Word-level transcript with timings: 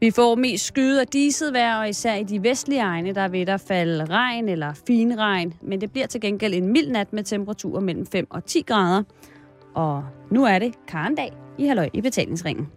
Vi 0.00 0.10
får 0.10 0.34
mest 0.34 0.64
skyde 0.64 1.00
og 1.00 1.12
diset 1.12 1.52
vejr, 1.52 1.78
og 1.78 1.88
især 1.88 2.14
i 2.14 2.22
de 2.22 2.42
vestlige 2.42 2.80
egne, 2.80 3.14
der 3.14 3.28
vil 3.28 3.46
der 3.46 3.56
falde 3.56 4.04
regn 4.04 4.48
eller 4.48 4.72
finregn. 4.86 5.54
Men 5.62 5.80
det 5.80 5.92
bliver 5.92 6.06
til 6.06 6.20
gengæld 6.20 6.54
en 6.54 6.72
mild 6.72 6.90
nat 6.90 7.12
med 7.12 7.24
temperaturer 7.24 7.80
mellem 7.80 8.06
5 8.06 8.26
og 8.30 8.44
10 8.44 8.60
grader. 8.60 9.02
Og 9.74 10.04
nu 10.30 10.44
er 10.44 10.58
det 10.58 10.74
karndag 10.88 11.32
i 11.58 11.66
Halløj 11.66 11.88
i 11.92 12.00
betalingsringen. 12.00 12.68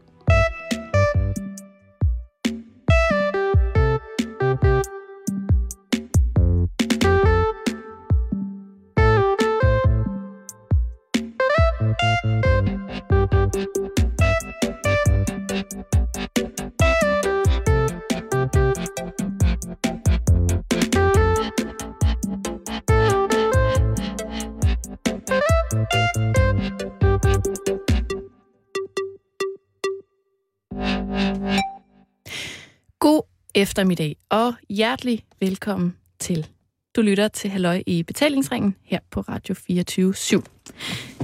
Eftermiddag 33.64 34.16
og 34.30 34.54
hjertelig 34.70 35.24
velkommen 35.40 35.96
til. 36.20 36.48
Du 36.96 37.02
lytter 37.02 37.28
til 37.28 37.50
Halløj 37.50 37.84
i 37.88 38.04
betalingsringen 38.04 38.76
her 38.84 39.00
på 39.12 39.22
Radio 39.22 39.56
24 39.56 40.14
/7. 40.14 40.42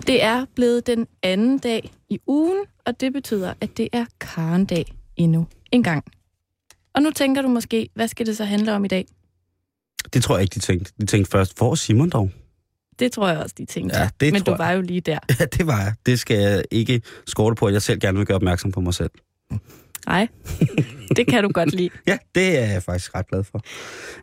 Det 0.08 0.24
er 0.24 0.46
blevet 0.56 0.88
den 0.88 1.08
anden 1.24 1.58
dag 1.58 1.92
i 2.10 2.20
ugen, 2.28 2.58
og 2.86 3.00
det 3.00 3.14
betyder, 3.14 3.54
at 3.62 3.78
det 3.78 3.90
er 3.94 4.06
Karendag 4.20 4.86
endnu 5.16 5.48
en 5.72 5.84
gang. 5.84 6.04
Og 6.94 7.02
nu 7.02 7.12
tænker 7.12 7.42
du 7.42 7.48
måske, 7.48 7.90
hvad 7.94 8.08
skal 8.08 8.26
det 8.26 8.38
så 8.38 8.46
handle 8.46 8.74
om 8.74 8.86
i 8.86 8.88
dag? 8.88 9.06
Det 10.14 10.24
tror 10.24 10.36
jeg 10.38 10.42
ikke, 10.42 10.54
de 10.54 10.60
tænkte. 10.60 10.94
De 11.02 11.06
tænkte 11.06 11.32
først, 11.32 11.58
hvor 11.58 11.76
Simon 11.76 12.10
dog? 12.10 12.32
Det 13.00 13.12
tror 13.12 13.28
jeg 13.30 13.38
også, 13.38 13.56
de 13.58 13.66
tænkte. 13.66 14.00
Ja, 14.00 14.10
det 14.20 14.34
Men 14.34 14.42
du 14.44 14.56
var 14.56 14.72
jo 14.72 14.82
lige 14.82 15.02
der. 15.02 15.20
Ja, 15.40 15.46
det 15.46 15.68
var 15.68 15.82
jeg. 15.82 15.94
Det 16.06 16.20
skal 16.20 16.38
jeg 16.38 16.64
ikke 16.72 17.02
skorte 17.28 17.56
på, 17.56 17.66
at 17.66 17.74
jeg 17.74 17.82
selv 17.82 18.00
gerne 18.00 18.18
vil 18.18 18.28
gøre 18.28 18.36
opmærksom 18.36 18.72
på 18.72 18.82
mig 18.82 18.94
selv. 18.94 19.12
Nej, 20.06 20.28
det 21.16 21.28
kan 21.28 21.44
du 21.44 21.52
godt 21.52 21.72
lide. 21.72 21.90
Ja, 22.08 22.18
det 22.36 22.58
er 22.60 22.66
jeg 22.66 22.84
faktisk 22.84 23.16
ret 23.16 23.28
glad 23.28 23.44
for. 23.44 23.62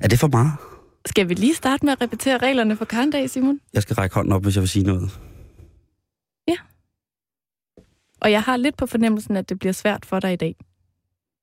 Er 0.01 0.09
det 0.09 0.19
for 0.19 0.29
meget? 0.29 0.53
Skal 1.07 1.29
vi 1.29 1.35
lige 1.35 1.55
starte 1.55 1.85
med 1.85 1.93
at 1.93 2.01
repetere 2.01 2.39
reglerne 2.39 2.77
for 2.77 2.85
Karendag, 2.85 3.31
Simon? 3.31 3.61
Jeg 3.73 3.83
skal 3.83 3.95
række 3.97 4.15
hånden 4.15 4.33
op, 4.33 4.43
hvis 4.43 4.55
jeg 4.57 4.61
vil 4.61 4.69
sige 4.69 4.87
noget. 4.87 5.11
Og 8.21 8.33
jeg 8.33 8.43
har 8.43 8.57
lidt 8.57 8.77
på 8.77 8.87
fornemmelsen, 8.87 9.37
at 9.37 9.49
det 9.49 9.59
bliver 9.59 9.73
svært 9.73 10.07
for 10.07 10.21
dig 10.21 10.33
i 10.33 10.37
dag. 10.37 10.57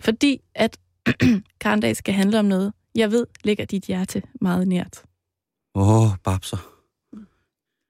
Fordi 0.02 0.42
at 0.56 0.80
Karendag 1.62 1.96
skal 1.96 2.14
handle 2.14 2.40
om 2.40 2.46
noget, 2.46 2.74
jeg 2.96 3.12
ved 3.12 3.28
ligger 3.44 3.66
dit 3.66 3.84
hjerte 3.84 4.22
meget 4.42 4.68
nært. 4.68 5.04
Åh, 5.76 6.02
oh, 6.02 6.18
babser. 6.24 6.58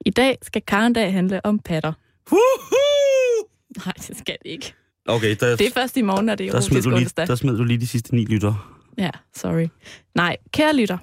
I 0.06 0.10
dag 0.10 0.38
skal 0.42 0.62
Karendag 0.62 1.12
handle 1.12 1.46
om 1.46 1.58
patter. 1.58 1.92
Woohoo! 2.30 3.48
Nej, 3.76 3.92
det 4.08 4.16
skal 4.18 4.36
det 4.42 4.50
ikke. 4.50 4.74
Okay, 5.06 5.36
der, 5.40 5.56
Det 5.56 5.66
er 5.66 5.70
først 5.70 5.96
i 5.96 6.02
morgen, 6.02 6.26
når 6.26 6.34
det 6.34 6.46
er 6.46 6.52
der, 6.52 6.60
smed 6.60 6.82
du 6.82 6.90
lige, 6.90 6.98
onsdag. 7.00 7.26
der 7.26 7.34
smed 7.34 7.56
du 7.56 7.64
lige 7.64 7.80
de 7.80 7.86
sidste 7.86 8.14
ni 8.14 8.24
lytter. 8.24 8.74
Ja, 8.98 9.10
sorry. 9.36 9.68
Nej, 10.14 10.36
kære 10.52 10.76
lytter 10.76 10.98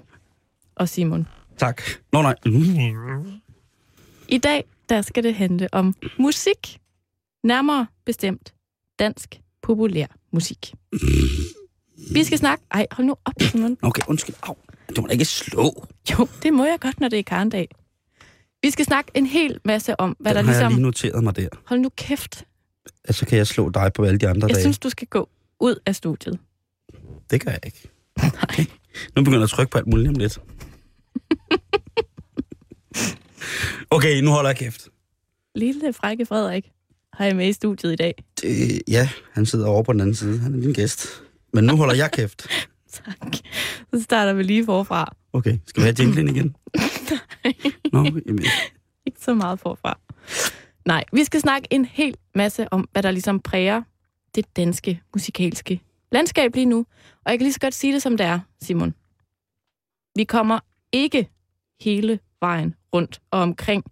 og 0.76 0.90
Simon. 0.90 1.28
Tak. 1.58 1.82
Nå 2.14 2.22
nej. 2.22 2.36
I 4.28 4.38
dag, 4.38 4.64
der 4.90 5.02
skal 5.02 5.24
det 5.24 5.36
handle 5.36 5.68
om 5.72 5.96
musik. 6.18 6.80
Nærmere 7.44 7.88
bestemt 8.06 8.54
dansk 9.00 9.40
populær 9.62 10.06
musik. 10.34 10.74
Vi 12.12 12.24
skal 12.24 12.38
snakke... 12.38 12.64
Ej, 12.72 12.88
hold 12.92 13.08
nu 13.08 13.16
op, 13.26 13.34
Simon. 13.42 13.78
Okay, 13.82 14.02
undskyld. 14.08 14.36
Au. 14.44 14.56
Du 14.96 15.02
må 15.02 15.08
da 15.08 15.14
ikke 15.14 15.26
slå. 15.26 15.88
Jo, 16.12 16.28
det 16.44 16.54
må 16.54 16.66
jeg 16.66 16.78
godt, 16.80 17.00
når 17.00 17.08
det 17.10 17.20
er 17.20 17.24
Karendag. 17.24 17.68
Vi 18.62 18.70
skal 18.72 18.86
snakke 18.86 19.12
en 19.14 19.26
hel 19.26 19.60
masse 19.66 20.00
om, 20.00 20.16
hvad 20.20 20.36
Den 20.36 20.38
der 20.38 20.42
har 20.44 20.52
ligesom... 20.52 20.64
jeg 20.64 20.72
lige 20.72 20.82
noteret 20.82 21.24
mig 21.24 21.36
der. 21.36 21.48
Hold 21.66 21.80
nu 21.80 21.90
kæft. 21.98 22.46
Altså 23.06 23.26
kan 23.26 23.38
jeg 23.38 23.48
slå 23.48 23.70
dig 23.70 23.92
på 23.94 24.04
alle 24.04 24.18
de 24.20 24.28
andre 24.28 24.48
Jeg 24.48 24.56
dage. 24.56 24.64
synes, 24.64 24.80
du 24.80 24.90
skal 24.90 25.08
gå 25.08 25.30
ud 25.60 25.76
af 25.86 25.96
studiet. 25.96 26.40
Det 27.30 27.42
gør 27.46 27.52
jeg 27.52 27.60
ikke. 27.66 27.90
Nej. 28.18 28.66
Nu 29.16 29.22
begynder 29.24 29.38
jeg 29.40 29.44
at 29.44 29.50
trykke 29.50 29.72
på 29.72 29.78
alt 29.78 29.88
muligt 29.88 30.10
om 30.10 30.16
lidt. 30.16 30.40
Okay, 33.90 34.22
nu 34.22 34.32
holder 34.32 34.50
jeg 34.50 34.58
kæft. 34.58 34.88
Lille 35.56 35.94
frække 35.94 36.26
Frederik 36.26 36.72
har 37.14 37.26
jeg 37.26 37.36
med 37.36 37.48
i 37.48 37.54
studiet 37.54 37.94
i 37.94 37.96
dag. 37.96 38.24
Det, 38.42 38.82
ja, 38.88 39.10
han 39.32 39.46
sidder 39.46 39.68
over 39.68 39.84
på 39.84 39.94
den 39.94 40.02
anden 40.02 40.16
side. 40.16 40.40
Han 40.40 40.54
er 40.54 40.58
min 40.58 40.74
gæst. 40.74 41.08
Men 41.54 41.64
nu 41.64 41.76
holder 41.76 41.96
jeg 41.96 42.12
kæft. 42.12 42.48
Tak. 42.92 43.34
Så 43.94 44.02
starter 44.04 44.34
vi 44.34 44.44
lige 44.44 44.66
forfra. 44.66 45.16
Okay, 45.34 45.58
skal 45.66 45.82
vi 45.82 45.86
have 45.86 45.96
jinglen 46.00 46.36
igen? 46.36 46.56
Nå, 47.94 48.04
jamen, 48.04 48.44
Ikke 49.06 49.20
så 49.22 49.34
meget 49.34 49.60
forfra. 49.60 50.00
Nej, 50.86 51.04
vi 51.14 51.24
skal 51.24 51.42
snakke 51.42 51.68
en 51.72 51.86
hel 51.86 52.18
masse 52.36 52.74
om, 52.74 52.90
hvad 52.92 53.04
der 53.04 53.12
ligesom 53.12 53.40
præger 53.40 53.84
det 54.36 54.56
danske 54.56 55.02
musikalske 55.14 55.82
landskab 56.12 56.56
lige 56.56 56.66
nu. 56.66 56.86
Og 57.26 57.32
jeg 57.32 57.40
kan 57.40 57.46
lige 57.46 57.54
så 57.54 57.60
godt 57.60 57.74
sige 57.74 57.94
det, 57.94 58.02
som 58.02 58.18
det 58.18 58.26
er, 58.26 58.40
Simon. 58.62 58.94
Vi 60.16 60.24
kommer 60.24 60.60
ikke 60.92 61.30
hele 61.82 62.20
vejen 62.40 62.76
rundt 62.94 63.22
og 63.32 63.40
omkring 63.40 63.84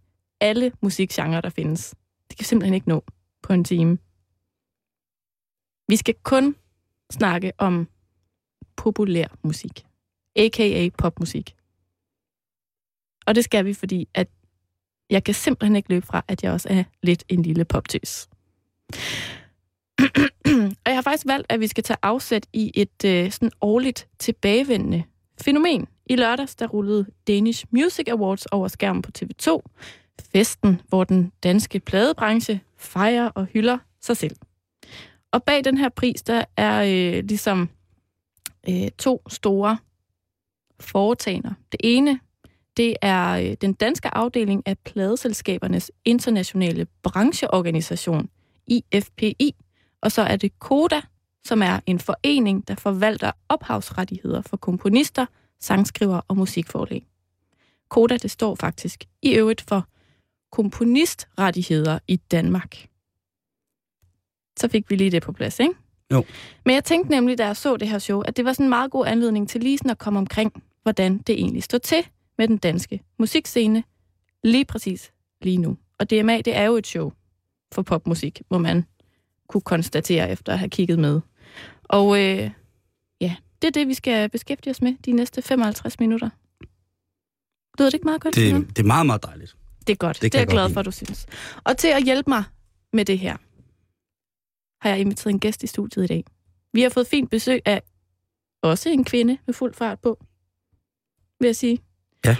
alle 0.41 0.71
musikgenrer, 0.81 1.41
der 1.41 1.49
findes. 1.49 1.95
Det 2.29 2.37
kan 2.37 2.43
vi 2.43 2.45
simpelthen 2.45 2.73
ikke 2.73 2.89
nå 2.89 3.03
på 3.41 3.53
en 3.53 3.63
time. 3.63 3.97
Vi 5.87 5.95
skal 5.95 6.15
kun 6.23 6.55
snakke 7.11 7.51
om 7.57 7.87
populær 8.77 9.27
musik, 9.43 9.85
a.k.a. 10.35 10.89
popmusik. 10.97 11.55
Og 13.25 13.35
det 13.35 13.43
skal 13.43 13.65
vi, 13.65 13.73
fordi 13.73 14.07
at 14.13 14.27
jeg 15.09 15.23
kan 15.23 15.33
simpelthen 15.33 15.75
ikke 15.75 15.89
løbe 15.89 16.05
fra, 16.05 16.23
at 16.27 16.43
jeg 16.43 16.51
også 16.51 16.67
er 16.71 16.83
lidt 17.03 17.23
en 17.29 17.41
lille 17.41 17.65
poptøs. 17.65 18.29
og 20.85 20.85
jeg 20.85 20.95
har 20.95 21.01
faktisk 21.01 21.27
valgt, 21.27 21.47
at 21.49 21.59
vi 21.59 21.67
skal 21.67 21.83
tage 21.83 21.97
afsæt 22.01 22.47
i 22.53 22.71
et 22.75 23.05
øh, 23.05 23.31
sådan 23.31 23.51
årligt 23.61 24.07
tilbagevendende 24.19 25.03
fænomen. 25.41 25.87
I 26.05 26.15
lørdags, 26.15 26.55
der 26.55 26.67
rullede 26.67 27.05
Danish 27.27 27.65
Music 27.71 28.07
Awards 28.07 28.45
over 28.45 28.67
skærmen 28.67 29.01
på 29.01 29.11
TV2. 29.19 29.59
Festen, 30.31 30.81
hvor 30.87 31.03
den 31.03 31.31
danske 31.43 31.79
pladebranche 31.79 32.61
fejrer 32.77 33.29
og 33.29 33.45
hylder 33.45 33.77
sig 34.01 34.17
selv. 34.17 34.35
Og 35.31 35.43
bag 35.43 35.63
den 35.63 35.77
her 35.77 35.89
pris, 35.89 36.21
der 36.21 36.45
er 36.57 36.83
øh, 36.83 37.23
ligesom 37.23 37.69
øh, 38.69 38.91
to 38.97 39.21
store 39.29 39.77
foretagender. 40.79 41.53
Det 41.71 41.79
ene, 41.83 42.19
det 42.79 42.95
er 43.01 43.31
øh, 43.31 43.55
den 43.61 43.73
danske 43.73 44.13
afdeling 44.15 44.63
af 44.65 44.77
pladeselskabernes 44.77 45.91
internationale 46.05 46.87
brancheorganisation, 47.03 48.29
IFPI, 48.67 49.55
og 50.01 50.11
så 50.11 50.21
er 50.21 50.35
det 50.35 50.59
KODA, 50.59 51.01
som 51.45 51.61
er 51.61 51.79
en 51.85 51.99
forening, 51.99 52.67
der 52.67 52.75
forvalter 52.75 53.31
ophavsrettigheder 53.49 54.41
for 54.41 54.57
komponister, 54.57 55.25
sangskrivere 55.59 56.21
og 56.27 56.37
musikforlæg. 56.37 57.07
KODA, 57.89 58.17
det 58.17 58.31
står 58.31 58.55
faktisk 58.55 59.03
i 59.21 59.33
øvrigt 59.33 59.61
for 59.61 59.87
komponistrettigheder 60.51 61.99
i 62.07 62.15
Danmark. 62.15 62.87
Så 64.59 64.67
fik 64.67 64.89
vi 64.89 64.95
lige 64.95 65.11
det 65.11 65.23
på 65.23 65.31
plads, 65.31 65.59
ikke? 65.59 65.73
Jo. 66.11 66.23
Men 66.65 66.75
jeg 66.75 66.83
tænkte 66.83 67.11
nemlig, 67.11 67.37
da 67.37 67.45
jeg 67.45 67.57
så 67.57 67.77
det 67.77 67.87
her 67.87 67.99
show, 67.99 68.21
at 68.21 68.37
det 68.37 68.45
var 68.45 68.53
sådan 68.53 68.65
en 68.65 68.69
meget 68.69 68.91
god 68.91 69.07
anledning 69.07 69.49
til 69.49 69.61
lige 69.61 69.77
sådan 69.77 69.91
at 69.91 69.97
komme 69.97 70.19
omkring, 70.19 70.63
hvordan 70.83 71.17
det 71.17 71.39
egentlig 71.39 71.63
står 71.63 71.77
til 71.77 72.05
med 72.39 72.47
den 72.47 72.57
danske 72.57 73.01
musikscene 73.19 73.83
lige 74.43 74.65
præcis 74.65 75.11
lige 75.41 75.57
nu. 75.57 75.77
Og 75.99 76.09
DMA, 76.09 76.41
det 76.41 76.55
er 76.55 76.63
jo 76.63 76.75
et 76.75 76.87
show 76.87 77.11
for 77.73 77.81
popmusik, 77.81 78.41
må 78.51 78.57
man 78.57 78.85
kunne 79.47 79.61
konstatere 79.61 80.31
efter 80.31 80.53
at 80.53 80.59
have 80.59 80.69
kigget 80.69 80.99
med. 80.99 81.21
Og 81.83 82.17
øh, 82.19 82.51
ja, 83.21 83.35
det 83.61 83.67
er 83.67 83.71
det, 83.71 83.87
vi 83.87 83.93
skal 83.93 84.29
beskæftige 84.29 84.71
os 84.71 84.81
med 84.81 84.95
de 85.05 85.11
næste 85.11 85.41
55 85.41 85.99
minutter. 85.99 86.29
Lyder 87.79 87.89
det 87.89 87.93
ikke 87.93 88.05
meget 88.05 88.21
godt? 88.21 88.35
Det, 88.35 88.67
det 88.69 88.79
er 88.79 88.87
meget, 88.87 89.05
meget 89.05 89.23
dejligt. 89.23 89.57
Det 89.87 89.93
er 89.93 89.97
godt. 89.97 90.21
Det 90.21 90.33
Det, 90.33 90.35
er 90.37 90.39
jeg 90.39 90.47
glad 90.47 90.69
for, 90.69 90.79
at 90.79 90.85
du 90.85 90.91
synes. 90.91 91.25
Og 91.63 91.77
til 91.77 91.87
at 91.87 92.03
hjælpe 92.03 92.29
mig 92.29 92.43
med 92.93 93.05
det 93.05 93.19
her, 93.19 93.37
har 94.81 94.89
jeg 94.89 94.99
inviteret 94.99 95.33
en 95.33 95.39
gæst 95.39 95.63
i 95.63 95.67
studiet 95.67 96.03
i 96.03 96.07
dag. 96.07 96.23
Vi 96.73 96.81
har 96.81 96.89
fået 96.89 97.07
fint 97.07 97.29
besøg 97.29 97.61
af 97.65 97.81
også 98.61 98.89
en 98.89 99.03
kvinde 99.03 99.37
med 99.45 99.53
fuld 99.53 99.73
fart 99.73 99.99
på, 99.99 100.19
vil 101.39 101.47
jeg 101.47 101.55
sige. 101.55 101.79
Ja. 102.25 102.35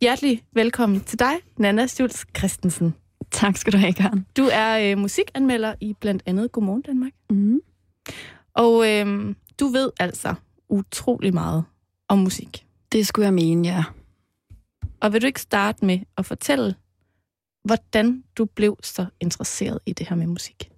Hjertelig 0.00 0.44
velkommen 0.52 1.00
til 1.00 1.18
dig, 1.18 1.34
Nana 1.56 1.86
Stjuls 1.86 2.26
Christensen. 2.36 2.94
Tak 3.30 3.56
skal 3.56 3.72
du 3.72 3.78
have, 3.78 3.92
Karen. 3.92 4.26
Du 4.36 4.48
er 4.52 4.90
øh, 4.90 4.98
musikanmelder 4.98 5.74
i 5.80 5.94
blandt 6.00 6.22
andet 6.26 6.52
Godmorgen 6.52 6.82
Danmark. 6.82 7.12
Mm. 7.30 7.60
Og 8.54 8.88
øh, 8.88 9.34
du 9.60 9.66
ved 9.66 9.90
altså 10.00 10.34
utrolig 10.68 11.34
meget 11.34 11.64
om 12.08 12.18
musik. 12.18 12.66
Det 12.92 13.06
skulle 13.06 13.26
jeg 13.26 13.34
mene, 13.34 13.68
ja. 13.68 13.84
Og 15.00 15.12
vil 15.12 15.22
du 15.22 15.26
ikke 15.26 15.40
starte 15.40 15.84
med 15.84 15.98
at 16.16 16.26
fortælle, 16.26 16.74
hvordan 17.64 18.24
du 18.38 18.44
blev 18.44 18.76
så 18.82 19.06
interesseret 19.20 19.78
i 19.86 19.92
det 19.92 20.08
her 20.08 20.16
med 20.16 20.26
musik? 20.26 20.70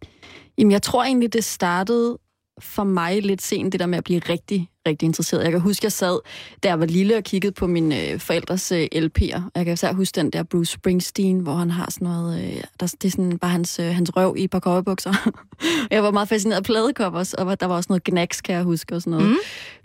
Jamen, 0.59 0.73
jeg 0.73 0.83
tror 0.83 1.05
egentlig, 1.05 1.33
det 1.33 1.45
startede 1.45 2.19
for 2.59 2.85
mig 2.85 3.23
lidt 3.23 3.43
sent, 3.43 3.73
det 3.73 3.81
der 3.81 3.87
med 3.87 3.99
at 3.99 4.05
blive 4.05 4.19
rigtig, 4.19 4.71
rigtig 4.89 5.07
interesseret. 5.07 5.43
Jeg 5.43 5.51
kan 5.51 5.61
huske, 5.61 5.85
jeg 5.85 5.93
sad, 5.93 6.19
da 6.63 6.69
jeg 6.69 6.81
var 6.81 6.87
lille 6.87 7.17
og 7.17 7.25
kiggede 7.25 7.53
på 7.53 7.67
mine 7.67 8.11
øh, 8.11 8.21
forældres 8.21 8.73
øh, 8.73 8.89
LP'er. 8.95 9.43
Jeg 9.55 9.65
kan 9.65 9.73
især 9.73 9.93
huske 9.93 10.17
den 10.17 10.31
der 10.31 10.43
Bruce 10.43 10.73
Springsteen, 10.73 11.39
hvor 11.39 11.55
han 11.55 11.71
har 11.71 11.91
sådan 11.91 12.09
noget, 12.09 12.45
øh, 12.45 12.63
der, 12.81 12.95
det 13.03 13.05
er 13.05 13.11
sådan 13.11 13.39
bare 13.39 13.51
hans, 13.51 13.79
øh, 13.79 13.87
hans 13.87 14.17
røv 14.17 14.35
i 14.39 14.45
et 14.45 14.51
par 14.51 14.61
køjebukser. 14.61 15.31
jeg 15.91 16.03
var 16.03 16.11
meget 16.11 16.29
fascineret 16.29 16.59
af 16.59 16.65
pladecovers, 16.65 17.35
og 17.35 17.61
der 17.61 17.67
var 17.67 17.75
også 17.75 17.87
noget 17.89 18.05
knacks, 18.05 18.41
kan 18.41 18.55
jeg 18.55 18.63
huske, 18.63 18.95
og 18.95 19.03
sådan 19.03 19.11
noget. 19.11 19.29
Mm. 19.29 19.37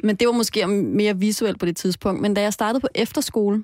Men 0.03 0.15
det 0.15 0.27
var 0.27 0.33
måske 0.33 0.67
mere 0.67 1.17
visuelt 1.17 1.59
på 1.59 1.65
det 1.65 1.77
tidspunkt. 1.77 2.21
Men 2.21 2.33
da 2.33 2.41
jeg 2.41 2.53
startede 2.53 2.81
på 2.81 2.87
efterskole, 2.95 3.63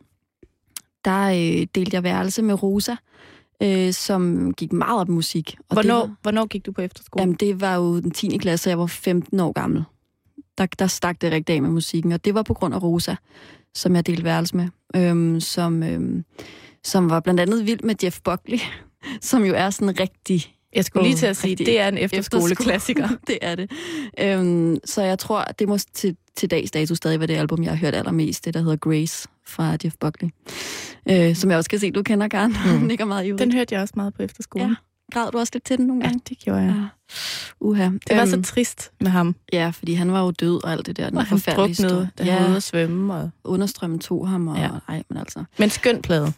der 1.06 1.30
øh, 1.30 1.68
delte 1.76 1.96
jeg 1.96 2.04
værelse 2.04 2.42
med 2.42 2.64
Rosa, 2.64 2.96
øh, 3.62 3.94
som 3.94 4.54
gik 4.54 4.74
meget 4.74 5.00
op 5.00 5.10
i 5.10 5.12
musik. 5.12 5.56
Og 5.70 5.76
hvornår, 5.76 6.00
var, 6.00 6.16
hvornår 6.22 6.46
gik 6.46 6.66
du 6.66 6.72
på 6.72 6.82
efterskole? 6.82 7.22
Jamen, 7.22 7.36
det 7.36 7.62
var 7.62 7.76
jo 7.76 8.00
den 8.00 8.12
10. 8.12 8.38
klasse, 8.38 8.70
jeg 8.70 8.80
var 8.80 8.86
15 8.86 9.40
år 9.40 9.52
gammel. 9.52 9.84
Der, 10.58 10.66
der 10.66 10.88
stak 10.88 11.22
det 11.22 11.32
rigtig 11.32 11.56
af 11.56 11.62
med 11.62 11.70
musikken, 11.70 12.12
og 12.12 12.26
det 12.26 12.34
var 12.34 12.44
på 12.44 12.54
grund 12.54 12.76
af 12.76 12.84
Rosa, 12.84 13.16
som 13.76 13.96
jeg 13.96 14.08
delte 14.08 14.24
værelse 14.24 14.58
med, 14.58 14.68
øhm, 14.96 15.40
som, 15.40 15.84
øhm, 15.84 16.26
som 16.84 17.10
var 17.10 17.20
blandt 17.20 17.40
andet 17.40 17.66
vild 17.66 17.80
med 17.84 17.96
Jeff 18.04 18.20
Buckley, 18.24 18.60
som 19.22 19.44
jo 19.44 19.54
er 19.54 19.70
sådan 19.70 20.00
rigtig 20.00 20.56
jeg 20.74 20.86
skulle 20.86 21.08
lige 21.08 21.18
til 21.18 21.26
at 21.26 21.38
sige, 21.38 21.56
det 21.56 21.80
er 21.80 21.88
en 21.88 21.98
efterskoleklassiker. 21.98 23.10
det 23.28 23.38
er 23.42 23.56
det. 23.56 23.72
Øhm, 24.20 24.78
så 24.86 25.02
jeg 25.02 25.20
tror, 25.20 25.44
det 25.44 25.68
må 25.68 25.78
til, 25.94 26.16
til 26.36 26.52
dags 26.52 26.72
dato 26.72 26.96
stadig 26.96 27.20
være 27.20 27.28
det 27.28 27.38
album, 27.38 27.64
jeg 27.64 27.72
har 27.72 27.78
hørt 27.78 27.96
allermest. 27.96 28.46
Det, 28.46 28.54
der 28.54 28.60
hedder 28.60 28.76
Grace 28.76 29.28
fra 29.48 29.78
Jeff 29.84 29.96
Buckley. 30.00 30.30
Øh, 31.10 31.36
som 31.36 31.50
jeg 31.50 31.58
også 31.58 31.70
kan 31.70 31.80
se, 31.80 31.92
du 31.92 32.04
kender, 32.04 32.28
Karen. 32.28 32.56
Mm. 32.80 32.86
Nikker 32.88 33.06
meget 33.06 33.28
i 33.28 33.32
Den 33.32 33.52
hørte 33.52 33.76
jeg 33.76 33.82
også 33.82 33.94
meget 33.98 34.14
på 34.14 34.24
efterskolen. 34.24 34.70
Ja. 34.70 34.76
Græd 35.12 35.32
du 35.32 35.38
også 35.38 35.52
lidt 35.54 35.64
til 35.64 35.78
den 35.78 35.88
nogle 35.88 36.02
gange? 36.02 36.20
Ja, 36.26 36.30
det 36.30 36.44
gjorde 36.44 36.62
jeg. 36.62 36.76
Ja. 36.78 37.14
Uha. 37.60 37.84
Det 37.84 38.16
var 38.16 38.22
øhm, 38.22 38.44
så 38.44 38.54
trist 38.54 38.92
med 39.02 39.12
ham. 39.12 39.36
Ja, 39.54 39.70
fordi 39.70 39.94
han 39.94 40.12
var 40.12 40.24
jo 40.24 40.32
død 40.32 40.64
og 40.64 40.72
alt 40.72 40.86
det 40.86 40.98
der. 40.98 41.10
Den 41.10 41.18
og 41.18 41.26
han 41.26 41.40
druknede, 41.56 42.10
da 42.18 42.24
han 42.24 42.42
ja. 42.42 42.48
ude 42.48 42.56
at 42.56 42.64
svømme. 42.64 43.14
Og... 43.14 43.30
Understrømmen 43.44 44.00
tog 44.00 44.30
ham. 44.30 44.48
Og, 44.48 44.58
ja. 44.58 44.70
ej, 44.88 45.04
men 45.10 45.18
altså. 45.18 45.44
Men 45.60 45.70
skøn 45.70 46.02
plade. 46.02 46.34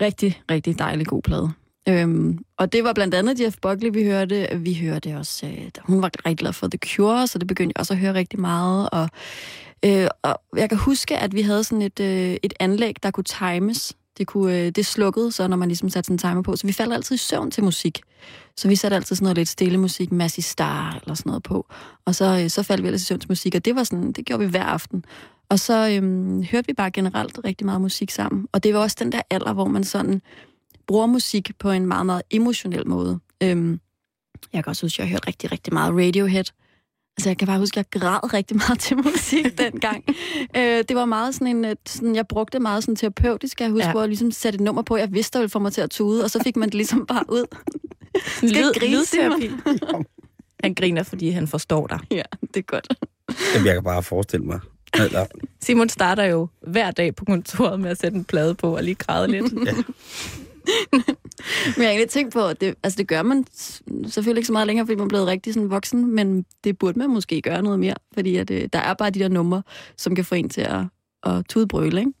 Rigtig, 0.00 0.42
rigtig 0.50 0.78
dejlig 0.78 1.06
god 1.06 1.22
plade. 1.22 1.52
Øhm, 1.88 2.38
og 2.58 2.72
det 2.72 2.84
var 2.84 2.92
blandt 2.92 3.14
andet 3.14 3.40
Jeff 3.40 3.56
Buckley, 3.62 3.90
vi 3.92 4.04
hørte. 4.04 4.48
Vi 4.56 4.74
hørte 4.74 5.16
også, 5.16 5.46
øh, 5.46 5.70
hun 5.82 6.02
var 6.02 6.10
rigtig 6.26 6.38
glad 6.38 6.52
for 6.52 6.68
The 6.68 6.78
Cure, 6.78 7.26
så 7.26 7.38
det 7.38 7.48
begyndte 7.48 7.72
jeg 7.76 7.80
også 7.80 7.92
at 7.94 7.98
høre 7.98 8.14
rigtig 8.14 8.40
meget. 8.40 8.88
Og, 8.92 9.08
øh, 9.84 10.08
og 10.22 10.40
jeg 10.56 10.68
kan 10.68 10.78
huske, 10.78 11.18
at 11.18 11.34
vi 11.34 11.42
havde 11.42 11.64
sådan 11.64 11.82
et, 11.82 12.00
øh, 12.00 12.36
et 12.42 12.54
anlæg, 12.60 12.96
der 13.02 13.10
kunne 13.10 13.24
times. 13.24 13.96
Det, 14.18 14.26
kunne, 14.26 14.58
øh, 14.58 14.70
det 14.70 14.86
slukkede 14.86 15.32
så, 15.32 15.48
når 15.48 15.56
man 15.56 15.68
ligesom 15.68 15.88
satte 15.88 16.06
sådan 16.06 16.14
en 16.14 16.18
timer 16.18 16.42
på. 16.42 16.56
Så 16.56 16.66
vi 16.66 16.72
faldt 16.72 16.94
altid 16.94 17.14
i 17.14 17.18
søvn 17.18 17.50
til 17.50 17.64
musik. 17.64 18.00
Så 18.56 18.68
vi 18.68 18.76
satte 18.76 18.94
altid 18.94 19.16
sådan 19.16 19.24
noget 19.24 19.36
lidt 19.36 19.48
stille 19.48 19.78
musik, 19.78 20.12
Massey 20.12 20.42
Star 20.42 20.98
eller 21.02 21.14
sådan 21.14 21.30
noget 21.30 21.42
på. 21.42 21.66
Og 22.04 22.14
så, 22.14 22.40
øh, 22.42 22.50
så 22.50 22.62
faldt 22.62 22.82
vi 22.82 22.88
ellers 22.88 23.02
i 23.02 23.04
søvn 23.04 23.20
til 23.20 23.30
musik, 23.30 23.54
og 23.54 23.64
det 23.64 23.76
var 23.76 23.84
sådan, 23.84 24.12
det 24.12 24.24
gjorde 24.24 24.44
vi 24.44 24.50
hver 24.50 24.64
aften. 24.64 25.04
Og 25.48 25.58
så 25.58 25.90
øhm, 25.90 26.42
hørte 26.42 26.66
vi 26.66 26.72
bare 26.72 26.90
generelt 26.90 27.40
rigtig 27.44 27.64
meget 27.64 27.80
musik 27.80 28.10
sammen. 28.10 28.48
Og 28.52 28.62
det 28.64 28.74
var 28.74 28.80
også 28.80 28.96
den 29.00 29.12
der 29.12 29.22
alder, 29.30 29.52
hvor 29.52 29.66
man 29.66 29.84
sådan 29.84 30.22
bruger 30.86 31.06
musik 31.06 31.50
på 31.58 31.70
en 31.70 31.86
meget, 31.86 32.06
meget 32.06 32.22
emotionel 32.30 32.88
måde. 32.88 33.18
Øhm, 33.42 33.80
jeg 34.52 34.64
kan 34.64 34.70
også 34.70 34.86
huske, 34.86 35.02
at 35.02 35.04
jeg 35.04 35.10
hørte 35.10 35.28
rigtig, 35.28 35.52
rigtig 35.52 35.72
meget 35.72 35.94
Radiohead. 35.94 36.44
Altså, 37.16 37.28
jeg 37.30 37.38
kan 37.38 37.46
bare 37.46 37.58
huske, 37.58 37.80
at 37.80 37.86
jeg 37.92 38.00
græd 38.00 38.34
rigtig 38.34 38.56
meget 38.56 38.78
til 38.78 38.96
musik 38.96 39.44
dengang. 39.58 40.04
øh, 40.56 40.84
det 40.88 40.96
var 40.96 41.04
meget 41.04 41.34
sådan 41.34 41.46
en... 41.46 41.76
Sådan, 41.86 42.16
jeg 42.16 42.26
brugte 42.28 42.52
det 42.52 42.62
meget 42.62 42.82
sådan 42.82 42.96
terapeutisk, 42.96 43.60
jeg 43.60 43.70
huske, 43.70 43.86
ja. 43.86 43.92
hvor 43.92 44.00
jeg 44.00 44.08
ligesom 44.08 44.30
satte 44.30 44.56
et 44.56 44.60
nummer 44.60 44.82
på, 44.82 44.96
jeg 44.96 45.12
vidste, 45.12 45.32
der 45.32 45.38
ville 45.38 45.50
få 45.50 45.58
mig 45.58 45.72
til 45.72 45.80
at 45.80 45.90
tude, 45.90 46.24
og 46.24 46.30
så 46.30 46.42
fik 46.44 46.56
man 46.56 46.68
det 46.68 46.74
ligesom 46.74 47.06
bare 47.06 47.24
ud. 47.28 47.44
Skal 48.36 48.48
Lyd, 48.48 48.72
grine? 48.72 49.62
Han 50.64 50.74
griner, 50.74 51.02
fordi 51.02 51.30
han 51.30 51.48
forstår 51.48 51.86
dig. 51.86 51.98
Ja, 52.10 52.22
det 52.54 52.56
er 52.56 52.62
godt. 52.62 52.88
Jamen, 53.54 53.66
jeg 53.66 53.74
kan 53.74 53.84
bare 53.84 54.02
forestille 54.02 54.46
mig. 54.46 54.60
Eller... 54.94 55.26
Simon 55.60 55.88
starter 55.88 56.24
jo 56.24 56.48
hver 56.66 56.90
dag 56.90 57.14
på 57.14 57.24
kontoret 57.24 57.80
med 57.80 57.90
at 57.90 57.98
sætte 57.98 58.16
en 58.18 58.24
plade 58.24 58.54
på 58.54 58.76
og 58.76 58.82
lige 58.82 58.94
græde 58.94 59.28
lidt. 59.28 59.52
ja. 59.66 59.72
Men 60.92 61.02
jeg 61.76 61.84
har 61.84 61.90
egentlig 61.90 62.08
tænkt 62.08 62.32
på, 62.32 62.46
at 62.46 62.60
det, 62.60 62.74
altså 62.82 62.96
det 62.96 63.08
gør 63.08 63.22
man 63.22 63.44
selvfølgelig 64.06 64.38
ikke 64.38 64.46
så 64.46 64.52
meget 64.52 64.66
længere, 64.66 64.86
fordi 64.86 64.96
man 64.96 65.04
er 65.04 65.08
blevet 65.08 65.26
rigtig 65.26 65.54
sådan 65.54 65.70
voksen, 65.70 66.14
men 66.14 66.44
det 66.64 66.78
burde 66.78 66.98
man 66.98 67.10
måske 67.10 67.42
gøre 67.42 67.62
noget 67.62 67.78
mere, 67.78 67.94
fordi 68.14 68.36
at, 68.36 68.50
øh, 68.50 68.68
der 68.72 68.78
er 68.78 68.94
bare 68.94 69.10
de 69.10 69.18
der 69.18 69.28
numre, 69.28 69.62
som 69.96 70.14
kan 70.14 70.24
få 70.24 70.34
en 70.34 70.48
til 70.48 70.60
at, 70.60 70.80
at 71.22 71.44
tudbrøle, 71.48 72.00
ikke? 72.00 72.12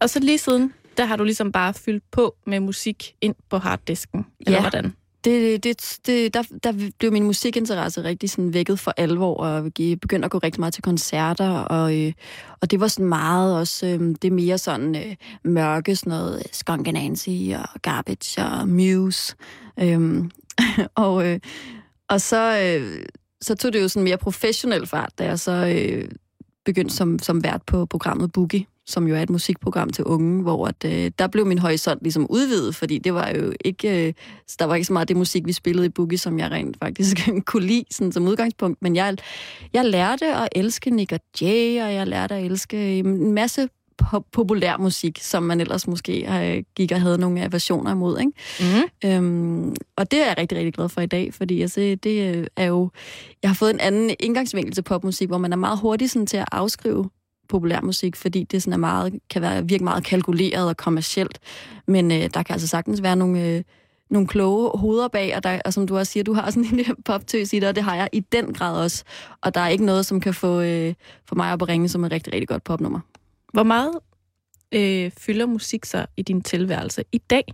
Og 0.00 0.10
så 0.10 0.20
lige 0.20 0.38
siden, 0.38 0.72
der 0.96 1.04
har 1.04 1.16
du 1.16 1.24
ligesom 1.24 1.52
bare 1.52 1.74
fyldt 1.74 2.04
på 2.10 2.34
med 2.46 2.60
musik 2.60 3.14
ind 3.20 3.34
på 3.50 3.58
harddisken, 3.58 4.26
eller 4.40 4.58
ja. 4.58 4.60
hvordan? 4.60 4.92
Det, 5.24 5.64
det, 5.64 5.98
det, 6.06 6.34
der, 6.34 6.42
der 6.62 6.90
blev 6.98 7.12
min 7.12 7.24
musikinteresse 7.24 8.04
rigtig 8.04 8.30
sådan 8.30 8.54
vækket 8.54 8.78
for 8.78 8.94
alvor, 8.96 9.36
og 9.36 9.70
jeg 9.78 10.00
begyndte 10.00 10.24
at 10.24 10.30
gå 10.30 10.38
rigtig 10.38 10.60
meget 10.60 10.74
til 10.74 10.82
koncerter, 10.82 11.50
og, 11.50 11.98
øh, 11.98 12.12
og 12.60 12.70
det 12.70 12.80
var 12.80 12.88
sådan 12.88 13.06
meget 13.06 13.56
også, 13.56 13.86
øh, 13.86 14.00
det 14.00 14.24
er 14.24 14.30
mere 14.30 14.58
sådan 14.58 14.96
øh, 14.96 15.16
mørke, 15.44 15.96
sådan 15.96 16.10
noget 16.10 16.42
Skunk 16.52 16.92
Nancy 16.92 17.28
og 17.54 17.80
Garbage 17.82 18.44
og 18.44 18.68
Muse. 18.68 19.34
Øh, 19.80 20.24
og, 20.94 21.26
øh, 21.26 21.40
og 22.08 22.20
så, 22.20 22.58
øh, 22.58 23.04
så 23.40 23.54
tog 23.54 23.72
det 23.72 23.82
jo 23.82 23.88
sådan 23.88 24.04
mere 24.04 24.18
professionel 24.18 24.86
fart, 24.86 25.12
da 25.18 25.24
jeg 25.24 25.38
så 25.38 25.74
øh, 25.76 26.08
begyndte 26.64 26.94
som, 26.94 27.18
som 27.18 27.44
vært 27.44 27.62
på 27.66 27.86
programmet 27.86 28.32
Boogie, 28.32 28.66
som 28.92 29.08
jo 29.08 29.14
er 29.14 29.22
et 29.22 29.30
musikprogram 29.30 29.90
til 29.90 30.04
unge, 30.04 30.42
hvor 30.42 30.66
at, 30.66 30.84
øh, 30.84 31.10
der 31.18 31.26
blev 31.26 31.46
min 31.46 31.58
horisont 31.58 32.02
ligesom 32.02 32.26
udvidet, 32.30 32.74
fordi 32.74 32.98
det 32.98 33.14
var 33.14 33.30
jo 33.30 33.52
ikke, 33.64 34.06
øh, 34.06 34.12
der 34.58 34.64
var 34.64 34.74
ikke 34.74 34.86
så 34.86 34.92
meget 34.92 35.08
det 35.08 35.16
musik, 35.16 35.46
vi 35.46 35.52
spillede 35.52 35.86
i 35.86 35.88
Boogie, 35.88 36.18
som 36.18 36.38
jeg 36.38 36.50
rent 36.50 36.76
faktisk 36.82 37.16
kunne 37.46 37.66
lide 37.66 37.84
sådan, 37.90 38.12
som 38.12 38.26
udgangspunkt, 38.26 38.82
men 38.82 38.96
jeg, 38.96 39.16
jeg 39.72 39.84
lærte 39.84 40.26
at 40.26 40.48
elske 40.52 40.90
Nick 40.90 41.12
og 41.12 41.20
Jay, 41.40 41.82
og 41.82 41.94
jeg 41.94 42.06
lærte 42.06 42.34
at 42.34 42.44
elske 42.44 42.98
en 42.98 43.32
masse 43.32 43.68
populær 44.32 44.76
musik, 44.76 45.18
som 45.20 45.42
man 45.42 45.60
ellers 45.60 45.86
måske 45.86 46.26
øh, 46.56 46.62
gik 46.76 46.92
og 46.92 47.00
havde 47.00 47.18
nogle 47.18 47.48
versioner 47.50 47.92
imod. 47.92 48.18
Ikke? 48.18 48.32
Mm. 48.60 49.08
Øhm, 49.10 49.74
og 49.96 50.10
det 50.10 50.22
er 50.22 50.26
jeg 50.26 50.34
rigtig, 50.38 50.58
rigtig 50.58 50.74
glad 50.74 50.88
for 50.88 51.00
i 51.00 51.06
dag, 51.06 51.34
fordi 51.34 51.62
altså, 51.62 51.80
det 52.02 52.36
øh, 52.36 52.46
er 52.56 52.64
jo... 52.64 52.90
Jeg 53.42 53.50
har 53.50 53.54
fået 53.54 53.70
en 53.70 53.80
anden 53.80 54.10
indgangsvinkel 54.20 54.74
til 54.74 54.82
popmusik, 54.82 55.28
hvor 55.28 55.38
man 55.38 55.52
er 55.52 55.56
meget 55.56 55.78
hurtig 55.78 56.10
sådan, 56.10 56.26
til 56.26 56.36
at 56.36 56.48
afskrive 56.52 57.10
populærmusik, 57.52 58.16
fordi 58.16 58.44
det 58.44 58.62
sådan 58.62 58.72
er 58.72 58.78
meget, 58.78 59.20
kan 59.30 59.42
være, 59.42 59.68
virke 59.68 59.84
meget 59.84 60.04
kalkuleret 60.04 60.68
og 60.68 60.76
kommercielt. 60.76 61.38
Men 61.86 62.12
øh, 62.12 62.30
der 62.34 62.42
kan 62.42 62.52
altså 62.52 62.68
sagtens 62.68 63.02
være 63.02 63.16
nogle, 63.16 63.46
øh, 63.46 63.62
nogle 64.10 64.28
kloge 64.28 64.78
hoveder 64.78 65.08
bag, 65.08 65.36
og, 65.36 65.44
der, 65.44 65.60
og 65.64 65.72
som 65.72 65.86
du 65.86 65.98
også 65.98 66.12
siger, 66.12 66.24
du 66.24 66.34
har 66.34 66.50
sådan 66.50 66.64
en 66.78 66.96
poptøs 67.04 67.52
i 67.52 67.58
dig, 67.58 67.68
og 67.68 67.74
det 67.74 67.84
har 67.84 67.94
jeg 67.96 68.08
i 68.12 68.20
den 68.20 68.54
grad 68.54 68.82
også. 68.84 69.04
Og 69.40 69.54
der 69.54 69.60
er 69.60 69.68
ikke 69.68 69.84
noget, 69.84 70.06
som 70.06 70.20
kan 70.20 70.34
få, 70.34 70.60
øh, 70.60 70.94
få 71.24 71.34
mig 71.34 71.52
op 71.52 71.62
at 71.62 71.68
ringe 71.68 71.88
som 71.88 72.04
et 72.04 72.12
rigtig, 72.12 72.32
rigtig 72.32 72.48
godt 72.48 72.64
popnummer. 72.64 73.00
Hvor 73.52 73.62
meget 73.62 73.98
øh, 74.74 75.10
fylder 75.18 75.46
musik 75.46 75.84
så 75.84 76.06
i 76.16 76.22
din 76.22 76.42
tilværelse 76.42 77.04
i 77.12 77.18
dag? 77.18 77.44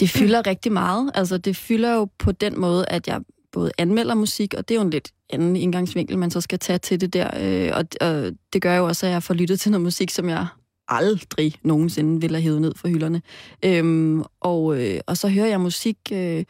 Det 0.00 0.10
fylder 0.10 0.46
rigtig 0.46 0.72
meget. 0.72 1.10
Altså, 1.14 1.38
det 1.38 1.56
fylder 1.56 1.94
jo 1.94 2.08
på 2.18 2.32
den 2.32 2.60
måde, 2.60 2.86
at 2.88 3.08
jeg 3.08 3.20
både 3.54 3.70
anmelder 3.78 4.14
musik, 4.14 4.54
og 4.54 4.68
det 4.68 4.74
er 4.74 4.78
jo 4.78 4.84
en 4.84 4.90
lidt 4.90 5.08
anden 5.30 5.56
indgangsvinkel, 5.56 6.18
man 6.18 6.30
så 6.30 6.40
skal 6.40 6.58
tage 6.58 6.78
til 6.78 7.00
det 7.00 7.12
der. 7.12 7.30
Øh, 7.40 7.70
og, 7.74 7.84
og 8.00 8.32
det 8.52 8.62
gør 8.62 8.76
jo 8.76 8.86
også, 8.86 9.06
at 9.06 9.12
jeg 9.12 9.22
får 9.22 9.34
lyttet 9.34 9.60
til 9.60 9.70
noget 9.70 9.82
musik, 9.82 10.10
som 10.10 10.28
jeg 10.28 10.46
aldrig 10.88 11.54
nogensinde 11.62 12.20
ville 12.20 12.36
have 12.36 12.42
hævet 12.42 12.60
ned 12.60 12.72
fra 12.76 12.88
hylderne. 12.88 13.22
Øhm, 13.64 14.22
og, 14.40 14.82
øh, 14.82 15.00
og 15.06 15.16
så 15.16 15.28
hører 15.28 15.46
jeg 15.46 15.60
musik, 15.60 15.98
øh, 16.12 16.44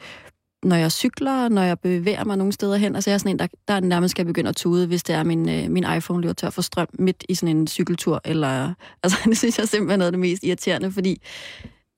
når 0.63 0.77
jeg 0.77 0.93
cykler, 0.93 1.49
når 1.49 1.63
jeg 1.63 1.79
bevæger 1.79 2.25
mig 2.25 2.37
nogle 2.37 2.53
steder 2.53 2.77
hen. 2.77 2.95
Altså 2.95 3.11
jeg 3.11 3.15
er 3.15 3.19
sådan 3.19 3.33
en, 3.33 3.39
der, 3.39 3.47
der 3.69 3.81
nærmest 3.81 4.11
skal 4.11 4.25
begynde 4.25 4.49
at 4.49 4.57
tude, 4.57 4.87
hvis 4.87 5.03
det 5.03 5.15
er, 5.15 5.23
min, 5.23 5.49
øh, 5.49 5.71
min 5.71 5.85
iPhone 5.97 6.23
løber 6.23 6.35
tør 6.35 6.51
for 6.51 6.63
strøm 6.63 6.89
midt 6.99 7.25
i 7.29 7.35
sådan 7.35 7.57
en 7.57 7.67
cykeltur. 7.67 8.21
Eller, 8.25 8.75
altså 9.03 9.19
det 9.25 9.39
synes 9.39 9.59
jeg 9.59 9.69
simpelthen 9.69 9.91
er 9.91 9.97
noget 9.97 10.07
af 10.07 10.13
det 10.13 10.21
mest 10.21 10.45
irriterende, 10.45 10.93
fordi 10.93 11.21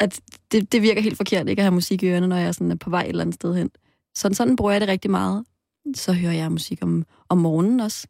at 0.01 0.21
det, 0.53 0.73
det 0.73 0.83
virker 0.83 1.03
helt 1.03 1.17
forkert 1.17 1.49
ikke 1.49 1.61
at 1.61 1.65
have 1.65 1.75
musik 1.75 2.03
i 2.03 2.07
ørerne, 2.07 2.27
når 2.27 2.37
jeg 2.37 2.55
sådan 2.55 2.71
er 2.71 2.77
på 2.77 2.91
vej 2.91 3.03
et 3.03 3.09
eller 3.09 3.23
andet 3.23 3.35
sted 3.35 3.55
hen. 3.55 3.71
Sådan, 4.17 4.35
sådan 4.35 4.57
bruger 4.57 4.73
jeg 4.73 4.81
det 4.81 4.89
rigtig 4.89 5.11
meget. 5.11 5.45
Så 5.95 6.13
hører 6.13 6.33
jeg 6.33 6.53
musik 6.53 6.79
om, 6.83 7.05
om 7.29 7.39
morgenen 7.39 7.81
også, 7.81 8.07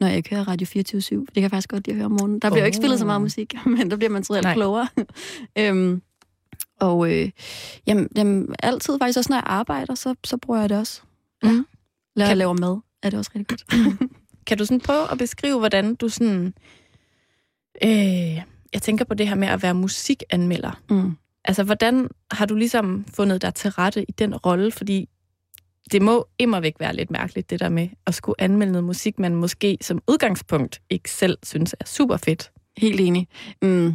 når 0.00 0.06
jeg 0.06 0.16
ikke 0.16 0.30
hører 0.30 0.48
Radio 0.48 0.66
24 0.66 1.00
/7. 1.00 1.20
Det 1.20 1.34
kan 1.34 1.42
jeg 1.42 1.50
faktisk 1.50 1.68
godt 1.68 1.86
lide 1.86 1.94
at 1.94 1.96
høre 1.96 2.06
om 2.06 2.12
morgenen. 2.12 2.38
Der 2.40 2.48
bliver 2.48 2.52
oh. 2.52 2.60
jo 2.60 2.64
ikke 2.64 2.76
spillet 2.76 2.98
så 2.98 3.04
meget 3.04 3.20
musik, 3.20 3.54
men 3.76 3.90
der 3.90 3.96
bliver 3.96 4.10
man 4.10 4.24
alt 4.30 4.54
klogere. 4.54 4.88
øhm, 5.58 6.02
og 6.80 7.12
øh, 7.12 7.30
jamen, 7.86 8.08
jamen, 8.16 8.54
altid 8.62 8.98
faktisk 8.98 9.18
også, 9.18 9.32
når 9.32 9.36
jeg 9.36 9.44
arbejder, 9.46 9.94
så, 9.94 10.14
så 10.24 10.36
bruger 10.36 10.60
jeg 10.60 10.68
det 10.68 10.78
også. 10.78 11.02
Ja. 11.44 11.50
Mm. 11.52 11.66
Lad 12.16 12.26
kan... 12.26 12.38
lave 12.38 12.54
mad, 12.54 12.80
er 13.02 13.10
det 13.10 13.18
også 13.18 13.30
rigtig 13.34 13.48
godt. 13.48 13.90
kan 14.46 14.58
du 14.58 14.64
sådan 14.64 14.80
prøve 14.80 15.12
at 15.12 15.18
beskrive, 15.18 15.58
hvordan 15.58 15.94
du 15.94 16.08
sådan... 16.08 16.54
Øh, 17.84 18.42
jeg 18.72 18.82
tænker 18.82 19.04
på 19.04 19.14
det 19.14 19.28
her 19.28 19.34
med 19.34 19.48
at 19.48 19.62
være 19.62 19.74
musikanmelder. 19.74 20.80
Mm. 20.90 21.16
Altså, 21.44 21.62
hvordan 21.62 22.08
har 22.30 22.46
du 22.46 22.54
ligesom 22.54 23.04
fundet 23.14 23.42
dig 23.42 23.54
til 23.54 23.70
rette 23.70 24.04
i 24.08 24.12
den 24.12 24.36
rolle? 24.36 24.72
Fordi 24.72 25.08
det 25.92 26.02
må 26.02 26.28
immer 26.38 26.60
væk 26.60 26.74
være 26.80 26.96
lidt 26.96 27.10
mærkeligt, 27.10 27.50
det 27.50 27.60
der 27.60 27.68
med 27.68 27.88
at 28.06 28.14
skulle 28.14 28.40
anmelde 28.40 28.72
noget 28.72 28.84
musik, 28.84 29.18
man 29.18 29.34
måske 29.34 29.78
som 29.80 30.02
udgangspunkt 30.08 30.80
ikke 30.90 31.10
selv 31.10 31.38
synes 31.42 31.74
er 31.80 31.84
super 31.84 32.16
fedt. 32.16 32.50
Helt 32.76 33.00
enig. 33.00 33.28
Mm. 33.62 33.94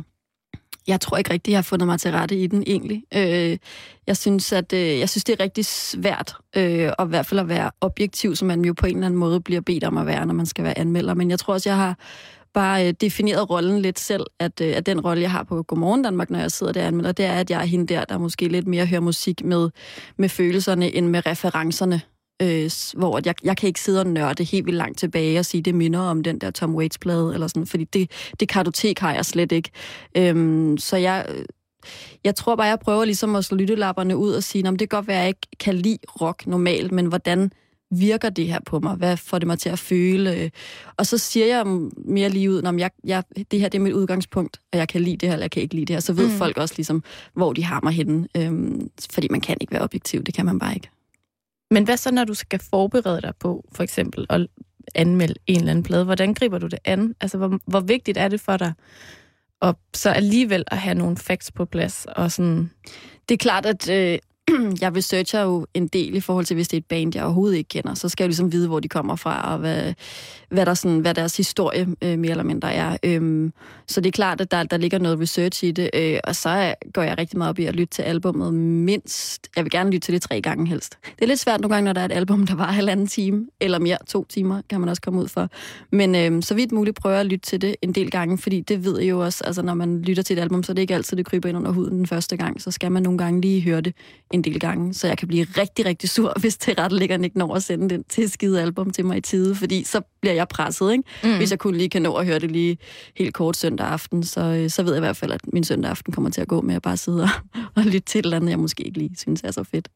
Jeg 0.88 1.02
tror 1.02 1.18
ikke 1.18 1.34
rigtigt, 1.34 1.52
jeg 1.52 1.58
har 1.58 1.64
fundet 1.64 1.88
mig 1.88 2.00
til 2.00 2.12
rette 2.12 2.36
i 2.36 2.48
den 2.48 2.64
egentlig. 2.68 3.04
Øh, 3.16 3.58
jeg 4.08 4.18
synes, 4.18 4.54
at 4.54 4.74
øh, 4.74 5.00
jeg 5.00 5.10
synes, 5.10 5.24
det 5.24 5.40
er 5.40 5.44
rigtig 5.44 5.66
svært 5.66 6.36
øh, 6.56 6.92
at 7.00 7.08
i 7.08 7.10
hvert 7.10 7.26
fald 7.26 7.40
at 7.40 7.48
være 7.48 7.72
objektiv, 7.82 8.36
som 8.36 8.48
man 8.48 8.66
jo 8.66 8.74
på 8.74 8.86
en 8.86 8.96
eller 8.96 9.06
anden 9.06 9.20
måde 9.20 9.42
bliver 9.42 9.62
bedt 9.62 9.84
om 9.84 9.98
at 9.98 10.06
være, 10.06 10.26
når 10.26 10.34
man 10.34 10.46
skal 10.46 10.64
være 10.64 10.78
anmelder. 10.78 11.14
Men 11.14 11.30
jeg 11.30 11.40
tror 11.40 11.54
også, 11.54 11.70
jeg 11.70 11.78
har 11.78 11.98
bare 12.54 12.88
øh, 12.88 12.94
defineret 13.02 13.50
rollen 13.50 13.82
lidt 13.82 14.00
selv, 14.00 14.26
at, 14.40 14.62
øh, 14.62 14.74
at 14.78 14.86
den 14.86 15.00
rolle, 15.02 15.22
jeg 15.22 15.32
har 15.32 15.44
på 15.44 15.64
Godmorgen 15.64 16.02
Danmark, 16.02 16.30
når 16.30 16.40
jeg 16.40 16.52
sidder 16.52 16.74
der 16.74 16.88
anmelder, 16.88 17.12
det 17.12 17.26
er, 17.26 17.34
at 17.34 17.50
jeg 17.50 17.62
er 17.62 17.66
hende 17.66 17.94
der, 17.94 18.06
der 18.06 18.18
måske 18.18 18.48
lidt 18.48 18.68
mere 18.68 18.86
hører 18.86 19.02
musik 19.02 19.44
med, 19.44 19.70
med 20.18 20.30
følelserne 20.30 20.96
end 20.96 21.08
med 21.08 21.26
referencerne 21.26 22.02
øh, 22.42 22.72
hvor 22.98 23.22
jeg, 23.26 23.36
jeg 23.44 23.58
kan 23.58 23.68
ikke 23.68 23.82
sidde 23.82 24.00
og 24.00 24.08
nørde 24.08 24.44
helt 24.44 24.66
vildt 24.66 24.78
langt 24.78 25.00
tilbage 25.00 25.40
og 25.40 25.46
sige, 25.46 25.62
det 25.62 25.76
minder 25.76 26.00
om 26.00 26.24
den 26.24 26.40
der 26.40 26.52
Tom 26.52 26.76
Waits-plade, 26.76 27.34
eller 27.34 27.48
sådan, 27.48 27.66
fordi 27.66 27.84
det, 27.84 28.12
det 28.40 28.50
kartotek 28.50 29.00
har 29.00 29.14
jeg 29.14 29.26
slet 29.26 29.52
ikke. 29.52 29.70
Øhm, 30.18 30.78
så 30.78 30.98
jeg, 30.98 31.26
øh, 31.30 31.46
jeg 32.24 32.36
tror 32.36 32.56
bare, 32.56 32.68
jeg 32.68 32.80
prøver 32.80 33.06
ligesom 33.06 33.36
at 33.36 33.46
slå 33.46 33.58
lyttelapperne 33.58 34.18
ud 34.18 34.32
og 34.32 34.44
sige, 34.44 34.64
det 34.64 34.80
kan 34.80 34.88
godt 34.88 35.08
være, 35.08 35.18
at 35.18 35.22
jeg 35.22 35.28
ikke 35.28 35.48
kan 35.60 35.76
lide 35.76 35.98
rock 36.22 36.48
normalt, 36.48 36.92
men 36.92 37.06
hvordan 37.06 37.52
virker 37.92 38.30
det 38.30 38.48
her 38.48 38.60
på 38.66 38.80
mig? 38.80 38.96
Hvad 38.96 39.18
får 39.18 39.40
det 39.40 39.48
mig 39.48 39.60
til 39.60 39.70
at 39.70 39.80
føle? 39.80 40.52
Og 40.98 41.06
så 41.06 41.18
siger 41.18 41.46
jeg 41.46 41.66
mere 42.06 42.30
lige 42.30 42.52
ud, 42.52 42.64
om 42.64 42.80
jeg, 42.80 42.92
jeg, 43.04 43.24
det 43.52 43.60
her 43.60 43.70
det 43.70 43.78
er 43.78 43.82
mit 43.82 43.94
udgangspunkt, 43.94 44.60
og 44.72 44.78
jeg 44.78 44.88
kan 44.88 45.02
lide 45.02 45.18
det 45.18 45.30
her, 45.30 45.34
eller 45.34 45.44
jeg 45.44 45.52
kan 45.52 45.64
ikke 45.64 45.76
lide 45.76 45.86
det 45.86 45.96
her. 45.96 46.00
Så 46.00 46.14
ved 46.14 46.28
mm. 46.28 46.34
folk 46.34 46.58
også 46.58 46.74
ligesom, 46.78 47.04
hvor 47.34 47.54
de 47.54 47.64
har 47.64 47.80
mig 47.84 47.94
henne. 47.94 48.28
Øhm, 48.38 48.90
fordi 49.12 49.28
man 49.32 49.42
kan 49.42 49.58
ikke 49.62 49.74
være 49.74 49.82
objektiv, 49.82 50.24
det 50.24 50.34
kan 50.34 50.46
man 50.46 50.60
bare 50.60 50.74
ikke. 50.76 50.90
Men 51.72 51.84
hvad 51.84 51.98
så, 51.98 52.12
når 52.12 52.24
du 52.24 52.34
skal 52.34 52.62
forberede 52.70 53.22
dig 53.22 53.34
på, 53.40 53.66
for 53.72 53.84
eksempel, 53.84 54.26
at 54.30 54.48
anmelde 54.96 55.36
en 55.48 55.56
eller 55.56 55.72
anden 55.72 55.84
plade? 55.84 56.06
Hvordan 56.06 56.34
griber 56.34 56.58
du 56.58 56.68
det 56.68 56.80
an? 56.86 57.16
Altså, 57.22 57.38
hvor, 57.38 57.60
hvor 57.66 57.80
vigtigt 57.80 58.18
er 58.18 58.28
det 58.28 58.42
for 58.42 58.58
dig 58.58 58.74
og 59.60 59.78
så 59.94 60.10
alligevel 60.10 60.64
at 60.68 60.78
have 60.78 60.96
nogle 60.96 61.18
facts 61.18 61.52
på 61.52 61.66
plads? 61.66 62.06
Og 62.16 62.32
sådan... 62.32 62.72
Det 63.30 63.36
er 63.36 63.38
klart, 63.38 63.66
at 63.66 63.90
øh, 63.90 64.20
jeg 64.82 64.96
researcher 64.96 65.42
jo 65.42 65.68
en 65.74 65.88
del 65.88 66.16
i 66.16 66.20
forhold 66.20 66.46
til, 66.46 66.56
hvis 66.56 66.68
det 66.68 66.78
er 66.78 66.82
et 66.82 66.86
band, 66.86 67.16
jeg 67.16 67.24
overhovedet 67.24 67.58
ikke 67.58 67.68
kender. 67.68 67.94
Så 67.94 68.10
skal 68.10 68.24
jeg 68.24 68.30
ligesom 68.30 68.52
vide, 68.52 68.68
hvor 68.68 68.80
de 68.80 68.88
kommer 68.88 69.16
fra, 69.16 69.54
og 69.54 69.60
hvad, 69.60 69.94
hvad, 70.50 70.66
der 70.66 70.74
sådan, 70.74 71.00
hvad 71.00 71.14
deres 71.14 71.38
historie 71.38 71.88
øh, 72.04 72.20
mere 72.20 72.32
eller 72.32 72.44
mindre 72.44 72.74
er. 72.74 72.98
Øhm, 73.04 73.54
så 73.88 74.02
det 74.02 74.08
er 74.08 74.12
klart, 74.12 74.42
at 74.42 74.52
der, 74.52 74.64
der 74.64 74.78
ligger 74.78 75.00
noget 75.00 75.20
research 75.20 75.64
i 75.64 75.72
det. 75.72 75.90
Øh, 75.94 76.20
og 76.24 76.36
så 76.36 76.76
går 76.94 77.02
jeg 77.02 77.18
rigtig 77.18 77.38
meget 77.38 77.50
op 77.50 77.60
i 77.60 77.66
at 77.66 77.76
lytte 77.76 77.94
til 77.96 78.02
albummet 78.02 78.54
mindst. 78.54 79.48
Jeg 79.56 79.64
vil 79.64 79.72
gerne 79.72 79.92
lytte 79.92 80.06
til 80.06 80.14
det 80.14 80.22
tre 80.22 80.42
gange 80.42 80.68
helst. 80.68 80.98
Det 81.04 81.22
er 81.22 81.28
lidt 81.28 81.40
svært 81.40 81.62
nogle 81.62 81.76
gange, 81.76 81.86
når 81.86 81.94
der 81.94 82.02
er 82.02 82.06
et 82.06 82.12
album, 82.12 82.48
der 82.48 82.56
var 82.56 82.72
halvanden 82.72 83.08
time, 83.08 83.46
eller 83.60 83.80
mere, 83.80 83.98
to 84.08 84.26
timer, 84.30 84.62
kan 84.70 84.80
man 84.80 84.90
også 84.90 85.02
komme 85.02 85.22
ud 85.22 85.28
for. 85.28 85.50
Men 85.92 86.16
øh, 86.16 86.44
så 86.44 86.56
vidt 86.56 86.72
muligt 86.72 86.98
prøver 86.98 87.16
jeg 87.16 87.22
at 87.22 87.26
lytte 87.26 87.46
til 87.46 87.62
det 87.62 87.76
en 87.82 87.92
del 87.92 88.12
gange, 88.12 88.38
fordi 88.38 88.62
det 88.62 88.86
ved 88.86 89.00
jeg 89.00 89.10
jo 89.10 89.24
også, 89.24 89.44
altså 89.44 89.62
når 89.62 89.74
man 89.74 90.02
lytter 90.02 90.24
til 90.24 90.38
et 90.38 90.42
album, 90.42 90.64
så 90.64 90.72
er 90.72 90.74
det 90.74 90.82
ikke 90.82 90.96
altid, 90.96 91.18
det 91.18 91.26
kryber 91.26 91.50
ind 91.50 91.58
under 91.58 91.72
huden 91.72 91.98
den 91.98 92.08
første 92.08 92.38
gang. 92.38 92.62
Så 92.62 92.72
skal 92.72 92.92
man 92.92 93.04
nogle 93.04 93.18
gange 93.18 93.42
lige 93.42 93.62
høre 93.62 93.82
det 93.82 93.94
en 94.34 94.42
del 94.42 94.60
gange, 94.60 94.94
så 94.94 95.08
jeg 95.08 95.18
kan 95.18 95.28
blive 95.28 95.44
rigtig, 95.44 95.86
rigtig 95.86 96.10
sur, 96.10 96.34
hvis 96.42 96.58
det 96.58 96.80
ret 96.80 96.92
ligger 96.92 97.24
ikke 97.24 97.38
når 97.38 97.56
at 97.56 97.64
sende 97.64 97.90
den 97.90 98.04
til 98.04 98.30
skide 98.30 98.62
album 98.62 98.90
til 98.90 99.06
mig 99.06 99.18
i 99.18 99.22
tide, 99.22 99.56
fordi 99.56 99.84
så 99.84 100.02
bliver 100.22 100.34
jeg 100.34 100.48
presset, 100.48 100.92
ikke? 100.92 101.04
Mm. 101.24 101.38
Hvis 101.38 101.52
jeg 101.52 101.60
kun 101.60 101.76
lige 101.76 101.90
kan 101.90 102.02
nå 102.02 102.14
at 102.14 102.26
høre 102.26 102.40
det 102.40 102.52
lige 102.52 102.78
helt 103.18 103.34
kort 103.34 103.58
søndag 103.58 103.88
aften, 103.88 104.24
så, 104.24 104.42
øh, 104.42 104.70
så 104.70 104.84
ved 104.84 104.94
jeg 104.94 105.00
i 105.00 105.06
hvert 105.06 105.18
fald, 105.18 105.32
at 105.32 105.54
min 105.54 105.64
søndag 105.64 105.92
aften 105.92 106.14
kommer 106.14 106.30
til 106.30 106.42
at 106.42 106.48
gå 106.48 106.62
med 106.62 106.76
at 106.76 106.82
bare 106.82 106.98
sidde 106.98 107.24
og, 107.24 107.30
og 107.76 107.84
lytte 107.84 108.00
til 108.00 108.20
et 108.20 108.26
eller 108.26 108.38
andet, 108.38 108.50
jeg 108.50 108.60
måske 108.60 108.84
ikke 108.84 108.98
lige 108.98 109.16
synes 109.18 109.42
er 109.44 109.52
så 109.52 109.64
fedt. 109.64 109.90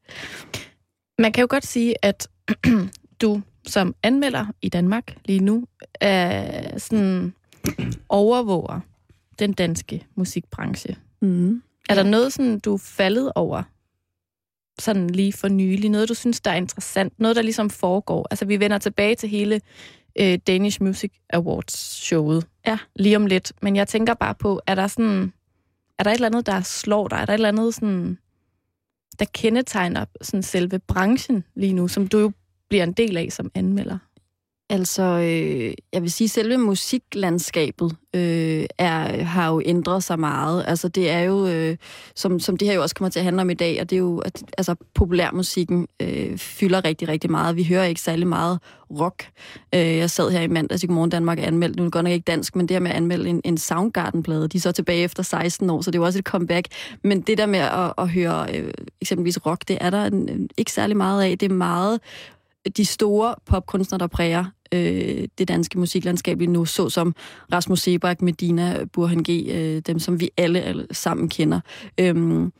Man 1.19 1.31
kan 1.31 1.41
jo 1.41 1.47
godt 1.49 1.65
sige, 1.65 2.05
at 2.05 2.27
du 3.21 3.41
som 3.67 3.95
anmelder 4.03 4.45
i 4.61 4.69
Danmark 4.69 5.17
lige 5.25 5.39
nu 5.39 5.65
er 6.01 6.79
sådan 6.79 7.33
overvåger 8.09 8.79
den 9.39 9.53
danske 9.53 10.05
musikbranche. 10.15 10.95
Mm. 11.21 11.61
Er 11.89 11.95
der 11.95 12.03
noget, 12.03 12.33
sådan, 12.33 12.59
du 12.59 12.73
er 12.73 12.77
faldet 12.77 13.31
over 13.35 13.63
sådan 14.79 15.09
lige 15.09 15.33
for 15.33 15.47
nylig? 15.47 15.89
Noget, 15.89 16.09
du 16.09 16.13
synes, 16.13 16.41
der 16.41 16.51
er 16.51 16.55
interessant? 16.55 17.19
Noget, 17.19 17.35
der 17.35 17.41
ligesom 17.41 17.69
foregår? 17.69 18.27
Altså, 18.31 18.45
vi 18.45 18.59
vender 18.59 18.77
tilbage 18.77 19.15
til 19.15 19.29
hele 19.29 19.61
øh, 20.19 20.39
Danish 20.47 20.83
Music 20.83 21.11
Awards-showet 21.33 22.47
ja. 22.67 22.77
lige 22.95 23.15
om 23.15 23.25
lidt. 23.25 23.53
Men 23.61 23.75
jeg 23.75 23.87
tænker 23.87 24.13
bare 24.13 24.35
på, 24.35 24.61
er 24.67 24.75
der 24.75 24.87
sådan... 24.87 25.33
Er 25.99 26.03
der 26.03 26.11
et 26.11 26.15
eller 26.15 26.27
andet, 26.27 26.45
der 26.45 26.61
slår 26.61 27.07
dig? 27.07 27.17
Er 27.17 27.25
der 27.25 27.33
et 27.33 27.37
eller 27.37 27.49
andet, 27.49 27.75
sådan, 27.75 28.17
der 29.19 29.25
kendetegner 29.33 30.05
sådan 30.21 30.43
selve 30.43 30.79
branchen 30.79 31.43
lige 31.55 31.73
nu, 31.73 31.87
som 31.87 32.07
du 32.07 32.19
jo 32.19 32.31
bliver 32.69 32.83
en 32.83 32.93
del 32.93 33.17
af 33.17 33.27
som 33.31 33.51
anmelder? 33.55 33.97
Altså, 34.69 35.03
øh, 35.03 35.73
jeg 35.93 36.01
vil 36.01 36.11
sige, 36.11 36.29
selve 36.29 36.57
musiklandskabet 36.57 37.95
øh, 38.15 38.65
er, 38.77 39.23
har 39.23 39.49
jo 39.51 39.61
ændret 39.65 40.03
sig 40.03 40.19
meget. 40.19 40.63
Altså, 40.67 40.87
det 40.87 41.09
er 41.09 41.19
jo, 41.19 41.47
øh, 41.47 41.77
som, 42.15 42.39
som 42.39 42.57
det 42.57 42.67
her 42.67 42.75
jo 42.75 42.81
også 42.81 42.95
kommer 42.95 43.09
til 43.09 43.19
at 43.19 43.23
handle 43.23 43.41
om 43.41 43.49
i 43.49 43.53
dag, 43.53 43.81
og 43.81 43.89
det 43.89 43.95
er 43.95 43.99
jo, 43.99 44.17
at 44.17 44.43
altså, 44.57 44.75
populærmusikken 44.93 45.87
øh, 45.99 46.37
fylder 46.37 46.85
rigtig, 46.85 47.07
rigtig 47.07 47.31
meget. 47.31 47.55
Vi 47.55 47.63
hører 47.63 47.85
ikke 47.85 48.01
særlig 48.01 48.27
meget 48.27 48.59
rock. 48.99 49.27
Øh, 49.75 49.97
jeg 49.97 50.09
sad 50.09 50.31
her 50.31 50.41
i 50.41 50.47
mandags 50.47 50.83
i 50.83 50.87
Godmorgen 50.87 51.09
Danmark 51.09 51.37
og 51.39 51.47
anmeldte, 51.47 51.77
nu 51.77 51.83
er 51.83 51.85
det 51.85 51.93
godt 51.93 52.03
nok 52.03 52.13
ikke 52.13 52.25
dansk, 52.25 52.55
men 52.55 52.67
det 52.67 52.75
her 52.75 52.79
med 52.79 52.91
at 52.91 52.97
anmelde 52.97 53.29
en, 53.29 53.41
en 53.43 53.57
Soundgarden-plade, 53.57 54.47
de 54.47 54.57
er 54.57 54.61
så 54.61 54.71
tilbage 54.71 55.03
efter 55.03 55.23
16 55.23 55.69
år, 55.69 55.81
så 55.81 55.91
det 55.91 55.97
er 55.97 56.01
jo 56.01 56.05
også 56.05 56.19
et 56.19 56.25
comeback. 56.25 56.67
Men 57.03 57.21
det 57.21 57.37
der 57.37 57.45
med 57.45 57.59
at, 57.59 57.93
at 57.97 58.09
høre 58.09 58.55
øh, 58.55 58.73
eksempelvis 59.01 59.45
rock, 59.45 59.67
det 59.67 59.77
er 59.81 59.89
der 59.89 60.05
en, 60.05 60.49
ikke 60.57 60.71
særlig 60.71 60.97
meget 60.97 61.23
af. 61.23 61.37
Det 61.37 61.51
er 61.51 61.55
meget 61.55 61.99
de 62.77 62.85
store 62.85 63.35
popkunstnere, 63.45 63.99
der 63.99 64.07
præger 64.07 64.45
øh, 64.71 65.27
det 65.37 65.47
danske 65.47 65.79
musiklandskab 65.79 66.39
lige 66.39 66.51
nu, 66.51 66.65
såsom 66.65 67.15
Rasmus 67.51 67.81
Sebak, 67.81 68.21
Medina, 68.21 68.85
Burhan 68.93 69.23
G., 69.23 69.29
øh, 69.29 69.79
dem 69.79 69.99
som 69.99 70.19
vi 70.19 70.29
alle, 70.37 70.61
alle 70.61 70.87
sammen 70.91 71.29
kender. 71.29 71.59
Øhm, 71.99 72.53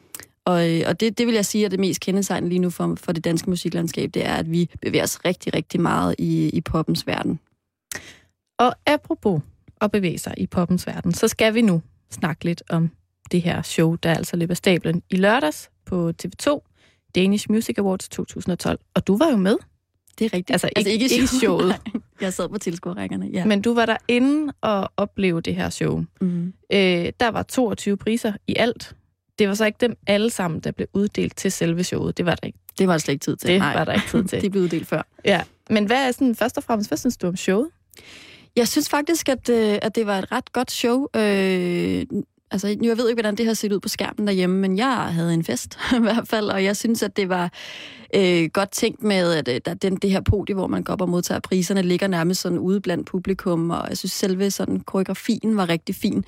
og, 0.46 0.72
øh, 0.72 0.82
og 0.88 1.00
det, 1.00 1.18
det 1.18 1.28
vil 1.28 1.36
jeg 1.36 1.46
sige 1.46 1.66
er 1.66 1.70
det 1.70 1.80
mest 1.80 2.00
kendetegn 2.02 2.50
lige 2.50 2.60
nu 2.60 2.70
for, 2.70 2.96
for 2.96 3.12
det 3.12 3.24
danske 3.24 3.50
musiklandskab, 3.50 4.10
det 4.14 4.26
er, 4.26 4.34
at 4.34 4.52
vi 4.52 4.70
bevæger 4.82 5.04
os 5.04 5.26
rigtig, 5.26 5.54
rigtig 5.54 5.82
meget 5.82 6.16
i, 6.18 6.50
i 6.50 6.62
poppens 6.62 7.08
verden. 7.08 7.40
Og 8.60 8.76
apropos 8.86 9.42
at 9.82 9.92
bevæge 9.92 10.18
sig 10.18 10.34
i 10.38 10.48
poppens 10.48 10.88
verden, 10.88 11.14
så 11.14 11.28
skal 11.28 11.54
vi 11.54 11.62
nu 11.62 11.82
snakke 12.12 12.46
lidt 12.46 12.64
om 12.70 12.92
det 13.32 13.42
her 13.42 13.62
show, 13.62 13.96
der 13.96 14.14
altså 14.14 14.36
løber 14.36 14.54
stablen 14.54 15.04
i 15.10 15.16
lørdags 15.16 15.70
på 15.86 16.12
TV2, 16.24 16.72
Danish 17.16 17.52
Music 17.52 17.78
Awards 17.78 18.10
2012. 18.10 18.80
Og 18.96 19.08
du 19.08 19.18
var 19.18 19.30
jo 19.30 19.38
med. 19.38 19.58
Det 20.20 20.26
er 20.26 20.34
rigtigt. 20.34 20.52
Altså, 20.52 20.70
altså 20.76 20.92
ikke, 20.92 21.06
ikke 21.14 21.28
showet. 21.28 21.76
jeg 22.22 22.34
sad 22.34 22.50
på 22.50 22.58
tilskuerrækkerne, 22.58 23.30
ja. 23.34 23.46
Men 23.46 23.62
du 23.62 23.74
var 23.74 23.86
der 23.86 23.98
inde 24.08 24.54
og 24.62 24.92
opleve 24.98 25.42
det 25.42 25.56
her 25.56 25.70
show. 25.70 26.04
Mm. 26.22 26.54
Øh, 26.74 27.12
der 27.20 27.28
var 27.28 27.44
22 27.44 27.98
priser 27.98 28.34
i 28.48 28.56
alt. 28.56 28.96
Det 29.40 29.48
var 29.48 29.54
så 29.54 29.66
ikke 29.66 29.78
dem 29.82 29.98
alle 30.08 30.30
sammen, 30.30 30.60
der 30.60 30.72
blev 30.72 30.88
uddelt 30.94 31.38
til 31.38 31.52
selve 31.52 31.84
showet. 31.84 32.18
Det 32.18 32.26
var 32.26 32.36
der 32.36 32.48
ikke. 32.48 32.60
Det 32.80 32.88
var 32.88 32.94
der 32.94 32.98
slet 32.98 33.14
ikke 33.14 33.24
tid 33.24 33.36
til. 33.36 33.50
Det 33.50 33.60
Nej. 33.60 33.74
var 33.74 33.84
der 33.84 33.94
ikke 33.94 34.08
tid 34.08 34.24
til. 34.24 34.42
De 34.44 34.50
blev 34.50 34.64
uddelt 34.64 34.88
før. 34.88 35.08
Ja. 35.26 35.42
Men 35.70 35.86
hvad 35.86 36.08
er 36.08 36.12
sådan, 36.12 36.36
først 36.36 36.58
og 36.58 36.64
fremmest, 36.64 36.90
hvad 36.90 36.98
synes 36.98 37.18
du 37.18 37.28
om 37.28 37.36
showet? 37.36 37.70
Jeg 38.56 38.68
synes 38.68 38.90
faktisk, 38.90 39.30
at, 39.30 39.50
øh, 39.50 39.80
at 39.82 39.96
det 39.96 40.08
var 40.08 40.20
et 40.20 40.32
ret 40.32 40.54
godt 40.54 40.72
show. 40.72 41.08
Øh, 41.16 42.06
altså, 42.56 42.68
jeg 42.68 42.98
ved 42.98 43.10
ikke, 43.10 43.22
hvordan 43.22 43.36
det 43.36 43.46
har 43.46 43.54
set 43.54 43.72
ud 43.72 43.80
på 43.80 43.90
skærmen 43.90 44.28
derhjemme, 44.28 44.60
men 44.60 44.78
jeg 44.78 44.96
havde 44.96 45.34
en 45.34 45.44
fest 45.44 45.78
i 46.00 46.02
hvert 46.02 46.28
fald, 46.28 46.50
og 46.50 46.64
jeg 46.64 46.78
synes, 46.78 47.04
at 47.04 47.18
det 47.18 47.30
var 47.30 47.52
øh, 48.16 48.50
godt 48.54 48.72
tænkt 48.72 49.04
med, 49.04 49.34
at 49.34 49.48
øh, 49.48 49.62
at 49.66 49.82
den, 49.82 49.96
det 49.96 50.12
her 50.12 50.22
podie, 50.22 50.56
hvor 50.56 50.68
man 50.68 50.84
går 50.84 50.94
op 50.94 51.02
og 51.02 51.10
modtager 51.10 51.40
priserne, 51.40 51.82
ligger 51.82 52.08
nærmest 52.08 52.42
sådan 52.42 52.58
ude 52.58 52.82
blandt 52.82 53.08
publikum, 53.08 53.70
og 53.70 53.86
jeg 53.90 53.98
synes 53.98 54.12
selve 54.12 54.52
sådan 54.52 54.80
koreografien 54.80 55.58
var 55.58 55.70
rigtig 55.70 55.96
fin. 55.96 56.26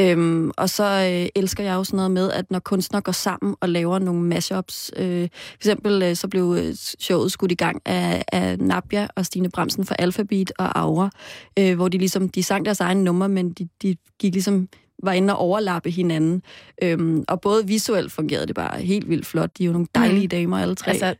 Øhm, 0.00 0.50
og 0.56 0.70
så 0.70 0.84
øh, 0.84 1.28
elsker 1.34 1.64
jeg 1.64 1.74
jo 1.74 1.84
sådan 1.84 1.96
noget 1.96 2.10
med, 2.10 2.30
at 2.30 2.50
når 2.50 2.58
kunstnere 2.58 3.02
går 3.02 3.12
sammen 3.12 3.56
og 3.60 3.68
laver 3.68 3.98
nogle 3.98 4.22
mashups, 4.22 4.90
øh, 4.96 5.28
for 5.32 5.56
eksempel 5.56 6.02
øh, 6.02 6.16
så 6.16 6.28
blev 6.28 6.56
øh, 6.58 6.74
showet 6.74 7.32
skudt 7.32 7.52
i 7.52 7.54
gang 7.54 7.82
af, 7.84 8.24
af 8.32 8.58
Nabia 8.58 9.08
og 9.16 9.26
Stine 9.26 9.50
Bremsen 9.50 9.84
for 9.84 9.94
Alphabet 9.94 10.52
og 10.58 10.78
Aura, 10.78 11.10
øh, 11.58 11.76
hvor 11.76 11.88
de 11.88 11.98
ligesom, 11.98 12.28
de 12.28 12.42
sang 12.42 12.64
deres 12.64 12.80
egne 12.80 13.04
numre, 13.04 13.28
men 13.28 13.52
de, 13.52 13.68
de 13.82 13.96
gik 14.18 14.32
ligesom 14.32 14.68
var 15.02 15.12
inde 15.12 15.34
og 15.34 15.38
overlappe 15.38 15.90
hinanden. 15.90 16.42
Øhm, 16.82 17.24
og 17.28 17.40
både 17.40 17.66
visuelt 17.66 18.12
fungerede 18.12 18.46
det 18.46 18.54
bare 18.54 18.80
helt 18.80 19.08
vildt 19.08 19.26
flot. 19.26 19.58
De 19.58 19.62
er 19.62 19.66
jo 19.66 19.72
nogle 19.72 19.88
dejlige 19.94 20.26
mm. 20.26 20.28
damer, 20.28 20.58
alle 20.58 20.74
tre. 20.74 20.90
Altså, 20.90 21.14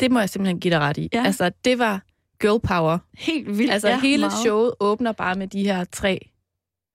det 0.00 0.10
må 0.10 0.18
jeg 0.18 0.28
simpelthen 0.28 0.60
give 0.60 0.74
dig 0.74 0.80
ret 0.80 0.96
i. 0.96 1.08
Ja. 1.12 1.24
Altså, 1.24 1.50
det 1.64 1.78
var 1.78 2.02
girl 2.40 2.60
power. 2.60 2.98
Helt 3.18 3.58
vildt. 3.58 3.72
Altså, 3.72 3.88
ja, 3.88 4.00
hele 4.00 4.20
meget. 4.20 4.32
showet 4.32 4.72
åbner 4.80 5.12
bare 5.12 5.34
med 5.34 5.48
de 5.48 5.64
her 5.64 5.84
tre 5.84 6.28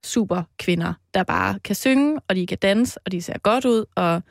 super 0.04 0.42
kvinder, 0.58 0.92
der 1.14 1.22
bare 1.22 1.58
kan 1.58 1.74
synge, 1.74 2.20
og 2.28 2.36
de 2.36 2.46
kan 2.46 2.58
danse, 2.58 3.00
og 3.04 3.12
de 3.12 3.22
ser 3.22 3.38
godt 3.38 3.64
ud, 3.64 3.84
og 3.94 4.22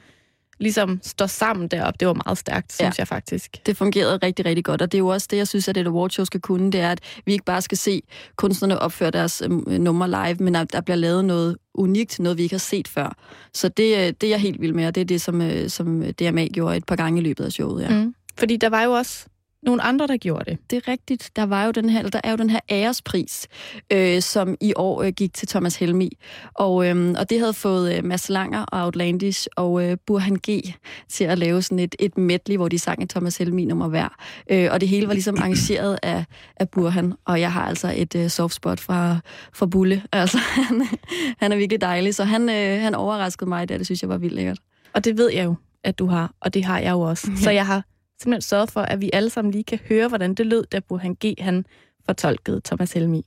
ligesom 0.59 0.99
står 1.03 1.25
sammen 1.25 1.67
deroppe. 1.67 1.97
Det 1.99 2.07
var 2.07 2.21
meget 2.25 2.37
stærkt, 2.37 2.73
synes 2.73 2.97
ja. 2.97 3.01
jeg 3.01 3.07
faktisk. 3.07 3.57
Det 3.65 3.77
fungerede 3.77 4.17
rigtig, 4.17 4.45
rigtig 4.45 4.65
godt, 4.65 4.81
og 4.81 4.91
det 4.91 4.97
er 4.97 4.99
jo 4.99 5.07
også 5.07 5.27
det, 5.31 5.37
jeg 5.37 5.47
synes, 5.47 5.67
at 5.67 5.77
et 5.77 5.87
awardshow 5.87 6.25
skal 6.25 6.41
kunne, 6.41 6.71
det 6.71 6.81
er, 6.81 6.91
at 6.91 6.99
vi 7.25 7.31
ikke 7.31 7.45
bare 7.45 7.61
skal 7.61 7.77
se 7.77 8.01
kunstnerne 8.35 8.79
opføre 8.79 9.11
deres 9.11 9.41
øh, 9.45 9.79
nummer 9.79 10.07
live, 10.07 10.43
men 10.43 10.55
at 10.55 10.73
der 10.73 10.81
bliver 10.81 10.97
lavet 10.97 11.25
noget 11.25 11.57
unikt, 11.73 12.19
noget 12.19 12.37
vi 12.37 12.43
ikke 12.43 12.53
har 12.53 12.59
set 12.59 12.87
før. 12.87 13.15
Så 13.53 13.69
det, 13.69 13.97
øh, 13.97 14.13
det 14.21 14.23
er 14.23 14.29
jeg 14.29 14.39
helt 14.39 14.61
vild 14.61 14.73
med, 14.73 14.87
og 14.87 14.95
det 14.95 15.01
er 15.01 15.05
det, 15.05 15.21
som, 15.21 15.41
øh, 15.41 15.69
som 15.69 16.03
DMA 16.19 16.47
gjorde 16.47 16.77
et 16.77 16.85
par 16.85 16.95
gange 16.95 17.21
i 17.21 17.23
løbet 17.23 17.45
af 17.45 17.51
showet, 17.51 17.83
ja. 17.83 17.89
Mm. 17.89 18.13
Fordi 18.39 18.57
der 18.57 18.69
var 18.69 18.83
jo 18.83 18.91
også 18.91 19.25
nogle 19.63 19.81
andre, 19.81 20.07
der 20.07 20.17
gjorde 20.17 20.51
det. 20.51 20.57
Det 20.69 20.77
er 20.77 20.87
rigtigt. 20.87 21.31
Der 21.35 21.45
var 21.45 21.65
jo 21.65 21.71
den 21.71 21.89
her, 21.89 22.09
der 22.09 22.21
er 22.23 22.31
jo 22.31 22.37
den 22.37 22.49
her 22.49 22.59
ærespris, 22.71 23.47
øh, 23.93 24.21
som 24.21 24.55
i 24.61 24.73
år 24.75 25.03
øh, 25.03 25.13
gik 25.13 25.33
til 25.33 25.47
Thomas 25.47 25.75
Helmi. 25.75 26.17
Og, 26.53 26.87
øh, 26.87 27.15
og 27.19 27.29
det 27.29 27.39
havde 27.39 27.53
fået 27.53 27.97
øh, 27.97 28.03
Mads 28.03 28.29
Langer 28.29 28.63
og 28.63 28.83
Outlandish 28.85 29.47
og 29.55 29.83
øh, 29.83 29.97
Burhan 30.07 30.35
G 30.35 30.73
til 31.09 31.23
at 31.23 31.37
lave 31.37 31.61
sådan 31.61 31.79
et, 31.79 31.95
et 31.99 32.17
medley, 32.17 32.55
hvor 32.55 32.67
de 32.67 32.79
sang 32.79 33.03
et 33.03 33.09
Thomas 33.09 33.37
Helmi 33.37 33.65
nummer 33.65 33.87
hver. 33.87 34.15
Øh, 34.51 34.69
og 34.71 34.81
det 34.81 34.89
hele 34.89 35.07
var 35.07 35.13
ligesom 35.13 35.37
arrangeret 35.37 35.99
af, 36.03 36.25
af 36.55 36.69
Burhan, 36.69 37.13
og 37.25 37.39
jeg 37.39 37.51
har 37.51 37.65
altså 37.65 37.93
et 37.95 38.15
øh, 38.15 38.29
softspot 38.29 38.79
fra, 38.79 39.17
fra 39.53 39.65
Bulle. 39.65 40.03
Altså, 40.11 40.37
han, 40.67 40.87
han 41.37 41.51
er 41.51 41.55
virkelig 41.55 41.81
dejlig, 41.81 42.15
så 42.15 42.23
han, 42.23 42.49
øh, 42.49 42.81
han 42.81 42.95
overraskede 42.95 43.49
mig 43.49 43.69
der, 43.69 43.77
det 43.77 43.85
synes 43.85 44.01
jeg 44.01 44.09
var 44.09 44.17
vildt 44.17 44.35
lækkert. 44.35 44.59
Og 44.93 45.05
det 45.05 45.17
ved 45.17 45.31
jeg 45.31 45.45
jo, 45.45 45.55
at 45.83 45.99
du 45.99 46.05
har, 46.05 46.31
og 46.41 46.53
det 46.53 46.65
har 46.65 46.79
jeg 46.79 46.91
jo 46.91 47.01
også. 47.01 47.31
Ja. 47.31 47.35
Så 47.35 47.51
jeg 47.51 47.65
har 47.65 47.83
simpelthen 48.19 48.41
sørget 48.41 48.71
for, 48.71 48.81
at 48.81 49.01
vi 49.01 49.09
alle 49.13 49.29
sammen 49.29 49.51
lige 49.51 49.63
kan 49.63 49.79
høre, 49.89 50.07
hvordan 50.07 50.33
det 50.35 50.45
lød, 50.45 50.65
da 50.65 50.79
Burhan 50.79 51.15
G. 51.25 51.35
han 51.39 51.65
fortolkede 52.05 52.61
Thomas 52.65 52.93
Helmi. 52.93 53.25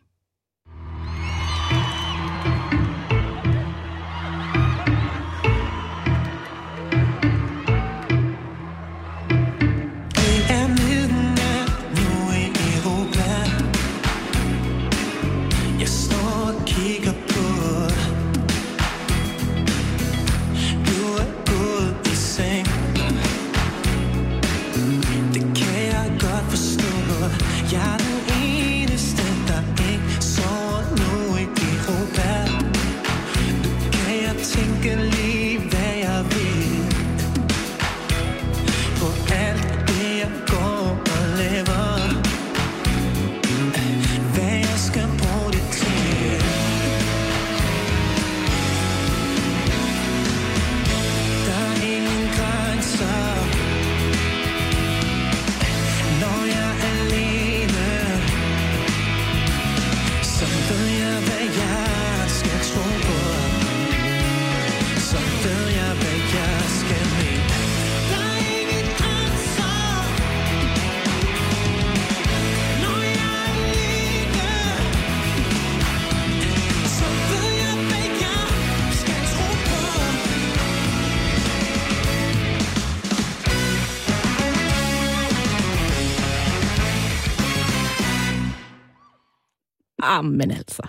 Ah, 90.21 90.25
men 90.25 90.51
altså. 90.51 90.83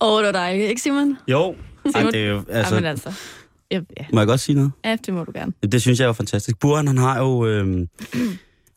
Åh, 0.00 0.12
oh, 0.12 0.18
det 0.18 0.26
var 0.26 0.32
dejligt, 0.32 0.68
ikke 0.68 0.80
Simon? 0.80 1.16
Jo, 1.28 1.54
Ej, 1.94 2.02
det 2.02 2.14
er 2.14 2.28
jo, 2.28 2.36
Altså, 2.36 2.52
altså, 2.52 2.74
ah, 2.74 2.82
men 2.82 2.90
altså. 2.90 3.12
Ja, 3.70 3.80
ja. 4.00 4.04
må 4.12 4.20
jeg 4.20 4.26
godt 4.26 4.40
sige 4.40 4.56
noget? 4.56 4.72
ja, 4.84 4.96
det 5.06 5.14
må 5.14 5.24
du 5.24 5.32
gerne. 5.34 5.52
Det 5.72 5.82
synes 5.82 5.98
jeg 5.98 6.04
er 6.04 6.08
jo 6.08 6.12
fantastisk. 6.12 6.58
Buren, 6.58 6.86
han 6.86 6.98
har 6.98 7.18
jo 7.18 7.46
øh, 7.46 7.86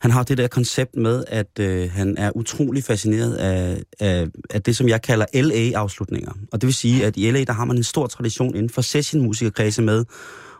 han 0.02 0.10
har 0.10 0.22
det 0.22 0.38
der 0.38 0.48
koncept 0.48 0.96
med, 0.96 1.24
at 1.28 1.58
øh, 1.60 1.90
han 1.90 2.18
er 2.18 2.36
utrolig 2.36 2.84
fascineret 2.84 3.34
af, 3.34 3.82
af, 4.00 4.28
af 4.50 4.62
det, 4.62 4.76
som 4.76 4.88
jeg 4.88 5.02
kalder 5.02 5.26
LA-afslutninger. 5.34 6.32
Og 6.52 6.60
det 6.60 6.66
vil 6.66 6.74
sige, 6.74 7.04
at 7.06 7.16
i 7.16 7.30
LA, 7.30 7.44
der 7.44 7.52
har 7.52 7.64
man 7.64 7.76
en 7.76 7.82
stor 7.82 8.06
tradition 8.06 8.54
inden 8.54 8.70
for 8.70 8.82
sessionmusikerkredse 8.82 9.82
med 9.82 10.04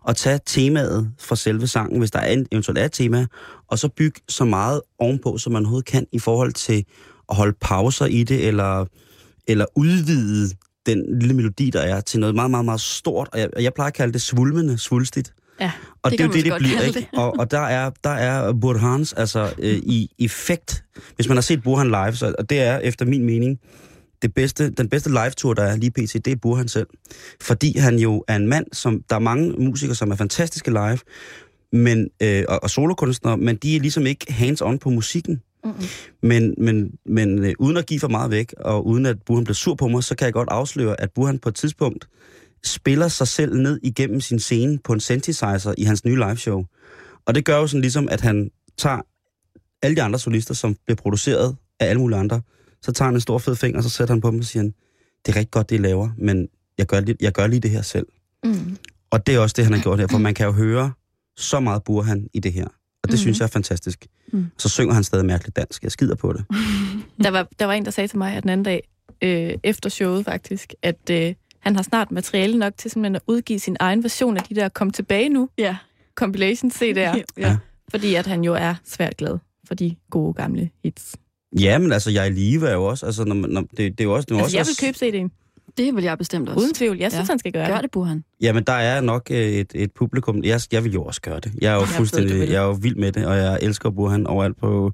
at 0.09 0.17
tage 0.17 0.41
temaet 0.47 1.11
fra 1.19 1.37
selve 1.37 1.67
sangen, 1.67 1.99
hvis 1.99 2.11
der 2.11 2.19
er 2.19 2.33
en, 2.33 2.47
eventuelt 2.53 2.79
er 2.79 2.85
et 2.85 2.93
tema, 2.93 3.27
og 3.69 3.79
så 3.79 3.89
bygge 3.89 4.21
så 4.29 4.45
meget 4.45 4.81
ovenpå, 4.99 5.39
som 5.39 5.53
man 5.53 5.63
overhovedet 5.63 5.87
kan, 5.87 6.07
i 6.13 6.19
forhold 6.19 6.53
til 6.53 6.85
holde 7.37 7.57
pauser 7.61 8.07
i 8.07 8.25
det, 8.25 8.47
eller, 8.47 8.87
eller 9.49 9.65
udvide 9.77 10.51
den 10.87 11.19
lille 11.19 11.35
melodi, 11.35 11.71
der 11.71 11.81
er, 11.81 12.01
til 12.01 12.21
noget 12.21 12.35
meget, 12.35 12.51
meget, 12.51 12.65
meget 12.65 12.81
stort. 12.81 13.29
Og 13.33 13.39
jeg, 13.41 13.49
jeg 13.61 13.75
plejer 13.75 13.89
at 13.89 13.95
kalde 13.95 14.13
det 14.13 14.23
svulmende, 14.23 14.79
svulstigt. 14.79 15.35
Ja. 15.61 15.73
Og 16.03 16.11
Det 16.11 16.19
det, 16.19 16.25
er 16.25 16.29
jo 16.29 16.33
det, 16.33 16.45
det 16.45 16.55
bliver, 16.59 16.81
ikke? 16.81 17.09
Og, 17.13 17.35
og 17.39 17.51
der 17.51 17.61
er, 17.61 17.91
der 18.05 18.11
er 18.11 18.53
Burhans, 18.53 19.13
altså 19.13 19.55
øh, 19.59 19.77
i 19.77 20.11
effekt. 20.19 20.85
Hvis 21.17 21.29
man 21.29 21.37
har 21.37 21.43
set 21.43 21.63
Burhan 21.63 21.87
live, 21.87 22.17
så, 22.17 22.35
og 22.39 22.51
det 22.51 22.61
er 22.61 22.79
efter 22.79 23.05
min 23.05 23.25
mening, 23.25 23.59
det 24.23 24.35
bedste, 24.35 24.71
den 24.71 24.89
bedste 24.89 25.11
live-tour, 25.11 25.55
der 25.55 25.63
er 25.63 25.77
lige 25.77 25.91
pt., 25.91 26.13
det 26.25 26.27
er 26.27 26.37
Burhan 26.37 26.69
selv. 26.69 26.87
Fordi 27.41 27.79
han 27.79 27.99
jo 27.99 28.25
er 28.29 28.37
en 28.37 28.49
mand, 28.49 28.67
som 28.73 29.03
der 29.11 29.17
er 29.17 29.21
mange 29.21 29.53
musikere, 29.53 29.95
som 29.95 30.11
er 30.11 30.17
fantastiske 30.17 30.71
live, 30.71 30.99
men, 31.73 32.09
øh, 32.23 32.45
og, 32.49 32.63
og 32.63 32.71
solokunstnere, 32.71 33.37
men 33.37 33.57
de 33.57 33.77
er 33.77 33.81
ligesom 33.81 34.07
ikke 34.07 34.27
hands-on 34.33 34.79
på 34.79 34.91
musikken. 34.91 35.41
Mm-hmm. 35.65 35.85
Men, 36.23 36.55
men, 36.59 36.93
men 37.07 37.45
øh, 37.45 37.55
uden 37.59 37.77
at 37.77 37.87
give 37.87 38.01
for 38.01 38.09
meget 38.09 38.31
væk, 38.31 38.55
og 38.57 38.87
uden 38.87 39.07
at 39.07 39.23
Burhan 39.27 39.45
bliver 39.45 39.55
sur 39.55 39.75
på 39.75 39.89
mig, 39.89 40.05
så 40.05 40.15
kan 40.15 40.25
jeg 40.25 40.33
godt 40.33 40.49
afsløre, 40.49 41.01
at 41.01 41.11
Burhan 41.15 41.39
på 41.39 41.49
et 41.49 41.55
tidspunkt 41.55 42.09
spiller 42.65 43.09
sig 43.09 43.29
selv 43.29 43.57
ned 43.57 43.81
igennem 43.83 44.21
sin 44.21 44.39
scene 44.39 44.79
på 44.79 44.93
en 44.93 45.01
synthesizer 45.01 45.75
i 45.79 45.83
hans 45.85 46.05
nye 46.05 46.17
liveshow. 46.17 46.65
Og 47.27 47.35
det 47.35 47.45
gør 47.45 47.57
jo 47.57 47.67
sådan 47.67 47.81
ligesom, 47.81 48.09
at 48.11 48.21
han 48.21 48.51
tager 48.79 49.01
alle 49.83 49.97
de 49.97 50.03
andre 50.03 50.19
solister, 50.19 50.55
som 50.55 50.77
bliver 50.87 50.97
produceret 50.97 51.57
af 51.81 51.87
alle 51.87 52.01
mulige 52.01 52.19
andre, 52.19 52.41
så 52.83 52.93
tager 52.93 53.07
han 53.07 53.15
en 53.15 53.21
stor 53.21 53.39
fed 53.39 53.57
finger, 53.57 53.79
og 53.79 53.83
så 53.85 53.91
sætter 53.91 54.15
han 54.15 54.21
på 54.21 54.31
dem 54.31 54.39
og 54.39 54.45
siger, 54.45 54.63
han, 54.63 54.75
det 55.27 55.33
er 55.33 55.37
rigtig 55.37 55.51
godt, 55.51 55.71
det 55.71 55.77
I 55.77 55.79
laver, 55.79 56.11
men 56.19 56.49
jeg 56.79 56.87
gør, 56.87 57.01
lige, 57.01 57.17
jeg 57.21 57.33
gør 57.33 57.47
lige 57.47 57.61
det 57.61 57.71
her 57.71 57.83
selv. 57.83 58.07
Mm. 58.45 58.77
Og 59.11 59.27
det 59.27 59.35
er 59.35 59.39
også 59.39 59.55
det, 59.57 59.65
han 59.65 59.75
har 59.75 59.83
gjort 59.83 59.99
her, 60.01 60.07
for 60.07 60.19
man 60.19 60.35
kan 60.35 60.47
jo 60.47 60.53
høre 60.53 60.93
så 61.37 61.61
meget 61.61 61.85
Burhan 61.85 62.29
i 62.35 62.41
det 62.41 62.53
her. 62.53 62.69
Og 63.03 63.09
det 63.09 63.13
mm. 63.15 63.17
synes 63.19 63.39
jeg 63.39 63.45
er 63.45 63.51
fantastisk. 63.51 64.07
Mm. 64.33 64.47
Så 64.59 64.69
synger 64.69 64.95
han 64.95 65.05
stadig 65.05 65.27
mærkeligt 65.27 65.57
dansk. 65.57 65.83
Jeg 65.83 65.93
skider 65.93 66.15
på 66.15 66.33
det. 66.33 66.45
Der 67.23 67.31
var, 67.31 67.49
der 67.59 67.65
var 67.65 67.73
en, 67.73 67.85
der 67.85 67.91
sagde 67.91 68.09
til 68.09 68.19
mig 68.19 68.33
at 68.35 68.43
den 68.43 68.51
anden 68.51 68.65
dag, 68.65 68.89
øh, 69.23 69.53
efter 69.63 69.91
showet 69.91 70.25
faktisk, 70.25 70.75
at 70.83 71.11
øh, 71.11 71.35
han 71.61 71.77
har 71.77 71.83
snart 71.83 72.11
materiale 72.11 72.59
nok 72.59 72.73
til 72.79 72.91
simpelthen 72.91 73.17
at 73.17 73.23
udgive 73.27 73.59
sin 73.59 73.77
egen 73.81 74.03
version 74.03 74.37
af 74.37 74.43
de 74.43 74.55
der 74.55 74.69
Kom 74.69 74.91
tilbage 74.91 75.29
nu, 75.29 75.49
Ja. 75.59 75.77
compilation 76.15 76.71
CD'er. 76.71 77.23
Ja. 77.39 77.57
Fordi 77.91 78.15
at 78.15 78.27
han 78.27 78.45
jo 78.45 78.55
er 78.55 78.75
svært 78.85 79.17
glad 79.17 79.39
for 79.69 79.75
de 79.75 79.97
gode 80.11 80.35
gamle 80.35 80.71
hits. 80.85 81.17
Ja, 81.61 81.79
men 81.79 81.93
altså, 81.93 82.11
jeg 82.11 82.27
er 82.27 82.31
live 82.31 82.69
er 82.69 82.73
jo 82.73 82.85
også. 82.85 83.07
Altså, 83.07 83.25
når, 83.25 83.35
man- 83.35 83.51
når, 83.51 83.61
det, 83.61 83.79
det 83.79 84.01
er 84.01 84.05
jo 84.05 84.15
også... 84.15 84.27
Det 84.27 84.35
er 84.35 84.43
Altså, 84.43 84.59
også 84.59 84.83
jeg 84.83 84.93
vil 84.93 85.11
købe 85.11 85.17
CD'en. 85.27 85.42
Det 85.77 85.95
vil 85.97 86.05
jeg 86.05 86.19
bestemt 86.19 86.49
også. 86.49 86.61
Uden 86.61 86.75
tvivl. 86.75 86.99
Jeg 86.99 87.13
synes, 87.13 87.29
Ja. 87.29 87.33
han 87.33 87.39
skal 87.39 87.53
gøre 87.53 87.67
Gør 87.67 87.75
det. 87.75 87.83
det, 87.83 87.91
Burhan. 87.91 88.25
Jamen, 88.41 88.65
der 88.65 88.73
er 88.73 89.01
nok 89.01 89.27
øh, 89.31 89.37
et, 89.39 89.73
et 89.75 89.93
publikum. 89.93 90.45
Jeg, 90.45 90.61
jeg 90.73 90.85
vil 90.85 90.93
jo 90.93 91.03
også 91.05 91.21
gøre 91.21 91.41
det. 91.41 91.53
Jeg 91.61 91.69
er 91.71 91.75
jo 91.75 91.81
Jeg 91.81 91.89
ved, 91.89 91.95
fuldstændig... 91.97 92.41
vil. 92.41 92.49
Jeg 92.49 92.63
er 92.63 92.67
jo 92.67 92.73
vild 92.83 92.97
med 92.97 93.13
det, 93.13 93.27
og 93.27 93.37
jeg 93.37 93.59
elsker 93.63 93.91
Burhan 93.91 94.27
overalt 94.27 94.57
på, 94.61 94.93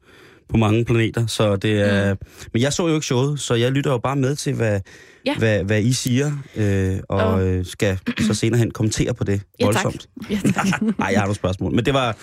på 0.48 0.56
mange 0.56 0.84
planeter. 0.84 1.26
Så 1.26 1.56
det 1.56 1.80
er... 1.80 2.14
Mm. 2.14 2.20
Men 2.52 2.62
jeg 2.62 2.72
så 2.72 2.88
jo 2.88 2.94
ikke 2.94 3.06
showet, 3.06 3.40
så 3.40 3.54
jeg 3.54 3.72
lytter 3.72 3.90
jo 3.90 3.98
bare 3.98 4.16
med 4.16 4.36
til, 4.36 4.54
hvad, 4.54 4.80
Ja. 5.26 5.34
hvad, 5.38 5.64
hvad 5.64 5.82
I 5.82 5.92
siger, 5.92 6.32
øh, 6.56 6.96
og 7.08 7.46
øh, 7.48 7.64
skal 7.64 7.98
så 8.26 8.34
senere 8.34 8.58
hen 8.58 8.70
kommentere 8.70 9.14
på 9.14 9.24
det 9.24 9.40
Ja, 9.60 9.64
tak. 9.64 9.84
voldsomt. 9.84 10.08
Ja, 10.30 10.38
tak. 10.54 10.82
Nej, 10.98 11.08
jeg 11.12 11.20
har 11.20 11.24
nogle 11.26 11.34
spørgsmål. 11.34 11.74
Men 11.74 11.84
det 11.84 11.94
var 11.94 12.16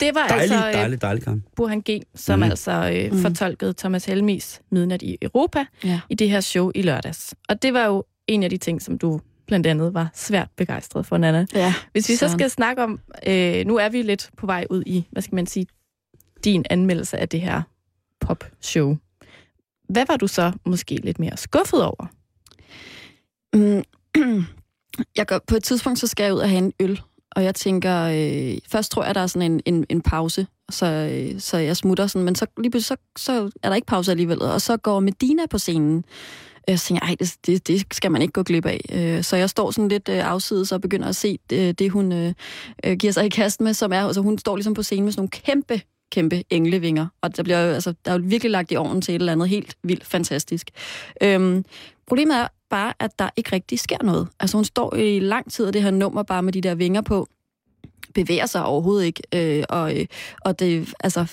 Det 0.00 0.14
var 0.14 0.26
dejligt, 0.28 0.52
altså 0.52 0.66
øh, 0.68 0.72
dejligt, 0.74 1.02
dejligt, 1.02 1.24
Karen. 1.24 1.44
Burhan 1.56 1.80
G., 1.90 2.00
som 2.14 2.38
Mm. 2.38 2.42
altså 2.42 2.90
øh, 2.94 3.12
Mm. 3.12 3.18
fortolkede 3.22 3.72
Thomas 3.72 4.04
Helmis 4.04 4.60
Midnat 4.70 5.02
i 5.02 5.16
Europa 5.22 5.64
Ja. 5.84 6.00
i 6.10 6.14
det 6.14 6.30
her 6.30 6.40
show 6.40 6.70
i 6.74 6.82
lørdags. 6.82 7.34
Og 7.48 7.62
det 7.62 7.74
var 7.74 7.84
jo 7.86 8.04
en 8.26 8.42
af 8.42 8.50
de 8.50 8.56
ting, 8.56 8.82
som 8.82 8.98
du 8.98 9.20
blandt 9.46 9.66
andet 9.66 9.94
var 9.94 10.10
svært 10.14 10.48
begejstret 10.56 11.06
for, 11.06 11.18
Nana. 11.18 11.46
Ja. 11.54 11.74
Hvis 11.92 12.08
vi 12.08 12.14
så 12.14 12.18
Søren. 12.18 12.38
skal 12.38 12.50
snakke 12.50 12.82
om, 12.82 13.00
øh, 13.26 13.66
nu 13.66 13.76
er 13.76 13.88
vi 13.88 14.02
lidt 14.02 14.30
på 14.36 14.46
vej 14.46 14.66
ud 14.70 14.82
i, 14.86 15.06
hvad 15.10 15.22
skal 15.22 15.34
man 15.34 15.46
sige, 15.46 15.66
din 16.44 16.64
anmeldelse 16.70 17.18
af 17.18 17.28
det 17.28 17.40
her 17.40 17.62
popshow. 18.20 18.96
Hvad 19.88 20.04
var 20.08 20.16
du 20.16 20.26
så 20.26 20.52
måske 20.66 20.94
lidt 20.94 21.18
mere 21.18 21.36
skuffet 21.36 21.84
over? 21.84 22.06
Mm, 23.54 23.84
jeg 25.16 25.26
går, 25.26 25.40
på 25.46 25.56
et 25.56 25.64
tidspunkt, 25.64 25.98
så 25.98 26.06
skal 26.06 26.24
jeg 26.24 26.34
ud 26.34 26.38
og 26.38 26.48
have 26.48 26.58
en 26.58 26.72
øl. 26.80 27.00
Og 27.38 27.44
jeg 27.44 27.54
tænker, 27.54 28.02
øh, 28.02 28.58
først 28.68 28.90
tror 28.90 29.04
jeg, 29.04 29.14
der 29.14 29.20
er 29.20 29.26
sådan 29.26 29.52
en, 29.52 29.60
en, 29.64 29.86
en 29.88 30.00
pause, 30.00 30.46
så, 30.70 30.86
øh, 30.86 31.40
så 31.40 31.56
jeg 31.58 31.76
smutter 31.76 32.06
sådan, 32.06 32.24
men 32.24 32.34
så 32.34 32.46
lige 32.56 32.70
pludselig, 32.70 32.98
så, 33.16 33.24
så 33.24 33.50
er 33.62 33.68
der 33.68 33.76
ikke 33.76 33.86
pause 33.86 34.10
alligevel. 34.10 34.42
Og 34.42 34.60
så 34.60 34.76
går 34.76 35.00
Medina 35.00 35.42
på 35.50 35.58
scenen. 35.58 35.96
Øh, 35.96 36.02
jeg 36.68 36.80
tænker, 36.80 37.06
ej, 37.06 37.16
det, 37.20 37.36
det, 37.46 37.68
det 37.68 37.84
skal 37.92 38.10
man 38.10 38.22
ikke 38.22 38.32
gå 38.32 38.42
glip 38.42 38.66
af. 38.66 38.80
Øh, 38.92 39.24
Så 39.24 39.36
jeg 39.36 39.50
står 39.50 39.70
sådan 39.70 39.88
lidt 39.88 40.08
øh, 40.08 40.30
afsides 40.30 40.72
og 40.72 40.80
begynder 40.80 41.08
at 41.08 41.16
se 41.16 41.38
øh, 41.52 41.74
det, 41.78 41.90
hun 41.90 42.12
øh, 42.12 42.34
øh, 42.84 42.96
giver 42.96 43.12
sig 43.12 43.26
i 43.26 43.28
kast 43.28 43.60
med, 43.60 43.74
som 43.74 43.92
er, 43.92 44.06
altså 44.06 44.20
hun 44.20 44.38
står 44.38 44.56
ligesom 44.56 44.74
på 44.74 44.82
scenen 44.82 45.04
med 45.04 45.12
sådan 45.12 45.20
nogle 45.20 45.30
kæmpe 45.30 45.80
kæmpe 46.12 46.44
englevinger. 46.50 47.06
Og 47.22 47.36
der, 47.36 47.42
bliver 47.42 47.66
jo, 47.66 47.74
altså, 47.74 47.94
der 48.04 48.12
er 48.12 48.18
jo 48.18 48.24
virkelig 48.24 48.50
lagt 48.50 48.72
i 48.72 48.76
ovnen 48.76 49.02
til 49.02 49.14
et 49.14 49.18
eller 49.18 49.32
andet 49.32 49.48
helt 49.48 49.76
vildt 49.82 50.04
fantastisk. 50.04 50.70
Øhm, 51.22 51.64
problemet 52.08 52.36
er 52.36 52.48
bare, 52.70 52.92
at 53.00 53.18
der 53.18 53.30
ikke 53.36 53.52
rigtig 53.52 53.80
sker 53.80 54.02
noget. 54.02 54.28
Altså 54.40 54.56
hun 54.56 54.64
står 54.64 54.94
i 54.94 55.18
lang 55.18 55.52
tid 55.52 55.66
af 55.66 55.72
det 55.72 55.82
her 55.82 55.90
nummer 55.90 56.22
bare 56.22 56.42
med 56.42 56.52
de 56.52 56.60
der 56.60 56.74
vinger 56.74 57.00
på, 57.00 57.28
bevæger 58.14 58.46
sig 58.46 58.64
overhovedet 58.64 59.06
ikke, 59.06 59.22
øh, 59.34 59.64
og, 59.68 59.98
øh, 60.00 60.06
og 60.40 60.58
det, 60.58 60.94
altså, 61.00 61.26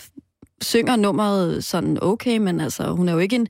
synger 0.62 0.96
nummeret 0.96 1.64
sådan 1.64 1.98
okay, 2.02 2.38
men 2.38 2.60
altså, 2.60 2.92
hun 2.92 3.10
er 3.10 3.14
jo 3.14 3.20
ikke 3.20 3.36
en 3.36 3.48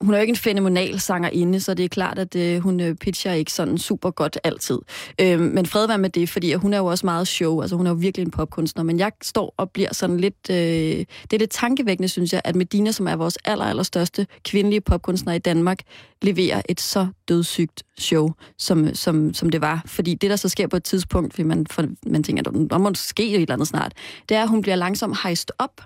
hun 0.00 0.14
er 0.14 0.18
jo 0.18 0.20
ikke 0.20 0.30
en 0.30 0.36
fænomenal 0.36 1.00
sangerinde, 1.00 1.60
så 1.60 1.74
det 1.74 1.84
er 1.84 1.88
klart, 1.88 2.18
at 2.18 2.36
øh, 2.36 2.60
hun 2.60 2.80
øh, 2.80 2.94
pitcher 2.94 3.32
ikke 3.32 3.52
sådan 3.52 3.78
super 3.78 4.10
godt 4.10 4.38
altid. 4.44 4.78
Øh, 5.20 5.40
men 5.40 5.66
fred 5.66 5.86
være 5.86 5.98
med 5.98 6.10
det, 6.10 6.28
fordi 6.28 6.52
hun 6.54 6.72
er 6.72 6.78
jo 6.78 6.86
også 6.86 7.06
meget 7.06 7.28
show, 7.28 7.60
altså 7.60 7.76
hun 7.76 7.86
er 7.86 7.90
jo 7.90 7.96
virkelig 7.96 8.24
en 8.24 8.30
popkunstner. 8.30 8.84
Men 8.84 8.98
jeg 8.98 9.12
står 9.22 9.54
og 9.56 9.70
bliver 9.70 9.94
sådan 9.94 10.20
lidt... 10.20 10.50
Øh, 10.50 10.56
det 10.56 11.32
er 11.32 11.38
lidt 11.38 11.50
tankevækkende, 11.50 12.08
synes 12.08 12.32
jeg, 12.32 12.40
at 12.44 12.56
Medina, 12.56 12.92
som 12.92 13.08
er 13.08 13.16
vores 13.16 13.38
aller, 13.44 13.64
aller 13.64 13.82
største 13.82 14.26
kvindelige 14.44 14.80
popkunstner 14.80 15.32
i 15.32 15.38
Danmark, 15.38 15.78
leverer 16.22 16.62
et 16.68 16.80
så 16.80 17.06
dødssygt 17.28 17.82
show, 17.98 18.30
som, 18.58 18.94
som, 18.94 19.34
som 19.34 19.50
det 19.50 19.60
var. 19.60 19.82
Fordi 19.86 20.14
det, 20.14 20.30
der 20.30 20.36
så 20.36 20.48
sker 20.48 20.66
på 20.66 20.76
et 20.76 20.84
tidspunkt, 20.84 21.34
fordi 21.34 21.42
man, 21.42 21.66
for, 21.66 21.84
man 22.06 22.22
tænker, 22.22 22.42
at 22.42 22.70
der 22.70 22.78
må 22.78 22.94
ske 22.94 23.28
et 23.28 23.40
eller 23.40 23.54
andet 23.54 23.68
snart, 23.68 23.92
det 24.28 24.36
er, 24.36 24.42
at 24.42 24.48
hun 24.48 24.62
bliver 24.62 24.76
langsomt 24.76 25.16
hejst 25.22 25.52
op 25.58 25.80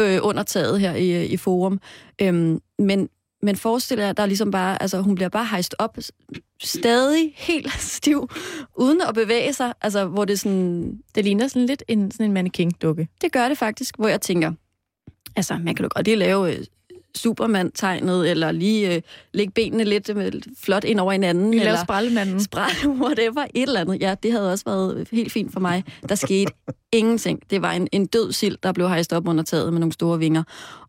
øh, 0.00 0.18
under 0.22 0.42
taget 0.42 0.80
her 0.80 0.94
i, 0.94 1.10
øh, 1.10 1.24
i 1.24 1.36
forum. 1.36 1.80
Øhm, 2.22 2.60
men 2.78 3.08
men 3.42 3.56
forestil 3.56 4.00
at 4.00 4.16
der 4.16 4.26
ligesom 4.26 4.50
bare, 4.50 4.82
altså 4.82 5.00
hun 5.00 5.14
bliver 5.14 5.28
bare 5.28 5.46
hejst 5.46 5.74
op, 5.78 5.98
stadig 6.62 7.32
helt 7.36 7.72
stiv, 7.96 8.30
uden 8.76 9.00
at 9.08 9.14
bevæge 9.14 9.52
sig, 9.52 9.72
altså 9.80 10.06
hvor 10.06 10.24
det 10.24 10.40
sådan... 10.40 10.98
Det 11.14 11.24
ligner 11.24 11.48
sådan 11.48 11.66
lidt 11.66 11.82
en, 11.88 12.10
sådan 12.10 12.26
en 12.26 12.32
mannequin-dukke. 12.32 13.08
Det 13.20 13.32
gør 13.32 13.48
det 13.48 13.58
faktisk, 13.58 13.96
hvor 13.98 14.08
jeg 14.08 14.20
tænker, 14.20 14.52
altså 15.36 15.58
man 15.58 15.74
kan 15.74 15.82
jo 15.84 15.88
godt 15.94 16.06
lige 16.06 16.16
lave 16.16 16.54
øh, 16.56 16.64
Superman-tegnet, 17.16 18.30
eller 18.30 18.52
lige 18.52 18.94
øh, 18.94 19.02
lægge 19.32 19.52
benene 19.52 19.84
lidt 19.84 20.08
øh, 20.08 20.32
flot 20.60 20.84
ind 20.84 21.00
over 21.00 21.12
hinanden. 21.12 21.50
Vi 21.50 21.56
eller 21.56 21.72
laver 21.72 21.84
sprællemanden. 21.84 22.42
spræl, 22.42 22.88
whatever, 23.02 23.46
et 23.54 23.62
eller 23.62 23.80
andet. 23.80 24.00
Ja, 24.00 24.14
det 24.22 24.32
havde 24.32 24.52
også 24.52 24.64
været 24.64 25.08
helt 25.12 25.32
fint 25.32 25.52
for 25.52 25.60
mig. 25.60 25.84
Der 26.08 26.14
skete 26.14 26.52
ingenting. 26.98 27.40
Det 27.50 27.62
var 27.62 27.72
en, 27.72 27.88
en 27.92 28.06
død 28.06 28.32
sild, 28.32 28.58
der 28.62 28.72
blev 28.72 28.88
hejst 28.88 29.12
op 29.12 29.28
under 29.28 29.44
taget 29.44 29.72
med 29.72 29.80
nogle 29.80 29.92
store 29.92 30.18
vinger. 30.18 30.42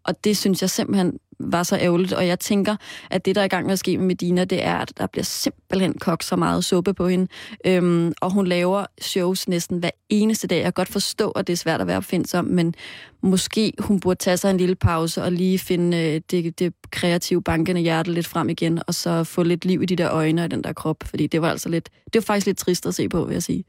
Og 0.03 0.23
det 0.23 0.37
synes 0.37 0.61
jeg 0.61 0.69
simpelthen 0.69 1.19
var 1.39 1.63
så 1.63 1.77
ærgerligt, 1.77 2.13
og 2.13 2.27
jeg 2.27 2.39
tænker, 2.39 2.75
at 3.09 3.25
det, 3.25 3.35
der 3.35 3.41
er 3.41 3.45
i 3.45 3.47
gang 3.47 3.65
med 3.65 3.73
at 3.73 3.79
ske 3.79 3.97
med 3.97 4.05
Medina, 4.05 4.45
det 4.45 4.63
er, 4.63 4.75
at 4.75 4.93
der 4.97 5.07
bliver 5.07 5.23
simpelthen 5.23 5.93
kogt 5.93 6.23
så 6.23 6.35
meget 6.35 6.65
suppe 6.65 6.93
på 6.93 7.07
hende, 7.07 7.27
øhm, 7.65 8.13
og 8.21 8.31
hun 8.31 8.47
laver 8.47 8.85
shows 9.01 9.47
næsten 9.47 9.79
hver 9.79 9.89
eneste 10.09 10.47
dag. 10.47 10.55
Jeg 10.55 10.63
kan 10.63 10.73
godt 10.73 10.89
forstå, 10.89 11.31
at 11.31 11.47
det 11.47 11.53
er 11.53 11.57
svært 11.57 11.81
at 11.81 11.87
være 11.87 11.97
opfindsom, 11.97 12.45
men 12.45 12.73
måske 13.21 13.73
hun 13.79 13.99
burde 13.99 14.19
tage 14.19 14.37
sig 14.37 14.51
en 14.51 14.57
lille 14.57 14.75
pause 14.75 15.23
og 15.23 15.31
lige 15.31 15.59
finde 15.59 15.97
øh, 15.97 16.21
det, 16.31 16.59
det 16.59 16.73
kreative 16.91 17.43
bankende 17.43 17.81
hjerte 17.81 18.11
lidt 18.11 18.27
frem 18.27 18.49
igen, 18.49 18.81
og 18.87 18.93
så 18.93 19.23
få 19.23 19.43
lidt 19.43 19.65
liv 19.65 19.81
i 19.83 19.85
de 19.85 19.95
der 19.95 20.11
øjne 20.11 20.43
og 20.43 20.51
den 20.51 20.63
der 20.63 20.73
krop, 20.73 21.03
fordi 21.05 21.27
det 21.27 21.41
var 21.41 21.49
altså 21.49 21.69
lidt, 21.69 21.89
det 22.05 22.15
var 22.15 22.21
faktisk 22.21 22.45
lidt 22.45 22.57
trist 22.57 22.85
at 22.85 22.95
se 22.95 23.09
på, 23.09 23.25
vil 23.25 23.33
jeg 23.33 23.43
sige. 23.43 23.63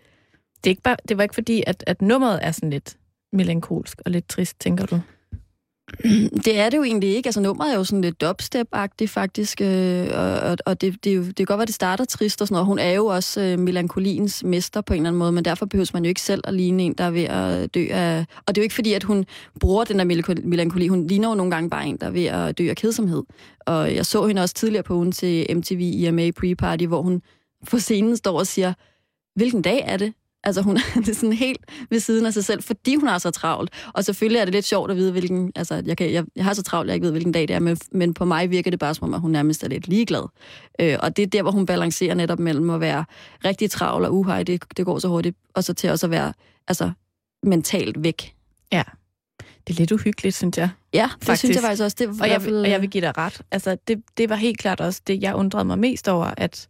Det, 0.65 0.71
er 0.71 0.73
ikke 0.73 0.83
bare, 0.83 0.97
det 1.09 1.17
var 1.17 1.23
ikke 1.23 1.35
fordi, 1.35 1.63
at, 1.67 1.85
at 1.87 2.03
nummeret 2.03 2.39
er 2.43 2.53
sådan 2.53 2.71
lidt 2.71 2.97
melankolsk 3.33 4.01
og 4.05 4.11
lidt 4.11 4.29
trist, 4.29 4.61
tænker 4.61 4.87
du? 4.87 5.01
Det 6.45 6.59
er 6.59 6.71
det 6.71 6.77
jo 6.77 6.83
egentlig 6.83 7.17
ikke. 7.17 7.27
Altså 7.27 7.41
nummeret 7.41 7.73
er 7.73 7.77
jo 7.77 7.85
sådan 7.85 8.01
lidt 8.01 8.23
dubstep-agtigt 8.25 9.07
faktisk, 9.07 9.61
øh, 9.61 10.09
og, 10.15 10.57
og 10.67 10.81
det, 10.81 11.05
det, 11.05 11.13
er 11.13 11.17
jo, 11.17 11.23
det 11.23 11.37
kan 11.37 11.47
godt 11.47 11.59
være, 11.59 11.67
det 11.67 11.75
starter 11.75 12.05
trist 12.05 12.41
og 12.41 12.49
sådan 12.49 12.55
noget. 12.55 12.67
Hun 12.67 12.79
er 12.79 12.91
jo 12.91 13.07
også 13.07 13.41
øh, 13.41 13.59
melankoliens 13.59 14.45
mester 14.45 14.81
på 14.81 14.93
en 14.93 14.97
eller 15.01 15.09
anden 15.09 15.19
måde, 15.19 15.33
men 15.33 15.45
derfor 15.45 15.67
behøver 15.67 15.91
man 15.93 16.05
jo 16.05 16.09
ikke 16.09 16.21
selv 16.21 16.43
at 16.45 16.55
ligne 16.55 16.83
en, 16.83 16.95
der 16.95 17.05
er 17.05 17.11
ved 17.11 17.25
at 17.25 17.75
dø 17.75 17.87
af... 17.91 18.27
Og 18.47 18.55
det 18.55 18.59
er 18.59 18.63
jo 18.63 18.65
ikke 18.65 18.75
fordi, 18.75 18.93
at 18.93 19.03
hun 19.03 19.25
bruger 19.61 19.85
den 19.85 19.99
der 19.99 20.05
melankoli. 20.45 20.89
Hun 20.89 21.07
ligner 21.07 21.29
jo 21.29 21.35
nogle 21.35 21.51
gange 21.51 21.71
bare 21.71 21.87
en, 21.87 21.97
der 21.97 22.07
er 22.07 22.11
ved 22.11 22.25
at 22.25 22.59
dø 22.59 22.69
af 22.69 22.77
kedsomhed. 22.77 23.23
Og 23.61 23.95
jeg 23.95 24.07
så 24.07 24.27
hende 24.27 24.43
også 24.43 24.55
tidligere 24.55 24.83
på 24.83 24.95
ugen 24.95 25.13
til 25.13 25.57
MTV 25.57 25.81
IMA 25.81 26.31
Pre-Party, 26.31 26.87
hvor 26.87 27.03
hun 27.03 27.23
på 27.71 27.79
scenen 27.79 28.17
står 28.17 28.39
og 28.39 28.47
siger, 28.47 28.73
hvilken 29.37 29.63
dag 29.63 29.83
er 29.87 29.97
det? 29.97 30.13
Altså 30.45 30.63
hun 30.63 30.77
er 30.97 31.01
det 31.07 31.17
sådan 31.17 31.33
helt 31.33 31.61
ved 31.91 32.01
siden 32.01 32.27
af 32.27 32.33
sig 32.33 32.45
selv, 32.45 32.63
fordi 32.63 32.95
hun 32.95 33.09
har 33.09 33.19
så 33.19 33.31
travlt. 33.31 33.71
Og 33.95 34.05
selvfølgelig 34.05 34.41
er 34.41 34.45
det 34.45 34.55
lidt 34.55 34.65
sjovt 34.65 34.91
at 34.91 34.97
vide, 34.97 35.13
hvilken... 35.13 35.53
Altså, 35.57 35.83
jeg, 35.87 35.97
kan, 35.97 36.13
jeg, 36.13 36.25
jeg 36.37 36.45
har 36.45 36.55
så 36.55 36.63
travlt, 36.63 36.89
jeg 36.89 36.95
ikke 36.95 37.05
ved, 37.05 37.13
hvilken 37.13 37.33
dag 37.33 37.49
det 37.49 37.57
er, 37.57 37.61
men, 37.61 37.79
men 37.93 38.15
på 38.15 38.25
mig 38.25 38.51
virker 38.51 38.71
det 38.71 38.81
bare 38.81 38.95
som 38.95 39.09
om, 39.09 39.15
at 39.15 39.21
hun 39.21 39.31
nærmest 39.31 39.65
er 39.65 39.69
lidt 39.69 39.89
ligeglad. 39.89 40.23
Øh, 40.81 40.97
og 41.03 41.17
det 41.17 41.23
er 41.23 41.27
der, 41.27 41.43
hvor 41.43 41.51
hun 41.51 41.67
balancerer 41.67 42.15
netop 42.15 42.39
mellem 42.39 42.71
at 42.71 42.81
være 42.81 43.05
rigtig 43.45 43.71
travl 43.71 44.05
og 44.05 44.15
uhej, 44.15 44.43
det, 44.43 44.65
det 44.77 44.85
går 44.85 44.99
så 44.99 45.09
hurtigt, 45.09 45.37
og 45.55 45.65
så 45.65 45.75
til 45.75 45.91
også 45.91 46.07
at 46.07 46.11
være 46.11 46.33
altså, 46.69 46.91
mentalt 47.43 48.03
væk. 48.03 48.35
Ja. 48.73 48.83
Det 49.67 49.75
er 49.75 49.79
lidt 49.79 49.93
uhyggeligt, 49.93 50.37
synes 50.37 50.59
jeg. 50.59 50.71
Ja, 50.95 51.11
det 51.15 51.25
Faktisk. 51.25 51.41
synes 51.41 51.55
jeg 51.57 51.63
faktisk 51.63 51.83
også. 51.83 51.97
Det 51.99 52.09
var 52.09 52.25
Og 52.25 52.31
jeg, 52.31 52.43
fald, 52.43 52.57
og 52.57 52.71
jeg 52.71 52.81
vil 52.81 52.91
give 52.91 53.01
dig 53.01 53.19
ret. 53.19 53.41
Altså, 53.51 53.77
det, 53.89 54.03
det 54.17 54.29
var 54.29 54.37
helt 54.37 54.59
klart 54.59 54.81
også 54.81 55.01
det, 55.07 55.23
jeg 55.23 55.35
undrede 55.35 55.65
mig 55.65 55.79
mest 55.79 56.09
over, 56.09 56.35
at, 56.37 56.69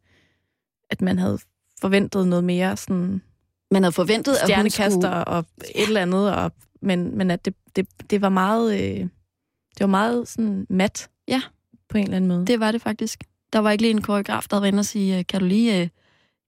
at 0.90 1.02
man 1.02 1.18
havde 1.18 1.38
forventet 1.80 2.28
noget 2.28 2.44
mere 2.44 2.76
sådan 2.76 3.22
man 3.70 3.82
havde 3.82 3.92
forventet, 3.92 4.36
at 4.36 4.60
hun 4.60 4.70
skulle... 4.70 5.24
og 5.24 5.44
et 5.74 5.86
eller 5.88 6.02
andet, 6.02 6.34
og, 6.34 6.52
men, 6.82 7.18
men 7.18 7.30
at 7.30 7.44
det, 7.44 7.54
det, 7.76 7.86
det 8.10 8.20
var 8.22 8.28
meget, 8.28 8.74
øh, 8.74 9.00
det 9.00 9.80
var 9.80 9.86
meget 9.86 10.28
sådan 10.28 10.66
mat. 10.70 11.08
Ja. 11.28 11.42
På 11.88 11.98
en 11.98 12.04
eller 12.04 12.16
anden 12.16 12.28
måde. 12.28 12.46
Det 12.46 12.60
var 12.60 12.72
det 12.72 12.82
faktisk. 12.82 13.24
Der 13.52 13.58
var 13.58 13.70
ikke 13.70 13.82
lige 13.82 13.90
en 13.90 14.02
koreograf, 14.02 14.46
der 14.50 14.60
var 14.60 14.66
inde 14.66 14.78
og 14.80 14.84
sige, 14.84 15.24
kan 15.24 15.40
du 15.40 15.46
lige 15.46 15.82
uh, 15.82 15.88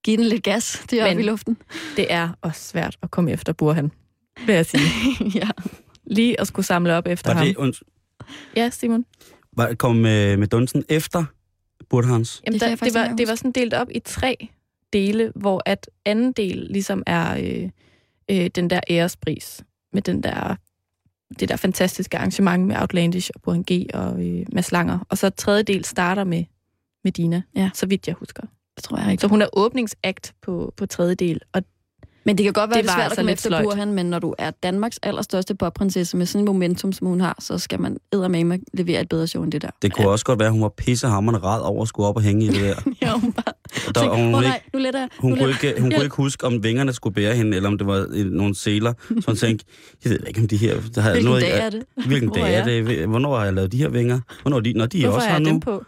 give 0.04 0.16
den 0.16 0.24
lidt 0.24 0.42
gas? 0.42 0.78
Det 0.90 1.00
er 1.00 1.06
i 1.06 1.22
luften. 1.22 1.56
Det 1.96 2.12
er 2.12 2.28
også 2.42 2.60
svært 2.68 2.96
at 3.02 3.10
komme 3.10 3.30
efter 3.32 3.52
Burhan, 3.52 3.92
vil 4.46 4.54
jeg 4.54 4.66
sige. 4.66 4.82
ja. 5.40 5.48
Lige 6.04 6.40
at 6.40 6.46
skulle 6.46 6.66
samle 6.66 6.94
op 6.94 7.06
efter 7.06 7.30
Var 7.30 7.38
ham. 7.38 7.46
det, 7.46 7.56
und, 7.56 7.74
Ja, 8.56 8.70
Simon. 8.70 9.04
var, 9.52 9.74
kom 9.74 9.96
med, 9.96 10.36
med 10.36 10.46
Dunsen 10.48 10.84
efter 10.88 11.24
Burthans? 11.90 12.42
Jamen, 12.46 12.60
Det 12.60 12.68
der, 12.68 12.76
det, 12.76 12.94
var, 12.94 13.14
det 13.16 13.28
var 13.28 13.34
sådan 13.34 13.52
delt 13.52 13.74
op 13.74 13.88
i 13.90 13.98
tre 13.98 14.48
dele, 14.92 15.32
hvor 15.34 15.62
at 15.66 15.90
anden 16.04 16.32
del 16.32 16.56
ligesom 16.70 17.02
er 17.06 17.38
øh, 17.42 17.70
øh, 18.30 18.50
den 18.54 18.70
der 18.70 18.80
ærespris 18.90 19.64
med 19.92 20.02
den 20.02 20.22
der 20.22 20.56
det 21.38 21.48
der 21.48 21.56
fantastiske 21.56 22.18
arrangement 22.18 22.66
med 22.66 22.76
Outlandish 22.76 23.30
og 23.34 23.42
Burhan 23.42 23.64
G 23.72 23.86
og 23.94 24.26
øh, 24.26 24.46
Mads 24.52 24.72
Langer. 24.72 24.98
Og 25.08 25.18
så 25.18 25.30
tredje 25.30 25.62
del 25.62 25.84
starter 25.84 26.24
med 26.24 26.44
Medina, 27.04 27.42
Ja. 27.56 27.70
så 27.74 27.86
vidt 27.86 28.06
jeg 28.06 28.14
husker. 28.14 28.42
Det 28.76 28.84
tror 28.84 28.98
jeg 28.98 29.10
ikke. 29.10 29.20
Så 29.20 29.28
hun 29.28 29.42
er 29.42 29.46
åbningsakt 29.52 30.34
på, 30.42 30.74
på 30.76 30.86
tredje 30.86 31.14
del, 31.14 31.40
og 31.52 31.62
Men 32.24 32.38
det 32.38 32.44
kan 32.44 32.52
godt 32.52 32.70
være, 32.70 32.76
Det 32.76 32.84
det, 32.84 32.88
var 32.88 32.94
svært 32.94 33.04
altså 33.04 33.12
at 33.12 33.16
komme 33.16 33.30
lidt 33.30 33.38
efter 33.38 33.48
sløjt. 33.48 33.64
Burhan, 33.64 33.92
men 33.92 34.06
når 34.06 34.18
du 34.18 34.34
er 34.38 34.50
Danmarks 34.50 34.98
allerstørste 35.02 35.54
popprinsesse 35.54 36.16
med 36.16 36.26
sådan 36.26 36.40
en 36.40 36.44
momentum, 36.46 36.92
som 36.92 37.06
hun 37.06 37.20
har, 37.20 37.36
så 37.40 37.58
skal 37.58 37.80
man 37.80 37.96
eddermame 38.12 38.58
levere 38.72 39.00
et 39.00 39.08
bedre 39.08 39.26
show 39.26 39.42
end 39.42 39.52
det 39.52 39.62
der. 39.62 39.70
Det 39.82 39.92
kunne 39.92 40.08
også 40.08 40.24
godt 40.24 40.38
være, 40.38 40.46
at 40.46 40.52
hun 40.52 40.62
var 40.62 40.72
pissehammerende 40.76 41.46
rad 41.46 41.62
over 41.62 41.82
at 41.82 41.88
skulle 41.88 42.08
op 42.08 42.16
og 42.16 42.22
hænge 42.22 42.44
i 42.44 42.48
det 42.48 42.60
der. 42.60 42.74
Ja, 43.02 43.12
hun 43.12 43.32
bare 43.32 43.52
Og 43.88 43.94
der, 43.94 44.08
hun, 44.08 44.34
oh, 44.34 44.40
nej, 44.42 44.54
ikke, 44.54 44.70
nu 44.74 44.78
letter 44.78 45.00
jeg. 45.00 45.08
hun, 45.18 45.30
nu 45.30 45.36
kunne 45.36 45.46
letter 45.46 45.68
ikke, 45.68 45.80
hun 45.80 45.90
kunne 45.90 46.04
ikke 46.04 46.16
huske, 46.16 46.46
om 46.46 46.62
vingerne 46.64 46.92
skulle 46.92 47.14
bære 47.14 47.34
hende, 47.34 47.56
eller 47.56 47.68
om 47.68 47.78
det 47.78 47.86
var 47.86 48.06
nogle 48.30 48.54
seler. 48.54 48.92
Så 49.08 49.24
hun 49.26 49.36
tænkte, 49.36 49.64
jeg 50.04 50.10
ved 50.10 50.18
ikke, 50.28 50.40
om 50.40 50.48
de 50.48 50.56
her... 50.56 50.76
Der 50.94 51.00
har 51.00 51.10
Hvilken 51.10 51.30
noget, 51.30 51.42
dag 51.42 51.60
er 51.60 51.70
det? 51.70 51.82
Hvilken 52.06 52.28
Hvor 52.28 52.36
dag 52.36 52.54
er 52.54 52.64
det? 52.64 53.08
Hvornår 53.08 53.36
har 53.36 53.44
jeg 53.44 53.54
lavet 53.54 53.72
de 53.72 53.76
her 53.76 53.88
vinger? 53.88 54.20
Hvornår 54.42 54.60
de, 54.60 54.72
når 54.72 54.86
de 54.86 55.00
hvorfor 55.02 55.16
også 55.16 55.28
har 55.28 55.34
jeg 55.34 55.42
nu? 55.42 55.50
dem 55.50 55.60
på? 55.60 55.84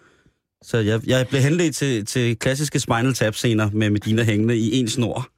Så 0.63 0.79
jeg, 0.79 1.01
jeg 1.07 1.27
blev 1.29 1.41
henledt 1.43 1.77
til, 1.77 2.07
til 2.07 2.39
klassiske 2.39 2.81
Spinal 2.81 3.15
Tap 3.15 3.35
scener 3.35 3.71
med 3.73 3.91
Medina 3.91 4.23
hængende 4.23 4.57
i 4.57 4.81
en 4.81 4.89
snor 4.89 5.29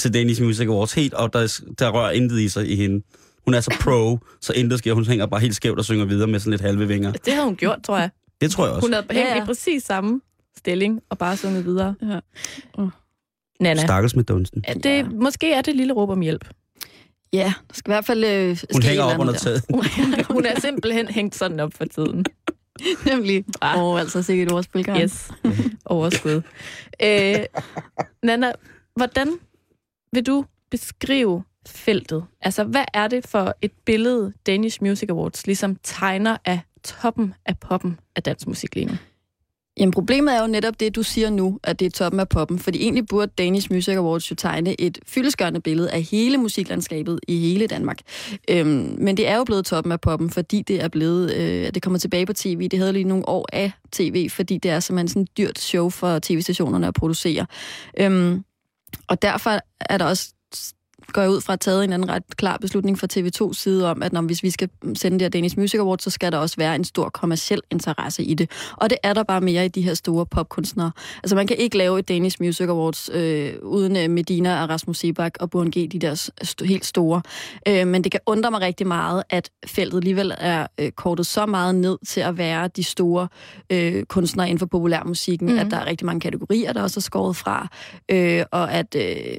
til 0.00 0.14
Danish 0.14 0.42
Music 0.42 0.66
Awards 0.68 0.92
helt, 0.92 1.14
og 1.14 1.32
der, 1.32 1.60
der 1.78 1.90
rører 1.90 2.10
intet 2.10 2.40
i 2.40 2.48
sig 2.48 2.70
i 2.70 2.76
hende. 2.76 3.04
Hun 3.44 3.54
er 3.54 3.60
så 3.60 3.76
pro, 3.80 4.18
så 4.40 4.52
intet 4.52 4.78
sker. 4.78 4.92
Hun 4.92 5.04
hænger 5.04 5.26
bare 5.26 5.40
helt 5.40 5.54
skævt 5.54 5.78
og 5.78 5.84
synger 5.84 6.04
videre 6.04 6.26
med 6.26 6.40
sådan 6.40 6.50
lidt 6.50 6.60
halve 6.62 6.88
vinger. 6.88 7.12
Det 7.12 7.32
havde 7.32 7.46
hun 7.46 7.56
gjort, 7.56 7.78
tror 7.84 7.98
jeg. 7.98 8.10
Det 8.40 8.50
tror 8.50 8.64
jeg 8.66 8.74
også. 8.74 8.86
Hun 8.86 8.92
havde 8.92 9.06
hængt 9.10 9.28
Ja, 9.28 9.36
ja. 9.36 9.42
i 9.42 9.46
præcis 9.46 9.82
samme 9.82 10.20
stilling 10.56 11.00
og 11.10 11.18
bare 11.18 11.36
sunget 11.36 11.64
videre. 11.64 11.94
Ja. 12.02 12.18
Uh. 12.78 12.90
Nana, 13.60 13.80
Stakkels 13.82 14.16
med 14.16 14.24
dunsten. 14.24 14.64
er 14.68 14.74
det, 14.74 15.12
måske 15.12 15.52
er 15.52 15.62
det 15.62 15.76
lille 15.76 15.92
råb 15.92 16.10
om 16.10 16.20
hjælp. 16.20 16.48
Ja, 17.32 17.52
der 17.68 17.74
skal 17.74 17.90
i 17.90 17.92
hvert 17.94 18.04
fald 18.04 18.24
øh, 18.24 18.58
Hun 18.72 18.82
hænger 18.82 19.02
op 19.02 19.20
under 19.20 19.32
taget. 19.32 19.62
Hun 20.30 20.46
er 20.46 20.60
simpelthen 20.60 21.08
hængt 21.08 21.34
sådan 21.34 21.60
op 21.60 21.74
for 21.74 21.84
tiden. 21.84 22.24
Nemlig. 23.10 23.44
Ah. 23.60 23.78
Åh, 23.78 23.84
oh, 23.84 24.00
altså 24.00 24.22
sikkert 24.22 24.68
Karen. 24.84 25.02
Yes, 25.02 25.30
overskud. 25.84 26.42
Øh, 27.02 27.36
Nana, 28.22 28.52
hvordan 28.96 29.28
vil 30.12 30.26
du 30.26 30.44
beskrive 30.70 31.42
feltet? 31.66 32.24
Altså, 32.40 32.64
hvad 32.64 32.84
er 32.94 33.08
det 33.08 33.26
for 33.26 33.54
et 33.62 33.72
billede, 33.84 34.32
Danish 34.46 34.82
Music 34.82 35.10
Awards 35.10 35.46
ligesom 35.46 35.76
tegner 35.82 36.36
af 36.44 36.60
toppen 36.84 37.34
af 37.46 37.58
poppen 37.58 38.00
af 38.16 38.22
dansk 38.22 38.46
musik 38.46 38.74
lige 38.74 38.86
nu? 38.86 38.92
Jamen 39.76 39.92
problemet 39.92 40.36
er 40.36 40.40
jo 40.40 40.46
netop 40.46 40.80
det, 40.80 40.94
du 40.94 41.02
siger 41.02 41.30
nu, 41.30 41.58
at 41.62 41.80
det 41.80 41.86
er 41.86 41.90
toppen 41.90 42.20
af 42.20 42.28
poppen. 42.28 42.58
Fordi 42.58 42.82
egentlig 42.82 43.06
burde 43.06 43.32
Danish 43.38 43.72
Music 43.72 43.96
Awards 43.96 44.30
jo 44.30 44.36
tegne 44.36 44.80
et 44.80 44.98
fyldeskørende 45.06 45.60
billede 45.60 45.90
af 45.90 46.02
hele 46.02 46.38
musiklandskabet 46.38 47.20
i 47.28 47.38
hele 47.38 47.66
Danmark. 47.66 47.98
Øhm, 48.50 48.96
men 48.98 49.16
det 49.16 49.28
er 49.28 49.36
jo 49.36 49.44
blevet 49.44 49.64
toppen 49.64 49.92
af 49.92 50.00
poppen, 50.00 50.30
fordi 50.30 50.62
det 50.62 50.82
er 50.82 50.88
blevet, 50.88 51.34
øh, 51.34 51.74
det 51.74 51.82
kommer 51.82 51.98
tilbage 51.98 52.26
på 52.26 52.32
tv. 52.32 52.68
Det 52.68 52.78
havde 52.78 52.92
lige 52.92 53.04
nogle 53.04 53.28
år 53.28 53.46
af 53.52 53.72
tv, 53.92 54.28
fordi 54.30 54.58
det 54.58 54.70
er 54.70 54.80
simpelthen 54.80 55.08
sådan 55.08 55.22
et 55.22 55.38
dyrt 55.38 55.58
show 55.58 55.90
for 55.90 56.18
tv-stationerne 56.22 56.86
at 56.86 56.94
producere. 56.94 57.46
Øhm, 58.00 58.44
og 59.06 59.22
derfor 59.22 59.60
er 59.80 59.98
der 59.98 60.04
også 60.04 60.34
går 61.12 61.22
jeg 61.22 61.30
ud 61.30 61.40
fra 61.40 61.52
at 61.52 61.60
taget 61.60 61.84
en 61.84 61.92
anden 61.92 62.08
ret 62.08 62.36
klar 62.36 62.56
beslutning 62.56 62.98
fra 62.98 63.06
TV2's 63.12 63.54
side 63.54 63.90
om, 63.90 64.02
at 64.02 64.12
når, 64.12 64.20
hvis 64.20 64.42
vi 64.42 64.50
skal 64.50 64.68
sende 64.94 65.18
det 65.18 65.22
her 65.24 65.28
Danish 65.28 65.58
Music 65.58 65.80
Awards, 65.80 66.02
så 66.02 66.10
skal 66.10 66.32
der 66.32 66.38
også 66.38 66.56
være 66.58 66.74
en 66.74 66.84
stor 66.84 67.08
kommersiel 67.08 67.60
interesse 67.70 68.24
i 68.24 68.34
det. 68.34 68.50
Og 68.76 68.90
det 68.90 68.98
er 69.02 69.12
der 69.14 69.22
bare 69.22 69.40
mere 69.40 69.64
i 69.64 69.68
de 69.68 69.82
her 69.82 69.94
store 69.94 70.26
popkunstnere. 70.26 70.90
Altså 71.16 71.36
man 71.36 71.46
kan 71.46 71.56
ikke 71.56 71.78
lave 71.78 71.98
et 71.98 72.08
Danish 72.08 72.36
Music 72.40 72.68
Awards 72.68 73.10
øh, 73.12 73.52
uden 73.62 73.96
øh, 73.96 74.10
Medina 74.10 74.62
og 74.62 74.68
Rasmus 74.68 74.98
Sebak 74.98 75.32
og 75.40 75.50
Burhan 75.50 75.70
G, 75.70 75.92
de 75.92 75.98
der 75.98 76.30
st- 76.44 76.66
helt 76.66 76.84
store. 76.84 77.22
Øh, 77.68 77.86
men 77.86 78.04
det 78.04 78.12
kan 78.12 78.20
undre 78.26 78.50
mig 78.50 78.60
rigtig 78.60 78.86
meget, 78.86 79.22
at 79.30 79.50
feltet 79.66 79.98
alligevel 79.98 80.34
er 80.38 80.66
øh, 80.80 80.90
kortet 80.90 81.26
så 81.26 81.46
meget 81.46 81.74
ned 81.74 81.98
til 82.06 82.20
at 82.20 82.38
være 82.38 82.68
de 82.68 82.84
store 82.84 83.28
øh, 83.70 84.04
kunstnere 84.04 84.48
inden 84.48 84.58
for 84.58 84.66
populærmusikken, 84.66 85.48
mm. 85.48 85.52
Mhm. 85.52 85.60
at 85.60 85.70
der 85.70 85.76
er 85.76 85.86
rigtig 85.86 86.06
mange 86.06 86.20
kategorier, 86.20 86.72
der 86.72 86.82
også 86.82 87.00
er 87.00 87.02
skåret 87.02 87.36
fra, 87.36 87.68
øh, 88.10 88.44
og 88.50 88.72
at, 88.72 88.96
øh, 88.98 89.36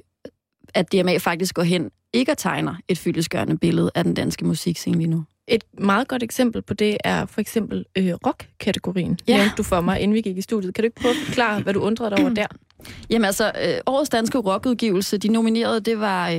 at 0.74 0.92
DMA 0.92 1.18
faktisk 1.18 1.56
går 1.56 1.64
hen 1.64 1.92
ikke 2.14 2.32
og 2.32 2.38
tegner 2.38 2.76
et 2.88 2.98
fyldesgørende 2.98 3.58
billede 3.58 3.92
af 3.96 4.04
den 4.04 4.14
danske 4.14 4.46
musikscene 4.46 4.98
lige 4.98 5.08
nu. 5.08 5.24
Et 5.48 5.64
meget 5.80 6.08
godt 6.08 6.24
eksempel 6.24 6.62
på 6.62 6.74
det 6.74 6.98
er 7.04 7.26
for 7.26 7.42
eksempel 7.42 7.86
øh, 7.98 8.14
rock-kategorien. 8.26 9.20
Ja. 9.28 9.38
Nævnte 9.38 9.56
du 9.58 9.64
for 9.64 9.82
mig, 9.82 10.00
inden 10.00 10.16
vi 10.16 10.22
gik 10.22 10.38
i 10.38 10.42
studiet. 10.42 10.74
Kan 10.74 10.82
du 10.82 10.86
ikke 10.86 11.02
prøve 11.02 11.12
at 11.12 11.18
forklare, 11.26 11.62
hvad 11.62 11.74
du 11.74 11.82
undrede 11.82 12.10
dig 12.10 12.20
over 12.20 12.30
der? 12.30 12.48
Jamen 13.10 13.26
altså, 13.26 13.52
øh, 13.66 13.74
årets 13.86 14.10
danske 14.10 14.38
rockudgivelse, 14.38 15.18
de 15.18 15.28
nominerede, 15.28 15.80
det 15.80 16.00
var 16.00 16.30
øh, 16.30 16.38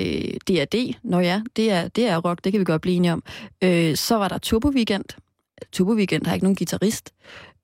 D.A.D. 0.48 0.94
Nå 1.02 1.20
ja, 1.20 1.42
det 1.56 1.70
er, 1.70 1.88
det 1.88 2.06
er 2.06 2.16
rock, 2.18 2.44
det 2.44 2.52
kan 2.52 2.60
vi 2.60 2.64
godt 2.64 2.82
blive 2.82 2.96
enige 2.96 3.12
om. 3.12 3.22
Øh, 3.64 3.96
så 3.96 4.16
var 4.16 4.28
der 4.28 4.38
Turbo 4.38 4.68
Weekend. 4.68 5.04
Turbo 5.72 5.92
Weekend 5.92 6.26
har 6.26 6.34
ikke 6.34 6.44
nogen 6.44 6.56
guitarist. 6.56 7.14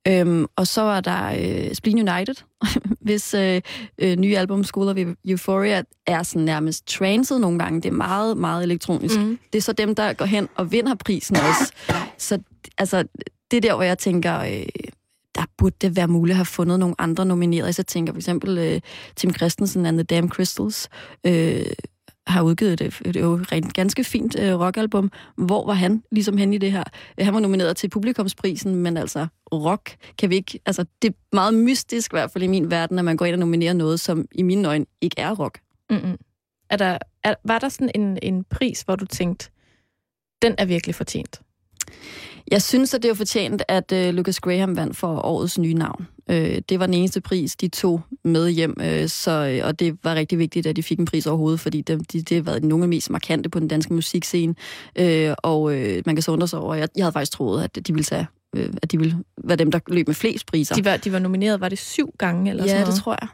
Øhm, 0.09 0.47
og 0.57 0.67
så 0.67 0.83
var 0.83 1.01
der 1.01 1.27
øh, 1.27 1.75
Spleen 1.75 2.09
United, 2.09 2.35
hvis 3.07 3.35
øh, 3.35 3.61
øh, 3.99 4.17
nye 4.17 4.39
album 4.39 4.65
School 4.65 4.89
of 4.89 4.97
Euphoria 5.25 5.83
er 6.07 6.23
sådan 6.23 6.43
nærmest 6.43 6.87
transet 6.87 7.41
nogle 7.41 7.59
gange. 7.59 7.81
Det 7.81 7.89
er 7.89 7.93
meget, 7.93 8.37
meget 8.37 8.63
elektronisk. 8.63 9.19
Mm. 9.21 9.39
Det 9.53 9.59
er 9.59 9.63
så 9.63 9.73
dem, 9.73 9.95
der 9.95 10.13
går 10.13 10.25
hen 10.25 10.49
og 10.55 10.73
vinder 10.73 10.95
prisen 10.95 11.37
også. 11.37 11.73
Så 12.19 12.39
altså, 12.79 13.05
det 13.51 13.57
er 13.57 13.61
der, 13.61 13.75
hvor 13.75 13.83
jeg 13.83 13.99
tænker, 13.99 14.39
øh, 14.39 14.67
der 15.35 15.43
burde 15.59 15.77
det 15.81 15.97
være 15.97 16.09
muligt 16.09 16.33
at 16.33 16.37
have 16.37 16.45
fundet 16.45 16.79
nogle 16.79 16.95
andre 16.99 17.27
nominerede. 17.27 17.73
Så 17.73 17.83
jeg 17.83 17.87
tænker 17.87 18.13
for 18.13 18.19
eksempel 18.19 18.59
øh, 18.59 18.81
Tim 19.17 19.35
Christensen 19.35 19.87
and 19.87 19.97
the 19.99 20.05
Damn 20.05 20.29
Crystals 20.29 20.89
øh, 21.27 21.67
har 22.31 22.43
udgivet 22.43 22.81
et, 22.81 23.01
et, 23.05 23.17
et 23.17 23.53
rent 23.53 23.75
ganske 23.75 24.05
fint 24.05 24.39
øh, 24.39 24.61
rockalbum. 24.61 25.13
Hvor 25.37 25.67
var 25.67 25.75
han 25.75 26.03
ligesom 26.13 26.37
hen 26.37 26.53
i 26.53 26.59
det 26.59 26.73
her? 26.73 26.85
Han 27.19 27.35
var 27.35 27.41
nomineret 27.41 27.77
til 27.77 27.89
publikumsprisen, 27.89 28.75
men 28.75 28.97
altså 28.97 29.27
rock 29.53 29.97
kan 30.19 30.31
vi 30.31 30.35
ikke... 30.35 30.61
Altså, 30.67 30.85
det 31.03 31.09
er 31.09 31.15
meget 31.33 31.55
mystisk, 31.55 32.13
i 32.13 32.17
hvert 32.17 32.31
fald 32.31 32.45
i 32.45 32.47
min 32.47 32.71
verden, 32.71 32.99
at 32.99 33.05
man 33.05 33.17
går 33.17 33.25
ind 33.25 33.35
og 33.35 33.39
nominerer 33.39 33.73
noget, 33.73 34.01
som 34.01 34.27
i 34.33 34.43
mine 34.43 34.69
øjne 34.69 34.87
ikke 35.01 35.21
er 35.21 35.35
rock. 35.35 35.61
Mm-mm. 35.91 36.17
Er 36.71 36.77
der, 36.77 36.99
er, 37.25 37.35
var 37.45 37.59
der 37.59 37.69
sådan 37.69 37.91
en, 37.95 38.19
en 38.23 38.45
pris, 38.45 38.83
hvor 38.83 38.97
du 38.97 39.07
tænkte, 39.07 39.51
den 40.43 40.55
er 40.59 40.65
virkelig 40.65 40.95
fortjent? 40.95 41.41
Jeg 42.51 42.63
synes, 42.63 42.95
at 42.95 43.03
det 43.03 43.11
er 43.11 43.15
fortjent, 43.15 43.63
at 43.69 43.93
øh, 43.93 44.15
Lucas 44.15 44.41
Graham 44.41 44.77
vandt 44.77 44.97
for 44.97 45.27
årets 45.27 45.59
nye 45.59 45.75
navn. 45.75 46.09
Øh, 46.31 46.63
det 46.69 46.81
var 46.81 46.87
den 46.87 46.95
eneste 46.95 47.21
pris, 47.21 47.57
de 47.57 47.69
tog 47.69 48.01
med 48.25 48.51
hjem, 48.51 48.77
øh, 48.81 49.09
så, 49.09 49.31
øh, 49.31 49.67
og 49.67 49.79
det 49.79 49.99
var 50.05 50.15
rigtig 50.15 50.39
vigtigt, 50.39 50.67
at 50.67 50.77
de 50.77 50.83
fik 50.83 50.99
en 50.99 51.05
pris 51.05 51.27
overhovedet, 51.27 51.61
fordi 51.61 51.81
det, 51.81 52.13
det, 52.13 52.29
det 52.29 52.37
har 52.37 52.43
været 52.43 52.65
nogle 52.65 52.85
af 52.85 52.87
de 52.87 52.91
mest 52.91 53.11
markante 53.11 53.49
på 53.49 53.61
den 53.61 53.69
danske 53.69 53.95
musikscene. 53.95 54.55
Øh, 54.97 55.35
og 55.39 55.75
øh, 55.75 56.03
man 56.07 56.17
kan 56.17 56.23
så 56.23 56.33
undre 56.33 56.49
sig 56.49 56.59
over, 56.59 56.75
jeg, 56.75 56.89
jeg 56.97 57.05
havde 57.05 57.13
faktisk 57.13 57.33
troet, 57.33 57.65
at 57.65 57.87
de 57.87 57.93
ville 57.93 58.05
tage 58.05 58.27
øh, 58.57 58.73
at 58.83 58.93
de 58.93 58.99
ville 58.99 59.17
være 59.45 59.57
dem, 59.57 59.71
der 59.71 59.79
løb 59.89 60.07
med 60.07 60.15
flest 60.15 60.47
priser. 60.47 60.75
De 60.75 60.85
var, 60.85 60.97
de 60.97 61.13
var 61.13 61.19
nomineret, 61.19 61.61
var 61.61 61.69
det 61.69 61.79
syv 61.79 62.15
gange 62.19 62.51
eller 62.51 62.65
ja, 62.65 62.69
sådan 62.69 62.81
det 62.81 62.89
noget? 62.89 63.03
tror 63.03 63.17
jeg. 63.21 63.29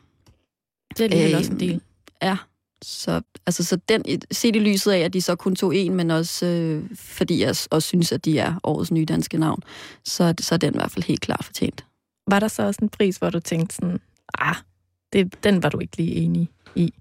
Det 0.90 1.00
er 1.00 1.04
alligevel 1.04 1.32
Øh, 1.32 1.38
også 1.38 1.52
en 1.52 1.60
del. 1.60 1.80
Ja, 2.22 2.36
så, 2.82 3.20
altså, 3.46 3.64
så 3.64 3.76
den, 3.88 4.04
set 4.30 4.56
i 4.56 4.58
lyset 4.58 4.92
af, 4.92 4.98
at 4.98 5.12
de 5.12 5.22
så 5.22 5.36
kun 5.36 5.56
tog 5.56 5.76
en, 5.76 5.94
men 5.94 6.10
også 6.10 6.46
øh, 6.46 6.84
fordi 6.96 7.40
jeg 7.40 7.48
også 7.48 7.88
synes, 7.88 8.12
at 8.12 8.24
de 8.24 8.38
er 8.38 8.54
årets 8.62 8.90
nye 8.90 9.04
danske 9.04 9.38
navn, 9.38 9.62
så, 10.04 10.34
så 10.40 10.54
er 10.54 10.58
den 10.58 10.74
i 10.74 10.78
hvert 10.78 10.90
fald 10.90 11.04
helt 11.04 11.20
klart 11.20 11.44
fortjent. 11.44 11.84
Var 12.26 12.40
der 12.40 12.48
så 12.48 12.62
også 12.62 12.78
en 12.82 12.88
pris, 12.88 13.16
hvor 13.16 13.30
du 13.30 13.40
tænkte 13.40 13.74
sådan, 13.74 14.00
ah, 14.38 14.54
det, 15.12 15.44
den 15.44 15.62
var 15.62 15.68
du 15.68 15.78
ikke 15.78 15.96
lige 15.96 16.14
enig 16.14 16.48
i? 16.74 16.94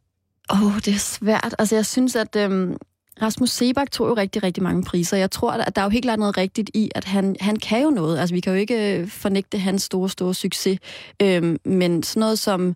Åh, 0.53 0.65
oh, 0.65 0.75
det 0.75 0.87
er 0.87 0.99
svært. 0.99 1.55
Altså, 1.59 1.75
jeg 1.75 1.85
synes, 1.85 2.15
at 2.15 2.35
øhm, 2.35 2.77
Rasmus 3.21 3.49
Sebak 3.49 3.91
tog 3.91 4.09
jo 4.09 4.13
rigtig, 4.13 4.43
rigtig 4.43 4.63
mange 4.63 4.83
priser. 4.83 5.17
Jeg 5.17 5.31
tror, 5.31 5.51
at 5.51 5.75
der 5.75 5.81
er 5.81 5.85
jo 5.85 5.89
helt 5.89 6.05
klart 6.05 6.19
noget 6.19 6.37
rigtigt 6.37 6.71
i, 6.73 6.91
at 6.95 7.03
han, 7.03 7.35
han 7.39 7.55
kan 7.55 7.83
jo 7.83 7.89
noget. 7.89 8.19
Altså, 8.19 8.35
vi 8.35 8.39
kan 8.39 8.53
jo 8.53 8.59
ikke 8.59 8.99
øh, 8.99 9.07
fornægte 9.07 9.57
hans 9.57 9.83
store, 9.83 10.09
store 10.09 10.33
succes. 10.33 10.79
Øhm, 11.21 11.57
men 11.65 12.03
sådan 12.03 12.19
noget 12.19 12.39
som 12.39 12.75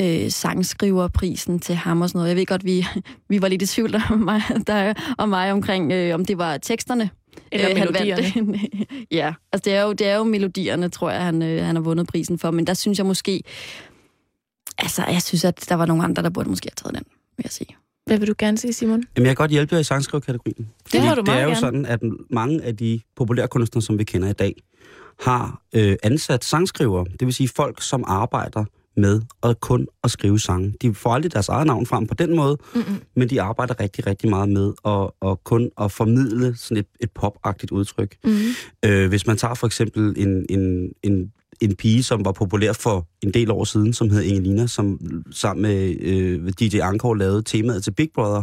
øh, 0.00 0.30
sangskriverprisen 0.30 1.60
til 1.60 1.74
ham 1.74 2.00
og 2.00 2.08
sådan 2.08 2.18
noget. 2.18 2.28
Jeg 2.28 2.36
ved 2.36 2.46
godt, 2.46 2.64
vi, 2.64 2.86
vi 3.28 3.42
var 3.42 3.48
lidt 3.48 3.62
i 3.62 3.66
tvivl 3.66 3.94
om 4.10 4.18
mig, 4.30 4.42
der, 4.66 4.94
om 5.18 5.28
mig 5.28 5.52
omkring, 5.52 5.92
øh, 5.92 6.14
om 6.14 6.24
det 6.24 6.38
var 6.38 6.56
teksterne. 6.56 7.10
Eller 7.52 7.70
øh, 7.70 7.76
han 7.76 7.88
melodierne? 7.92 8.52
vandt. 8.52 8.62
ja, 9.10 9.34
altså 9.52 9.64
det 9.64 9.74
er, 9.74 9.82
jo, 9.82 9.92
det 9.92 10.06
er 10.06 10.16
jo 10.16 10.24
melodierne, 10.24 10.88
tror 10.88 11.10
jeg, 11.10 11.22
han, 11.24 11.42
øh, 11.42 11.64
han 11.64 11.76
har 11.76 11.82
vundet 11.82 12.06
prisen 12.06 12.38
for. 12.38 12.50
Men 12.50 12.66
der 12.66 12.74
synes 12.74 12.98
jeg 12.98 13.06
måske... 13.06 13.42
Altså, 14.78 15.04
jeg 15.08 15.22
synes, 15.22 15.44
at 15.44 15.64
der 15.68 15.74
var 15.74 15.86
nogle 15.86 16.04
andre, 16.04 16.22
der 16.22 16.30
burde 16.30 16.48
måske 16.48 16.68
have 16.70 16.74
taget 16.76 16.94
den, 16.94 17.12
vil 17.36 17.42
jeg 17.44 17.52
sige. 17.52 17.76
Hvad 18.06 18.18
vil 18.18 18.28
du 18.28 18.34
gerne 18.38 18.58
sige, 18.58 18.72
Simon? 18.72 19.02
Jamen, 19.16 19.26
jeg 19.26 19.36
kan 19.36 19.42
godt 19.42 19.50
hjælpe 19.50 19.74
jer 19.74 19.80
i 19.80 19.84
sangskriverkategorien. 19.84 20.70
Det 20.92 21.02
må 21.04 21.10
du 21.10 21.16
det 21.16 21.26
meget 21.26 21.38
er 21.38 21.42
jo 21.42 21.48
gerne. 21.48 21.60
sådan, 21.60 21.86
at 21.86 22.00
mange 22.30 22.62
af 22.62 22.76
de 22.76 23.00
populære 23.16 23.48
kunstnere, 23.48 23.82
som 23.82 23.98
vi 23.98 24.04
kender 24.04 24.28
i 24.28 24.32
dag, 24.32 24.54
har 25.20 25.62
øh, 25.74 25.96
ansat 26.02 26.44
sangskrivere. 26.44 27.06
Det 27.20 27.26
vil 27.26 27.34
sige 27.34 27.48
folk, 27.48 27.82
som 27.82 28.04
arbejder 28.06 28.64
med 28.96 29.20
at 29.42 29.60
kun 29.60 29.86
at 30.04 30.10
skrive 30.10 30.38
sange. 30.38 30.74
De 30.82 30.94
får 30.94 31.10
aldrig 31.10 31.32
deres 31.32 31.48
eget 31.48 31.66
navn 31.66 31.86
frem 31.86 32.06
på 32.06 32.14
den 32.14 32.36
måde, 32.36 32.58
Mm-mm. 32.74 32.84
men 33.16 33.30
de 33.30 33.42
arbejder 33.42 33.80
rigtig, 33.80 34.06
rigtig 34.06 34.30
meget 34.30 34.48
med 34.48 34.72
at, 34.86 35.30
at 35.30 35.44
kun 35.44 35.70
at 35.80 35.92
formidle 35.92 36.56
sådan 36.56 36.76
et, 36.76 36.86
et 37.00 37.10
popagtigt 37.10 37.72
udtryk. 37.72 38.16
Mm-hmm. 38.24 38.90
Øh, 38.90 39.08
hvis 39.08 39.26
man 39.26 39.36
tager 39.36 39.54
for 39.54 39.66
eksempel 39.66 40.14
en, 40.16 40.46
en, 40.48 40.92
en, 41.02 41.32
en 41.60 41.76
pige, 41.76 42.02
som 42.02 42.24
var 42.24 42.32
populær 42.32 42.72
for 42.72 43.06
en 43.22 43.34
del 43.34 43.50
år 43.50 43.64
siden, 43.64 43.92
som 43.92 44.10
hed 44.10 44.22
Ingelina, 44.22 44.66
som 44.66 45.00
sammen 45.30 45.62
med 45.62 45.96
øh, 46.00 46.52
DJ 46.60 46.78
Ankor 46.78 47.14
lavede 47.14 47.42
temaet 47.42 47.84
til 47.84 47.90
Big 47.90 48.08
Brother, 48.14 48.42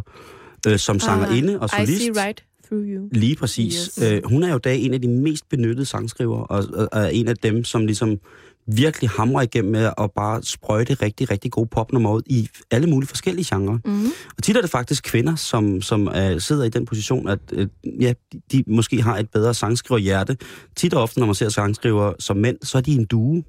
øh, 0.67 0.79
som 0.79 0.99
sangerinde 0.99 1.59
og 1.59 1.65
I 1.65 1.85
solist. 1.85 2.01
see 2.01 2.25
right 2.25 2.43
through 2.67 2.87
you. 2.87 3.09
Lige 3.11 3.35
præcis. 3.35 3.73
Yes. 3.99 4.11
Øh, 4.11 4.21
hun 4.25 4.43
er 4.43 4.49
jo 4.49 4.55
i 4.55 4.59
dag 4.63 4.79
en 4.79 4.93
af 4.93 5.01
de 5.01 5.07
mest 5.07 5.49
benyttede 5.49 5.85
sangskrivere, 5.85 6.43
og, 6.43 6.65
og 6.73 7.01
er 7.01 7.07
en 7.07 7.27
af 7.27 7.37
dem, 7.37 7.63
som 7.63 7.85
ligesom 7.85 8.19
virkelig 8.67 9.09
hamrer 9.09 9.41
igennem 9.41 9.71
med 9.71 9.91
at 9.97 10.11
bare 10.15 10.43
sprøjte 10.43 10.93
rigtig, 10.93 11.31
rigtig 11.31 11.51
gode 11.51 11.67
popnummer 11.71 12.13
ud 12.13 12.21
i 12.25 12.49
alle 12.71 12.87
mulige 12.89 13.07
forskellige 13.07 13.55
genrer. 13.55 13.77
Mm-hmm. 13.85 14.11
Og 14.37 14.43
tit 14.43 14.57
er 14.57 14.61
det 14.61 14.69
faktisk 14.69 15.03
kvinder, 15.03 15.35
som, 15.35 15.81
som 15.81 16.07
uh, 16.07 16.39
sidder 16.39 16.63
i 16.63 16.69
den 16.69 16.85
position, 16.85 17.27
at 17.29 17.39
uh, 17.57 17.65
ja, 18.03 18.13
de, 18.33 18.41
de 18.51 18.63
måske 18.67 19.01
har 19.01 19.17
et 19.17 19.29
bedre 19.29 19.53
sangskriverhjerte. 19.53 20.37
Tit 20.75 20.93
og 20.93 21.01
ofte, 21.01 21.19
når 21.19 21.25
man 21.25 21.35
ser 21.35 21.49
sangskriver 21.49 22.13
som 22.19 22.37
mænd, 22.37 22.57
så 22.63 22.77
er 22.77 22.81
de 22.81 22.91
en 22.95 23.05
due. 23.05 23.43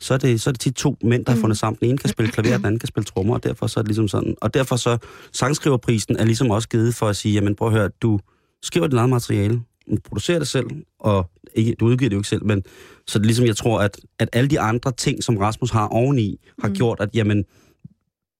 Så 0.00 0.14
er 0.14 0.18
det, 0.18 0.40
så 0.40 0.50
er 0.50 0.52
det 0.52 0.60
tit 0.60 0.74
to 0.74 0.96
mænd, 1.02 1.24
der 1.24 1.32
har 1.32 1.36
Mm. 1.36 1.40
fundet 1.40 1.58
sammen. 1.58 1.78
Den 1.80 1.88
ene 1.88 1.98
kan 1.98 2.10
spille 2.10 2.32
klaver, 2.32 2.56
den 2.56 2.66
anden 2.66 2.78
kan 2.78 2.86
spille 2.86 3.04
trommer, 3.04 3.34
og 3.34 3.44
derfor 3.44 3.66
så 3.66 3.80
er 3.80 3.82
det 3.82 3.88
ligesom 3.88 4.08
sådan. 4.08 4.34
Og 4.40 4.54
derfor 4.54 4.76
så, 4.76 4.98
sangskriverprisen 5.32 6.16
er 6.16 6.24
ligesom 6.24 6.50
også 6.50 6.68
givet 6.68 6.94
for 6.94 7.08
at 7.08 7.16
sige, 7.16 7.34
jamen 7.34 7.54
prøv 7.54 7.68
at 7.68 7.74
høre, 7.74 7.88
du 7.88 8.20
skriver 8.62 8.86
dit 8.86 8.98
eget 8.98 9.10
materiale, 9.10 9.60
du 9.90 9.96
producerer 10.04 10.38
det 10.38 10.48
selv, 10.48 10.66
og 11.00 11.30
ikke, 11.54 11.74
du 11.80 11.86
udgiver 11.86 12.08
det 12.08 12.14
jo 12.14 12.20
ikke 12.20 12.28
selv, 12.28 12.44
men 12.46 12.62
så 13.06 13.18
det 13.18 13.26
ligesom, 13.26 13.46
jeg 13.46 13.56
tror, 13.56 13.80
at, 13.80 14.00
at 14.18 14.28
alle 14.32 14.50
de 14.50 14.60
andre 14.60 14.92
ting, 14.92 15.24
som 15.24 15.36
Rasmus 15.36 15.70
har 15.70 15.86
oveni, 15.88 16.40
har 16.60 16.68
Mm. 16.68 16.74
gjort, 16.74 17.00
at 17.00 17.08
jamen, 17.14 17.44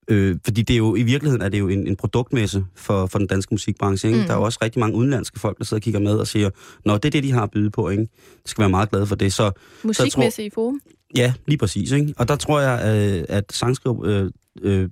Øh, 0.08 0.36
fordi 0.44 0.62
det 0.62 0.74
er 0.74 0.78
jo, 0.78 0.94
i 0.94 1.02
virkeligheden 1.02 1.42
er 1.42 1.48
det 1.48 1.58
jo 1.58 1.68
en, 1.68 1.86
en 1.86 1.96
produktmesse 1.96 2.64
for, 2.76 3.06
for 3.06 3.18
den 3.18 3.26
danske 3.26 3.54
musikbranche. 3.54 4.08
Ikke? 4.08 4.20
Mm. 4.20 4.26
Der 4.26 4.32
er 4.32 4.36
jo 4.38 4.42
også 4.42 4.58
rigtig 4.62 4.80
mange 4.80 4.96
udenlandske 4.96 5.40
folk, 5.40 5.58
der 5.58 5.64
sidder 5.64 5.78
og 5.78 5.82
kigger 5.82 6.00
med 6.00 6.14
og 6.16 6.26
siger, 6.26 6.50
Nå, 6.84 6.94
det 6.94 7.04
er 7.04 7.10
det, 7.10 7.22
de 7.22 7.32
har 7.32 7.42
at 7.42 7.50
byde 7.50 7.70
på. 7.70 7.88
Ikke? 7.88 8.02
De 8.02 8.08
skal 8.46 8.62
være 8.62 8.70
meget 8.70 8.90
glade 8.90 9.06
for 9.06 9.14
det. 9.14 9.32
Så 9.32 9.52
Musikmæssige 9.84 10.50
forum. 10.54 10.80
ja, 11.16 11.32
lige 11.46 11.58
præcis. 11.58 11.92
Ikke? 11.92 12.14
Og 12.16 12.28
der 12.28 12.36
tror 12.36 12.60
jeg, 12.60 12.80
øh, 13.18 13.24
at 13.36 13.52
sangskriv... 13.52 14.02
Øh, 14.06 14.30
øh, 14.62 14.88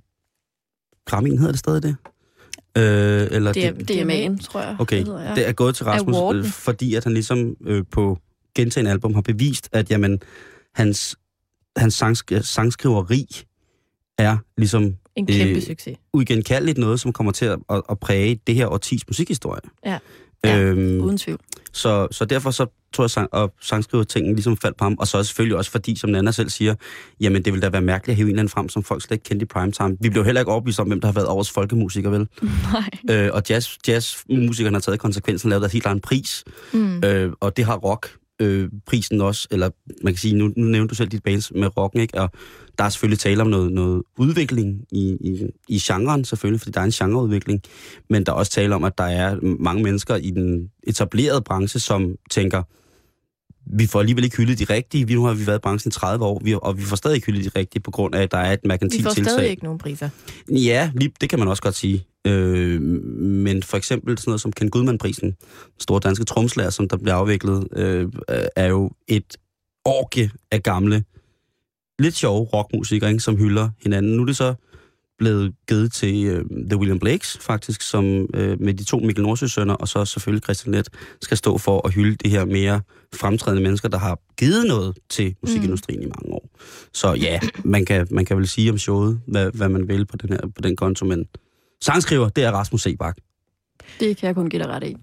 Grammin 1.05 1.37
hedder 1.37 1.51
det 1.51 1.59
stadig 1.59 1.83
det? 1.83 1.95
Øh, 2.77 3.27
eller 3.31 3.53
Det 3.53 3.65
er- 3.65 3.71
det, 3.71 3.91
DMA'en, 3.91 4.43
tror 4.45 4.61
jeg. 4.61 4.75
okay, 4.79 4.99
det 5.05 5.07
ja. 5.25 5.35
det 5.35 5.47
er 5.47 5.51
gået 5.53 5.75
til 5.75 5.85
Rasmus, 5.85 6.15
Awarden. 6.15 6.39
øh, 6.41 6.45
fordi 6.47 6.95
at 6.95 7.03
han 7.03 7.13
ligesom 7.13 7.55
øh, 7.65 7.83
på 7.91 8.17
gentagende 8.55 8.91
album 8.91 9.13
har 9.13 9.21
bevist, 9.21 9.69
at 9.71 9.91
jamen, 9.91 10.19
hans, 10.75 11.15
hans 11.77 12.03
sangsk- 12.03 12.41
sangskriveri 12.41 13.27
er 14.17 14.37
ligesom 14.57 14.95
En 15.15 15.27
kæmpe 15.27 15.55
Øh, 15.55 15.61
succes. 15.61 15.97
uigenkaldeligt 16.13 16.77
noget, 16.77 16.99
som 16.99 17.13
kommer 17.13 17.31
til 17.31 17.45
at, 17.45 17.59
at, 17.69 17.81
at 17.89 17.99
præge 17.99 18.39
det 18.47 18.55
her 18.55 18.67
årtis 18.67 19.07
musikhistorie. 19.07 19.61
Ja. 19.85 19.97
Ja, 20.43 20.59
Øhm, 20.59 21.01
Uden 21.01 21.17
tvivl. 21.17 21.39
så, 21.71 22.07
så 22.11 22.25
derfor 22.25 22.51
så 22.51 22.65
tror 22.93 23.03
jeg, 23.03 23.09
sang, 23.09 23.33
og 23.33 23.53
sangskrivertingen 23.61 24.35
ligesom 24.35 24.57
faldt 24.57 24.77
på 24.77 24.83
ham. 24.85 24.95
Og 24.99 25.07
så 25.07 25.23
selvfølgelig 25.23 25.57
også 25.57 25.71
fordi, 25.71 25.95
som 25.95 26.09
Nana 26.09 26.31
selv 26.31 26.49
siger, 26.49 26.75
jamen 27.19 27.45
det 27.45 27.53
ville 27.53 27.61
da 27.61 27.69
være 27.69 27.81
mærkeligt 27.81 28.13
at 28.13 28.15
hive 28.17 28.25
en 28.25 28.29
eller 28.29 28.41
anden 28.41 28.49
frem, 28.49 28.69
som 28.69 28.83
folk 28.83 29.01
slet 29.03 29.11
ikke 29.15 29.23
kendte 29.23 29.43
i 29.43 29.47
primetime. 29.47 29.97
Vi 30.01 30.09
blev 30.09 30.25
heller 30.25 30.41
ikke 30.41 30.51
overbevist 30.51 30.79
om, 30.79 30.87
hvem 30.87 31.01
der 31.01 31.07
har 31.07 31.13
været 31.13 31.27
årets 31.27 31.51
folkemusiker, 31.51 32.09
vel? 32.09 32.27
Nej. 32.41 32.89
Øh, 33.25 33.29
og 33.33 33.43
jazz, 33.49 33.69
jazzmusikerne 33.87 34.75
har 34.75 34.81
taget 34.81 34.99
konsekvensen 34.99 35.49
lavet 35.49 35.61
deres 35.61 35.73
helt 35.73 35.85
egen 35.85 35.99
pris. 35.99 36.43
Mm. 36.73 37.03
Øh, 37.05 37.31
og 37.39 37.57
det 37.57 37.65
har 37.65 37.75
rock 37.75 38.15
øh, 38.43 38.69
prisen 38.85 39.21
også, 39.21 39.47
eller 39.51 39.69
man 40.03 40.13
kan 40.13 40.19
sige, 40.19 40.35
nu, 40.35 40.53
nu 40.57 40.65
nævnte 40.67 40.89
du 40.89 40.95
selv 40.95 41.09
dit 41.09 41.23
bands 41.23 41.51
med 41.51 41.77
rocken, 41.77 42.01
ikke? 42.01 42.21
og 42.21 42.29
der 42.77 42.83
er 42.83 42.89
selvfølgelig 42.89 43.19
tale 43.19 43.41
om 43.41 43.47
noget, 43.47 43.71
noget 43.71 44.03
udvikling 44.17 44.85
i, 44.91 45.17
i, 45.21 45.47
i 45.67 45.79
genren 45.79 46.25
selvfølgelig, 46.25 46.61
fordi 46.61 46.71
der 46.71 46.79
er 46.79 46.85
en 46.85 46.91
genreudvikling, 46.91 47.61
men 48.09 48.23
der 48.23 48.31
er 48.31 48.35
også 48.35 48.51
tale 48.51 48.75
om, 48.75 48.83
at 48.83 48.97
der 48.97 49.03
er 49.03 49.39
mange 49.41 49.83
mennesker 49.83 50.15
i 50.15 50.29
den 50.29 50.69
etablerede 50.83 51.41
branche, 51.41 51.79
som 51.79 52.15
tænker, 52.31 52.63
vi 53.65 53.87
får 53.87 53.99
alligevel 53.99 54.23
ikke 54.23 54.37
hyldet 54.37 54.59
de 54.59 54.63
rigtige. 54.73 55.07
Vi, 55.07 55.15
nu 55.15 55.25
har 55.25 55.33
vi 55.33 55.47
været 55.47 55.57
i 55.57 55.61
branchen 55.61 55.89
i 55.89 55.91
30 55.91 56.25
år, 56.25 56.41
vi, 56.43 56.55
og 56.61 56.77
vi 56.77 56.83
får 56.83 56.95
stadig 56.95 57.15
ikke 57.15 57.25
hyldet 57.25 57.53
de 57.53 57.59
rigtige, 57.59 57.81
på 57.81 57.91
grund 57.91 58.15
af, 58.15 58.21
at 58.21 58.31
der 58.31 58.37
er 58.37 58.53
et 58.53 58.59
Vi 58.63 58.67
merkantilt 58.67 59.03
får 59.03 59.11
tiltag. 59.11 59.31
stadig 59.31 59.49
ikke 59.49 59.63
nogen 59.63 59.79
priser. 59.79 60.09
Ja, 60.51 60.91
lige, 60.95 61.11
det 61.21 61.29
kan 61.29 61.39
man 61.39 61.47
også 61.47 61.63
godt 61.63 61.75
sige. 61.75 62.05
Øh, 62.27 62.81
men 62.81 63.63
for 63.63 63.77
eksempel 63.77 64.17
sådan 64.17 64.29
noget 64.29 64.41
som 64.41 64.51
Ken 64.51 64.69
Gudman-prisen, 64.69 65.27
den 65.27 65.79
store 65.79 65.99
danske 65.99 66.25
tromslager, 66.25 66.69
som 66.69 66.89
der 66.89 66.97
bliver 66.97 67.15
afviklet, 67.15 67.67
øh, 67.75 68.09
er 68.55 68.67
jo 68.67 68.91
et 69.07 69.37
orke 69.85 70.31
af 70.51 70.63
gamle, 70.63 71.03
lidt 71.99 72.15
sjove 72.15 72.43
rockmusikere, 72.45 73.09
ikke, 73.09 73.23
som 73.23 73.37
hylder 73.37 73.69
hinanden. 73.83 74.15
Nu 74.15 74.21
er 74.21 74.25
det 74.25 74.37
så 74.37 74.53
blevet 75.23 75.55
givet 75.67 75.91
til 75.93 76.25
øh, 76.25 76.45
The 76.69 76.77
William 76.77 76.99
Blakes, 76.99 77.37
faktisk, 77.41 77.81
som 77.81 78.05
øh, 78.33 78.61
med 78.61 78.73
de 78.73 78.83
to 78.83 78.99
Mikkel 78.99 79.23
Nordsø-sønner, 79.23 79.73
og 79.73 79.87
så 79.87 80.05
selvfølgelig 80.05 80.43
Christian 80.43 80.75
Let, 80.75 80.89
skal 81.21 81.37
stå 81.37 81.57
for 81.57 81.87
at 81.87 81.93
hylde 81.93 82.15
de 82.15 82.29
her 82.29 82.45
mere 82.45 82.81
fremtrædende 83.15 83.63
mennesker, 83.63 83.89
der 83.89 83.97
har 83.97 84.19
givet 84.37 84.65
noget 84.67 84.97
til 85.09 85.35
musikindustrien 85.41 85.99
mm. 85.99 86.05
i 86.05 86.09
mange 86.09 86.33
år. 86.33 86.49
Så 86.93 87.13
ja, 87.13 87.39
man 87.63 87.85
kan, 87.85 88.07
man 88.11 88.25
kan 88.25 88.37
vel 88.37 88.47
sige 88.47 88.71
om 88.71 88.77
showet, 88.77 89.21
hvad, 89.27 89.51
hvad 89.53 89.69
man 89.69 89.87
vil 89.87 90.05
på 90.05 90.17
den, 90.17 90.29
her, 90.29 90.39
på 90.55 90.61
den 90.61 90.75
konto, 90.75 91.05
men 91.05 91.25
sangskriver, 91.81 92.29
det 92.29 92.43
er 92.43 92.51
Rasmus 92.51 92.81
Sebak. 92.81 93.17
Det 93.99 94.17
kan 94.17 94.27
jeg 94.27 94.35
kun 94.35 94.49
give 94.49 94.63
dig 94.63 94.69
ret 94.71 94.83
i. 94.83 94.95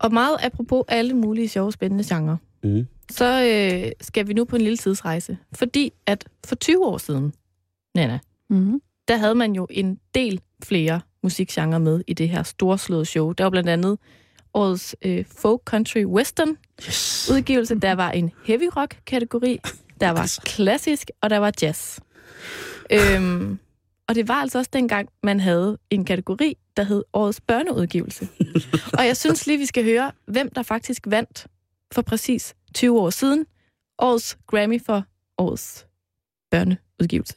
Og 0.00 0.12
meget 0.12 0.36
apropos 0.42 0.84
alle 0.88 1.14
mulige 1.14 1.48
sjove, 1.48 1.72
spændende 1.72 2.04
genrer, 2.14 2.36
Mm. 2.64 2.86
så 3.10 3.44
øh, 3.44 3.92
skal 4.00 4.28
vi 4.28 4.32
nu 4.32 4.44
på 4.44 4.56
en 4.56 4.62
lille 4.62 4.76
tidsrejse. 4.76 5.38
Fordi 5.54 5.92
at 6.06 6.24
for 6.46 6.54
20 6.54 6.86
år 6.86 6.98
siden, 6.98 7.32
Nana, 7.94 8.18
Mm-hmm. 8.50 8.80
Der 9.08 9.16
havde 9.16 9.34
man 9.34 9.52
jo 9.52 9.66
en 9.70 9.98
del 10.14 10.40
flere 10.64 11.00
musikgenre 11.22 11.80
med 11.80 12.00
i 12.06 12.14
det 12.14 12.28
her 12.28 12.42
storslåede 12.42 13.04
show. 13.04 13.32
Der 13.32 13.44
var 13.44 13.50
blandt 13.50 13.68
andet 13.68 13.98
årets 14.54 14.96
øh, 15.02 15.24
folk 15.38 15.60
country 15.64 16.04
western 16.04 16.56
Yes. 16.88 17.30
udgivelse. 17.32 17.74
Der 17.80 17.92
var 17.94 18.10
en 18.10 18.30
heavy 18.44 18.68
rock 18.76 18.96
kategori, 19.06 19.58
der 20.00 20.10
var 20.10 20.38
klassisk, 20.44 21.10
og 21.22 21.30
der 21.30 21.38
var 21.38 21.52
jazz. 21.62 21.98
Øhm, 22.92 23.58
og 24.08 24.14
det 24.14 24.28
var 24.28 24.34
altså 24.34 24.58
også 24.58 24.70
dengang, 24.72 25.08
man 25.22 25.40
havde 25.40 25.78
en 25.90 26.04
kategori, 26.04 26.56
der 26.76 26.82
hed 26.82 27.02
årets 27.12 27.40
børneudgivelse. 27.40 28.28
og 28.98 29.06
jeg 29.06 29.16
synes 29.16 29.46
lige, 29.46 29.58
vi 29.58 29.66
skal 29.66 29.84
høre, 29.84 30.12
hvem 30.26 30.50
der 30.50 30.62
faktisk 30.62 31.02
vandt 31.06 31.46
for 31.92 32.02
præcis 32.02 32.54
20 32.74 33.00
år 33.00 33.10
siden. 33.10 33.46
Årets 33.98 34.38
Grammy 34.46 34.80
for 34.86 35.04
årets 35.38 35.86
børneudgivelse. 36.50 37.34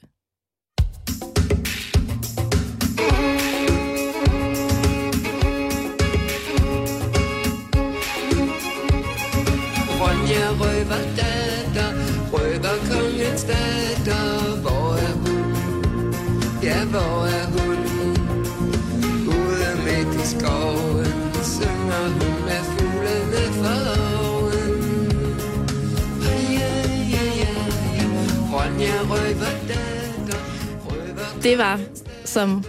Det 31.44 31.58
var, 31.58 31.80
som 32.26 32.64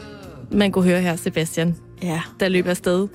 man 0.53 0.73
kunne 0.73 0.85
høre 0.85 1.01
her, 1.01 1.17
Sebastian, 1.17 1.77
Ja. 2.03 2.23
der 2.41 2.49
løb 2.49 2.67
afsted 2.67 3.09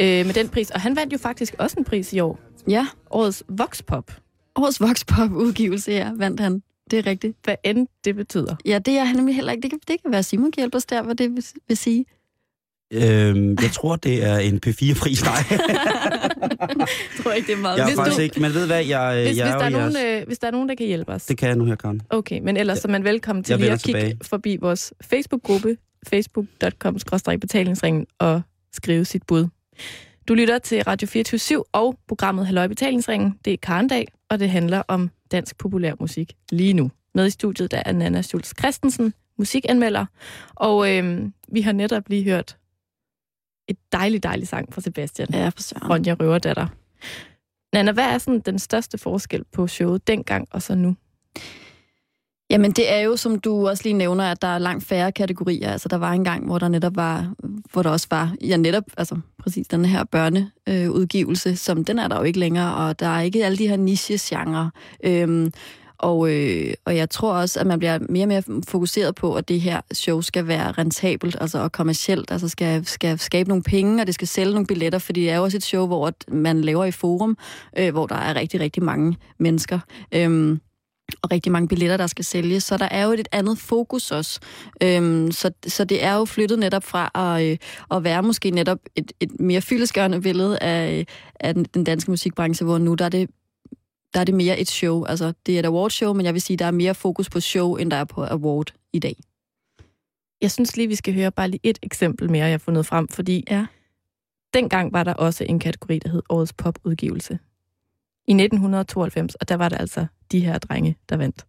øh, 0.00 0.26
med 0.26 0.32
den 0.34 0.48
pris. 0.48 0.70
Og 0.70 0.80
han 0.80 0.96
vandt 0.96 1.12
jo 1.12 1.18
faktisk 1.18 1.54
også 1.58 1.76
en 1.78 1.84
pris 1.84 2.12
i 2.12 2.20
år. 2.20 2.38
Ja. 2.68 2.86
Årets 3.10 3.42
Voxpop. 3.48 4.12
Årets 4.56 4.80
Voxpop-udgivelse, 4.80 5.92
ja, 5.92 6.10
vandt 6.16 6.40
han. 6.40 6.62
Det 6.90 6.98
er 6.98 7.06
rigtigt. 7.06 7.36
Hvad 7.44 7.54
end 7.64 7.86
det 8.04 8.16
betyder. 8.16 8.56
Ja, 8.64 8.78
det 8.78 8.98
er 8.98 9.04
han 9.04 9.16
nemlig 9.16 9.34
heller 9.34 9.52
ikke. 9.52 9.62
Det 9.62 9.70
kan, 9.70 9.80
det 9.88 10.02
kan 10.02 10.12
være 10.12 10.22
Simon 10.22 10.52
kan 10.52 10.60
hjælpe 10.60 10.76
os 10.76 10.86
der, 10.86 11.02
hvad 11.02 11.14
det 11.14 11.30
vil, 11.36 11.44
vil 11.68 11.76
sige. 11.76 12.04
Øhm, 12.92 13.48
jeg 13.62 13.70
tror, 13.72 13.96
det 13.96 14.24
er 14.24 14.36
en 14.38 14.60
P4-pris. 14.66 15.24
Nej, 15.24 15.34
Jeg 16.70 16.86
tror 17.22 17.32
ikke, 17.32 17.46
det 17.46 17.52
er 17.58 17.60
meget. 17.62 17.76
jeg 17.76 17.82
er 17.82 17.86
Hvis 17.86 17.96
faktisk 17.96 18.16
du- 18.16 18.22
ikke. 18.22 18.40
Men 18.40 18.54
ved 18.54 18.66
hvad, 18.66 18.84
jeg, 18.84 19.14
Hvis, 19.26 19.36
jeg 19.36 19.44
hvis, 19.44 19.52
er 19.54 19.58
der 19.58 19.64
er 19.64 19.68
nogen, 19.68 19.92
jeres... 19.96 20.20
øh, 20.22 20.26
hvis 20.26 20.38
der 20.38 20.46
er 20.46 20.50
nogen, 20.50 20.68
der 20.68 20.74
kan 20.74 20.86
hjælpe 20.86 21.12
os. 21.12 21.26
Det 21.26 21.38
kan 21.38 21.48
jeg 21.48 21.56
nu 21.56 21.64
her, 21.64 21.74
Karen. 21.76 22.00
Okay, 22.10 22.40
men 22.40 22.56
ellers 22.56 22.78
så 22.78 22.88
er 22.88 22.92
man 22.92 23.04
velkommen 23.04 23.44
til 23.44 23.52
Jeg 23.52 23.60
lige 23.60 23.70
at 23.72 23.82
kigge 23.82 24.00
tilbage. 24.00 24.18
forbi 24.22 24.56
vores 24.60 24.92
Facebook-gruppe, 25.04 25.76
facebook.com-betalingsringen, 26.08 28.06
og 28.18 28.42
skrive 28.72 29.04
sit 29.04 29.22
bud. 29.26 29.46
Du 30.28 30.34
lytter 30.34 30.58
til 30.58 30.82
Radio 30.82 31.08
24 31.08 31.64
og 31.72 31.98
programmet 32.08 32.46
Halløj 32.46 32.66
Betalingsringen. 32.68 33.34
Det 33.44 33.52
er 33.52 33.56
Karen 33.62 33.88
Dag, 33.88 34.08
og 34.30 34.38
det 34.38 34.50
handler 34.50 34.82
om 34.88 35.10
dansk 35.32 35.58
populærmusik 35.58 36.32
lige 36.52 36.72
nu. 36.72 36.90
Med 37.14 37.26
i 37.26 37.30
studiet 37.30 37.70
der 37.70 37.82
er 37.86 37.92
Nana 37.92 38.22
Schultz 38.22 38.52
Christensen, 38.58 39.14
musikanmelder, 39.38 40.06
og 40.54 40.92
øhm, 40.96 41.32
vi 41.52 41.60
har 41.60 41.72
netop 41.72 42.02
lige 42.08 42.24
hørt 42.24 42.56
et 43.68 43.76
dejligt, 43.92 44.22
dejligt 44.22 44.50
sang 44.50 44.74
fra 44.74 44.80
Sebastian. 44.80 45.28
Ja, 45.32 45.48
for 45.48 45.62
søren. 45.62 45.90
Ronja 45.90 46.14
Røverdatter. 46.20 46.66
Nana, 47.72 47.92
hvad 47.92 48.04
er 48.04 48.18
sådan 48.18 48.40
den 48.40 48.58
største 48.58 48.98
forskel 48.98 49.44
på 49.52 49.66
showet 49.66 50.06
dengang 50.06 50.48
og 50.50 50.62
så 50.62 50.74
nu? 50.74 50.96
Jamen, 52.50 52.70
det 52.70 52.92
er 52.92 52.98
jo, 52.98 53.16
som 53.16 53.38
du 53.38 53.68
også 53.68 53.82
lige 53.84 53.92
nævner, 53.92 54.24
at 54.24 54.42
der 54.42 54.48
er 54.48 54.58
langt 54.58 54.84
færre 54.84 55.12
kategorier. 55.12 55.70
Altså, 55.70 55.88
der 55.88 55.96
var 55.96 56.12
en 56.12 56.24
gang, 56.24 56.46
hvor 56.46 56.58
der 56.58 56.68
netop 56.68 56.96
var, 56.96 57.34
hvor 57.72 57.82
der 57.82 57.90
også 57.90 58.06
var, 58.10 58.34
ja, 58.40 58.56
netop, 58.56 58.84
altså, 58.96 59.20
præcis 59.38 59.68
den 59.68 59.84
her 59.84 60.04
børneudgivelse, 60.04 61.50
øh, 61.50 61.56
som 61.56 61.84
den 61.84 61.98
er 61.98 62.08
der 62.08 62.16
jo 62.16 62.22
ikke 62.22 62.38
længere, 62.38 62.74
og 62.74 63.00
der 63.00 63.06
er 63.06 63.20
ikke 63.20 63.44
alle 63.44 63.58
de 63.58 63.68
her 63.68 63.76
niche-genre. 63.76 64.70
Øhm, 65.04 65.52
og, 65.98 66.30
øh, 66.32 66.74
og 66.84 66.96
jeg 66.96 67.10
tror 67.10 67.32
også, 67.32 67.60
at 67.60 67.66
man 67.66 67.78
bliver 67.78 67.98
mere 68.08 68.24
og 68.24 68.28
mere 68.28 68.42
fokuseret 68.68 69.14
på, 69.14 69.34
at 69.34 69.48
det 69.48 69.60
her 69.60 69.80
show 69.92 70.20
skal 70.20 70.46
være 70.48 70.72
rentabelt 70.72 71.36
altså, 71.40 71.58
og 71.58 71.72
kommercielt, 71.72 72.30
altså 72.30 72.48
skal, 72.48 72.86
skal 72.86 73.18
skabe 73.18 73.48
nogle 73.48 73.62
penge, 73.62 74.02
og 74.02 74.06
det 74.06 74.14
skal 74.14 74.28
sælge 74.28 74.52
nogle 74.52 74.66
billetter, 74.66 74.98
fordi 74.98 75.20
det 75.20 75.30
er 75.30 75.36
jo 75.36 75.42
også 75.42 75.56
et 75.56 75.62
show, 75.62 75.86
hvor 75.86 76.12
man 76.28 76.60
laver 76.60 76.84
i 76.84 76.90
forum, 76.90 77.38
øh, 77.78 77.92
hvor 77.92 78.06
der 78.06 78.16
er 78.16 78.34
rigtig, 78.34 78.60
rigtig 78.60 78.82
mange 78.82 79.16
mennesker. 79.38 79.78
Øhm, 80.12 80.60
og 81.22 81.32
rigtig 81.32 81.52
mange 81.52 81.68
billetter, 81.68 81.96
der 81.96 82.06
skal 82.06 82.24
sælges. 82.24 82.64
Så 82.64 82.76
der 82.76 82.88
er 82.90 83.04
jo 83.04 83.12
et 83.12 83.28
andet 83.32 83.58
fokus 83.58 84.10
også. 84.10 84.40
Øhm, 84.82 85.32
så, 85.32 85.50
så 85.66 85.84
det 85.84 86.04
er 86.04 86.14
jo 86.14 86.24
flyttet 86.24 86.58
netop 86.58 86.84
fra 86.84 87.10
at, 87.14 87.50
øh, 87.50 87.58
at 87.90 88.04
være 88.04 88.22
måske 88.22 88.50
netop 88.50 88.78
et, 88.96 89.12
et 89.20 89.40
mere 89.40 89.60
fyldesgørende 89.60 90.20
billede 90.20 90.58
af, 90.58 90.98
øh, 90.98 91.04
af 91.40 91.54
den, 91.54 91.66
den 91.74 91.84
danske 91.84 92.10
musikbranche, 92.10 92.64
hvor 92.64 92.78
nu 92.78 92.94
der 92.94 93.04
er 93.04 93.08
det 93.08 93.30
der 94.14 94.20
er 94.20 94.24
det 94.24 94.34
mere 94.34 94.58
et 94.58 94.68
show. 94.68 95.04
Altså, 95.04 95.32
det 95.46 95.54
er 95.54 95.58
et 95.58 95.66
awardshow, 95.66 96.12
men 96.12 96.26
jeg 96.26 96.34
vil 96.34 96.42
sige, 96.42 96.56
der 96.56 96.64
er 96.64 96.70
mere 96.70 96.94
fokus 96.94 97.30
på 97.30 97.40
show, 97.40 97.74
end 97.76 97.90
der 97.90 97.96
er 97.96 98.04
på 98.04 98.24
award 98.24 98.72
i 98.92 98.98
dag. 98.98 99.16
Jeg 100.40 100.50
synes 100.50 100.76
lige, 100.76 100.88
vi 100.88 100.94
skal 100.94 101.14
høre 101.14 101.30
bare 101.32 101.48
lige 101.48 101.60
et 101.62 101.78
eksempel 101.82 102.30
mere, 102.30 102.44
jeg 102.44 102.52
har 102.52 102.58
fundet 102.58 102.86
frem, 102.86 103.08
fordi 103.08 103.44
Ja. 103.50 103.66
dengang 104.54 104.92
var 104.92 105.04
der 105.04 105.14
også 105.14 105.44
en 105.44 105.58
kategori, 105.58 105.98
der 105.98 106.08
hed 106.08 106.22
Årets 106.28 106.52
Popudgivelse. 106.52 107.38
I 108.28 108.32
1992, 108.32 109.34
og 109.34 109.48
der 109.48 109.54
var 109.54 109.68
det 109.68 109.80
altså 109.80 110.06
de 110.32 110.40
her 110.40 110.58
drenge, 110.58 110.96
der 111.08 111.16
vandt. 111.16 111.46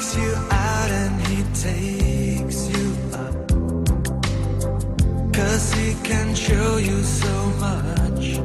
Takes 0.00 0.16
you 0.16 0.34
out 0.50 0.90
and 0.90 1.20
he 1.26 1.42
takes 1.52 2.70
you 2.70 2.86
up. 3.12 3.34
Cause 5.34 5.74
he 5.74 5.94
can 6.02 6.34
show 6.34 6.78
you 6.78 7.02
so 7.02 7.34
much. 7.60 8.38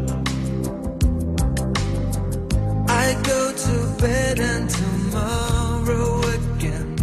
I 2.89 3.15
go 3.23 3.41
to 3.65 3.75
bed 4.01 4.39
and 4.39 4.69
tomorrow 4.69 6.19
again. 6.37 6.95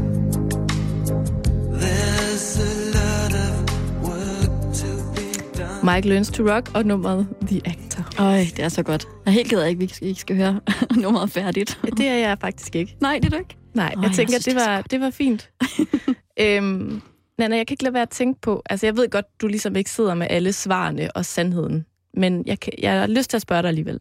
There's 1.81 2.59
a 2.59 2.75
lot 2.99 3.33
of 3.47 3.55
work 4.03 4.75
to 4.81 4.91
be 5.15 5.33
done. 5.59 5.83
Mike 5.83 6.05
Learns 6.05 6.31
to 6.31 6.43
Rock 6.43 6.71
og 6.75 6.87
nummeret 6.87 7.27
The 7.43 7.61
Actor. 7.65 8.05
Øj, 8.19 8.45
det 8.57 8.65
er 8.65 8.69
så 8.69 8.83
godt. 8.83 9.09
Jeg 9.25 9.31
er 9.31 9.35
helt 9.35 9.51
ked 9.51 9.61
af, 9.61 9.71
at 9.71 9.79
vi 9.79 9.93
ikke 10.03 10.21
skal, 10.21 10.37
høre 10.37 10.61
nummeret 11.03 11.31
færdigt. 11.31 11.81
Det 11.97 12.09
er 12.09 12.15
jeg 12.15 12.37
faktisk 12.41 12.77
ikke. 12.77 12.97
Nej, 13.01 13.19
det 13.23 13.25
er 13.25 13.31
du 13.31 13.37
ikke. 13.37 13.62
Nej, 13.75 13.95
Åh, 13.97 14.03
jeg 14.03 14.09
jeg 14.09 14.17
tænker, 14.17 14.33
synes, 14.33 14.45
det 14.45 14.55
det 14.55 14.63
var, 14.67 14.83
det 14.83 15.01
var 15.01 15.11
fint. 15.11 15.51
øhm, 16.41 17.03
Nana, 17.39 17.57
jeg 17.57 17.67
kan 17.67 17.75
ikke 17.75 17.83
lade 17.83 17.95
være 17.95 18.03
at 18.03 18.11
tænke 18.11 18.41
på, 18.41 18.63
altså 18.71 18.87
jeg 18.87 18.97
ved 18.97 19.11
godt, 19.11 19.41
du 19.41 19.47
ligesom 19.47 19.77
ikke 19.77 19.91
sidder 19.91 20.15
med 20.15 20.27
alle 20.31 20.53
svarene 20.53 21.17
og 21.17 21.25
sandheden, 21.25 21.87
men 22.15 22.47
jeg, 22.47 22.61
kan, 22.61 22.73
jeg 22.79 23.01
har 23.01 23.07
lyst 23.07 23.31
til 23.31 23.37
at 23.37 23.43
spørge 23.43 23.63
dig 23.63 23.69
alligevel. 23.69 24.01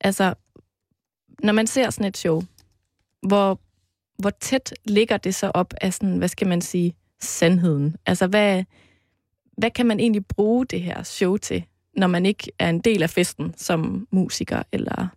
Altså, 0.00 0.34
når 1.42 1.52
man 1.52 1.66
ser 1.66 1.90
sådan 1.90 2.06
et 2.08 2.16
show, 2.16 2.42
hvor 3.22 3.60
hvor 4.18 4.30
tæt 4.30 4.74
ligger 4.84 5.16
det 5.16 5.34
så 5.34 5.50
op 5.54 5.74
af 5.80 5.92
sådan, 5.94 6.18
hvad 6.18 6.28
skal 6.28 6.48
man 6.48 6.60
sige, 6.60 6.94
sandheden? 7.20 7.96
Altså, 8.06 8.26
hvad, 8.26 8.64
hvad 9.58 9.70
kan 9.70 9.86
man 9.86 10.00
egentlig 10.00 10.26
bruge 10.26 10.66
det 10.66 10.82
her 10.82 11.02
show 11.02 11.36
til, 11.36 11.64
når 11.96 12.06
man 12.06 12.26
ikke 12.26 12.52
er 12.58 12.70
en 12.70 12.80
del 12.80 13.02
af 13.02 13.10
festen 13.10 13.54
som 13.56 14.08
musiker 14.10 14.62
eller 14.72 15.08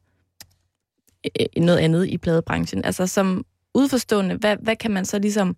øh, 1.26 1.64
noget 1.64 1.78
andet 1.78 2.08
i 2.08 2.18
pladebranchen? 2.18 2.86
Altså, 2.86 3.08
som 3.08 3.46
udforstående, 3.76 4.36
hvad, 4.36 4.58
hvad 4.62 4.76
kan 4.76 4.92
man 4.92 5.06
så 5.06 5.20
ligesom 5.20 5.56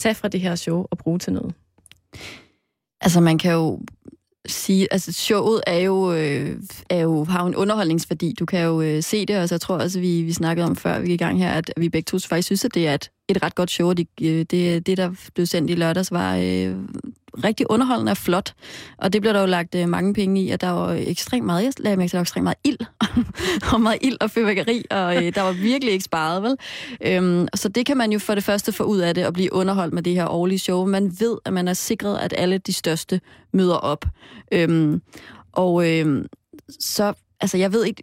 tage 0.00 0.14
fra 0.14 0.28
det 0.28 0.40
her 0.40 0.54
show 0.54 0.86
og 0.90 0.98
bruge 0.98 1.18
til 1.18 1.32
noget? 1.32 1.54
Altså, 3.00 3.20
man 3.20 3.38
kan 3.38 3.52
jo 3.52 3.80
sige, 4.46 4.88
altså 4.90 5.12
showet 5.12 5.60
er 5.66 5.78
jo, 5.78 6.12
øh, 6.12 6.56
er 6.90 7.00
jo, 7.00 7.24
har 7.24 7.40
jo 7.42 7.46
en 7.46 7.56
underholdningsværdi. 7.56 8.34
Du 8.38 8.46
kan 8.46 8.64
jo 8.64 8.80
øh, 8.80 9.02
se 9.02 9.26
det, 9.26 9.38
og 9.38 9.48
så 9.48 9.54
jeg 9.54 9.60
tror 9.60 9.76
også, 9.76 10.00
vi, 10.00 10.22
vi 10.22 10.32
snakkede 10.32 10.66
om 10.66 10.76
før 10.76 10.98
vi 11.00 11.06
gik 11.06 11.20
i 11.20 11.24
gang 11.24 11.38
her, 11.38 11.50
at 11.50 11.70
vi 11.76 11.88
begge 11.88 12.06
to 12.06 12.18
faktisk 12.18 12.46
synes, 12.46 12.64
at 12.64 12.74
det 12.74 12.88
er 12.88 12.94
et, 12.94 13.10
et 13.28 13.42
ret 13.42 13.54
godt 13.54 13.70
show. 13.70 13.92
Det, 13.92 14.08
øh, 14.22 14.46
det, 14.50 14.86
det, 14.86 14.96
der 14.96 15.30
blev 15.34 15.46
sendt 15.46 15.70
i 15.70 15.74
lørdags, 15.74 16.12
var 16.12 16.36
øh, 16.36 16.76
rigtig 17.44 17.70
underholdende 17.70 18.10
og 18.10 18.16
flot. 18.16 18.54
Og 18.98 19.12
det 19.12 19.20
blev 19.20 19.34
der 19.34 19.40
jo 19.40 19.46
lagt 19.46 19.74
øh, 19.74 19.88
mange 19.88 20.14
penge 20.14 20.42
i, 20.42 20.50
og 20.50 20.60
der 20.60 20.70
var 20.70 20.92
ekstremt 20.92 21.46
meget, 21.46 21.64
jeg 21.64 21.72
lagde 21.78 21.96
mærke 21.96 22.08
til, 22.08 22.12
der 22.12 22.18
var 22.18 22.22
ekstremt 22.22 22.44
meget 22.44 22.58
ild, 22.64 22.78
og 23.72 23.80
meget 23.80 23.98
ild 24.00 24.16
og 24.20 24.30
fyrværkeri, 24.30 24.84
og 24.90 25.16
øh, 25.16 25.34
der 25.34 25.42
var 25.42 25.52
virkelig 25.52 25.92
ikke 25.92 26.04
sparet, 26.04 26.42
vel? 26.42 26.56
Øhm, 27.00 27.48
så 27.54 27.68
det 27.68 27.86
kan 27.86 27.96
man 27.96 28.12
jo 28.12 28.18
for 28.18 28.34
det 28.34 28.44
første 28.44 28.72
få 28.72 28.84
ud 28.84 28.98
af 28.98 29.14
det, 29.14 29.26
og 29.26 29.32
blive 29.32 29.52
underholdt 29.52 29.94
med 29.94 30.02
det 30.02 30.14
her 30.14 30.28
årlige 30.28 30.58
show. 30.58 30.86
Man 30.86 31.16
ved, 31.20 31.38
at 31.44 31.52
man 31.52 31.68
er 31.68 31.72
sikret, 31.72 32.18
at 32.18 32.34
alle 32.36 32.58
de 32.58 32.72
største 32.72 33.20
møder 33.52 33.76
op. 33.76 34.04
Øhm, 34.52 35.02
og 35.52 35.90
øh, 35.90 36.24
så, 36.80 37.12
altså 37.40 37.58
jeg 37.58 37.72
ved 37.72 37.84
ikke, 37.84 38.02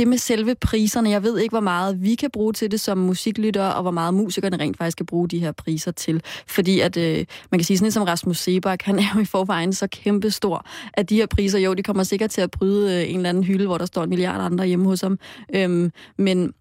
det 0.00 0.08
med 0.08 0.18
selve 0.18 0.54
priserne, 0.54 1.10
jeg 1.10 1.22
ved 1.22 1.38
ikke, 1.38 1.52
hvor 1.52 1.60
meget 1.60 2.02
vi 2.02 2.14
kan 2.14 2.30
bruge 2.30 2.52
til 2.52 2.70
det 2.70 2.80
som 2.80 2.98
musiklyttere, 2.98 3.74
og 3.74 3.82
hvor 3.82 3.90
meget 3.90 4.14
musikerne 4.14 4.56
rent 4.56 4.76
faktisk 4.76 4.96
kan 4.96 5.06
bruge 5.06 5.28
de 5.28 5.38
her 5.38 5.52
priser 5.52 5.90
til. 5.90 6.22
Fordi 6.46 6.80
at, 6.80 6.96
øh, 6.96 7.26
man 7.50 7.58
kan 7.58 7.64
sige 7.64 7.76
sådan 7.78 7.86
lidt 7.86 7.94
som 7.94 8.02
Rasmus 8.02 8.38
Sebak, 8.38 8.82
han 8.82 8.98
er 9.02 9.04
jo 9.14 9.20
i 9.20 9.24
forvejen 9.24 9.72
så 9.72 9.86
kæmpestor, 9.86 10.66
at 10.94 11.10
de 11.10 11.16
her 11.16 11.26
priser, 11.26 11.58
jo, 11.58 11.74
de 11.74 11.82
kommer 11.82 12.02
sikkert 12.02 12.30
til 12.30 12.40
at 12.40 12.50
bryde 12.50 12.94
øh, 12.94 13.10
en 13.10 13.16
eller 13.16 13.28
anden 13.28 13.44
hylde, 13.44 13.66
hvor 13.66 13.78
der 13.78 13.86
står 13.86 14.02
en 14.02 14.08
milliard 14.08 14.40
andre 14.40 14.66
hjemme 14.66 14.84
hos 14.84 15.00
ham. 15.00 15.18
Øhm, 15.54 15.92
men 16.18 16.52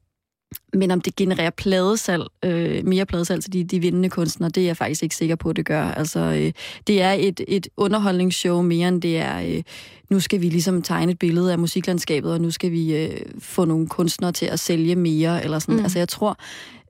men 0.73 0.91
om 0.91 1.01
det 1.01 1.15
genererer 1.15 1.49
pladesalg, 1.49 2.23
øh, 2.45 2.85
mere 2.85 3.05
pladesalg 3.05 3.43
til 3.43 3.53
de, 3.53 3.63
de 3.63 3.79
vindende 3.79 4.09
kunstnere, 4.09 4.49
det 4.49 4.63
er 4.63 4.65
jeg 4.65 4.77
faktisk 4.77 5.03
ikke 5.03 5.15
sikker 5.15 5.35
på, 5.35 5.49
at 5.49 5.55
det 5.55 5.65
gør. 5.65 5.83
Altså, 5.83 6.19
øh, 6.19 6.51
det 6.87 7.01
er 7.01 7.11
et, 7.11 7.41
et 7.47 7.67
underholdningsshow 7.77 8.61
mere 8.61 8.87
end 8.87 9.01
det 9.01 9.17
er, 9.17 9.41
øh, 9.41 9.63
nu 10.09 10.19
skal 10.19 10.41
vi 10.41 10.49
ligesom 10.49 10.81
tegne 10.81 11.11
et 11.11 11.19
billede 11.19 11.51
af 11.51 11.59
musiklandskabet, 11.59 12.31
og 12.33 12.41
nu 12.41 12.51
skal 12.51 12.71
vi 12.71 12.95
øh, 12.95 13.21
få 13.39 13.65
nogle 13.65 13.87
kunstnere 13.87 14.31
til 14.31 14.45
at 14.45 14.59
sælge 14.59 14.95
mere, 14.95 15.43
eller 15.43 15.59
sådan. 15.59 15.75
Mm. 15.75 15.83
Altså, 15.83 15.99
jeg 15.99 16.09
tror, 16.09 16.37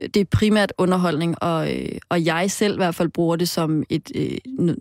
det 0.02 0.18
er 0.18 0.26
primært 0.32 0.74
underholdning, 0.78 1.44
og, 1.44 1.76
øh, 1.76 1.98
og 2.10 2.26
jeg 2.26 2.52
selv 2.52 2.74
i 2.74 2.78
hvert 2.78 2.96
fald 2.96 3.10
bruger 3.10 3.36
det 3.36 3.50
som 3.50 3.84
et, 3.90 4.12
øh, 4.16 4.76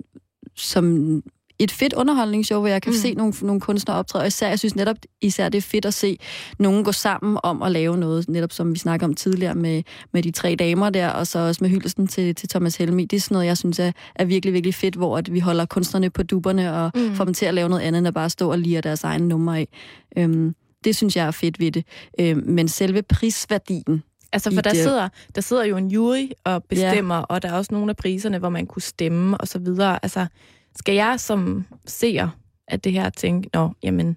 som 0.56 1.22
et 1.58 1.70
fedt 1.70 1.92
underholdningsshow, 1.92 2.60
hvor 2.60 2.68
jeg 2.68 2.82
kan 2.82 2.92
mm. 2.92 2.98
se 2.98 3.14
nogle, 3.14 3.32
nogle 3.42 3.60
kunstnere 3.60 3.98
optræde. 3.98 4.22
Og 4.22 4.26
især, 4.26 4.48
jeg 4.48 4.58
synes 4.58 4.76
netop, 4.76 4.96
især 5.20 5.48
det 5.48 5.58
er 5.58 5.62
fedt 5.62 5.84
at 5.84 5.94
se 5.94 6.18
nogen 6.58 6.84
gå 6.84 6.92
sammen 6.92 7.38
om 7.42 7.62
at 7.62 7.72
lave 7.72 7.96
noget, 7.96 8.28
netop 8.28 8.52
som 8.52 8.74
vi 8.74 8.78
snakker 8.78 9.06
om 9.06 9.14
tidligere 9.14 9.54
med, 9.54 9.82
med 10.12 10.22
de 10.22 10.30
tre 10.30 10.56
damer 10.58 10.90
der, 10.90 11.08
og 11.08 11.26
så 11.26 11.38
også 11.38 11.64
med 11.64 11.70
hyldelsen 11.70 12.06
til, 12.06 12.34
til 12.34 12.48
Thomas 12.48 12.76
Helmi. 12.76 13.04
Det 13.04 13.16
er 13.16 13.20
sådan 13.20 13.34
noget, 13.34 13.46
jeg 13.46 13.58
synes 13.58 13.78
er, 13.78 13.92
er 14.14 14.24
virkelig, 14.24 14.54
virkelig 14.54 14.74
fedt, 14.74 14.94
hvor 14.94 15.18
at 15.18 15.32
vi 15.32 15.40
holder 15.40 15.66
kunstnerne 15.66 16.10
på 16.10 16.22
duberne 16.22 16.74
og 16.74 16.90
mm. 16.94 17.14
får 17.14 17.24
dem 17.24 17.34
til 17.34 17.46
at 17.46 17.54
lave 17.54 17.68
noget 17.68 17.82
andet, 17.82 17.98
end 17.98 18.08
at 18.08 18.14
bare 18.14 18.30
stå 18.30 18.50
og 18.50 18.58
lire 18.58 18.80
deres 18.80 19.04
egne 19.04 19.28
numre 19.28 19.58
af. 19.58 19.68
Øhm, 20.18 20.54
det 20.84 20.96
synes 20.96 21.16
jeg 21.16 21.26
er 21.26 21.30
fedt 21.30 21.60
ved 21.60 21.72
det. 21.72 21.84
Øhm, 22.20 22.42
men 22.46 22.68
selve 22.68 23.02
prisværdien, 23.02 24.02
Altså, 24.32 24.54
for 24.54 24.60
der 24.60 24.74
sidder, 24.74 25.08
der 25.34 25.40
sidder 25.40 25.64
jo 25.64 25.76
en 25.76 25.88
jury 25.88 26.28
og 26.44 26.64
bestemmer, 26.64 27.16
ja. 27.16 27.22
og 27.22 27.42
der 27.42 27.48
er 27.48 27.52
også 27.52 27.74
nogle 27.74 27.90
af 27.90 27.96
priserne, 27.96 28.38
hvor 28.38 28.48
man 28.48 28.66
kunne 28.66 28.82
stemme 28.82 29.36
og 29.38 29.48
så 29.48 29.58
videre. 29.58 29.98
Altså, 30.02 30.26
skal 30.78 30.94
jeg 30.94 31.20
som 31.20 31.66
seer 31.86 32.28
af 32.68 32.80
det 32.80 32.92
her 32.92 33.10
tænke, 33.10 33.50
nå, 33.54 33.70
jamen, 33.82 34.16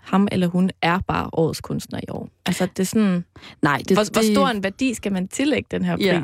ham 0.00 0.28
eller 0.32 0.46
hun 0.46 0.70
er 0.82 1.00
bare 1.08 1.30
årets 1.32 1.60
kunstner 1.60 2.00
i 2.02 2.10
år. 2.10 2.28
Altså, 2.46 2.66
det 2.66 2.80
er 2.80 2.84
sådan... 2.84 3.24
Nej, 3.62 3.82
det, 3.88 3.96
hvor, 3.96 4.04
det, 4.04 4.12
hvor 4.12 4.34
stor 4.34 4.48
en 4.48 4.62
værdi 4.62 4.94
skal 4.94 5.12
man 5.12 5.28
tillægge 5.28 5.68
den 5.70 5.84
her 5.84 5.96
pris? 5.96 6.06
Ja 6.06 6.22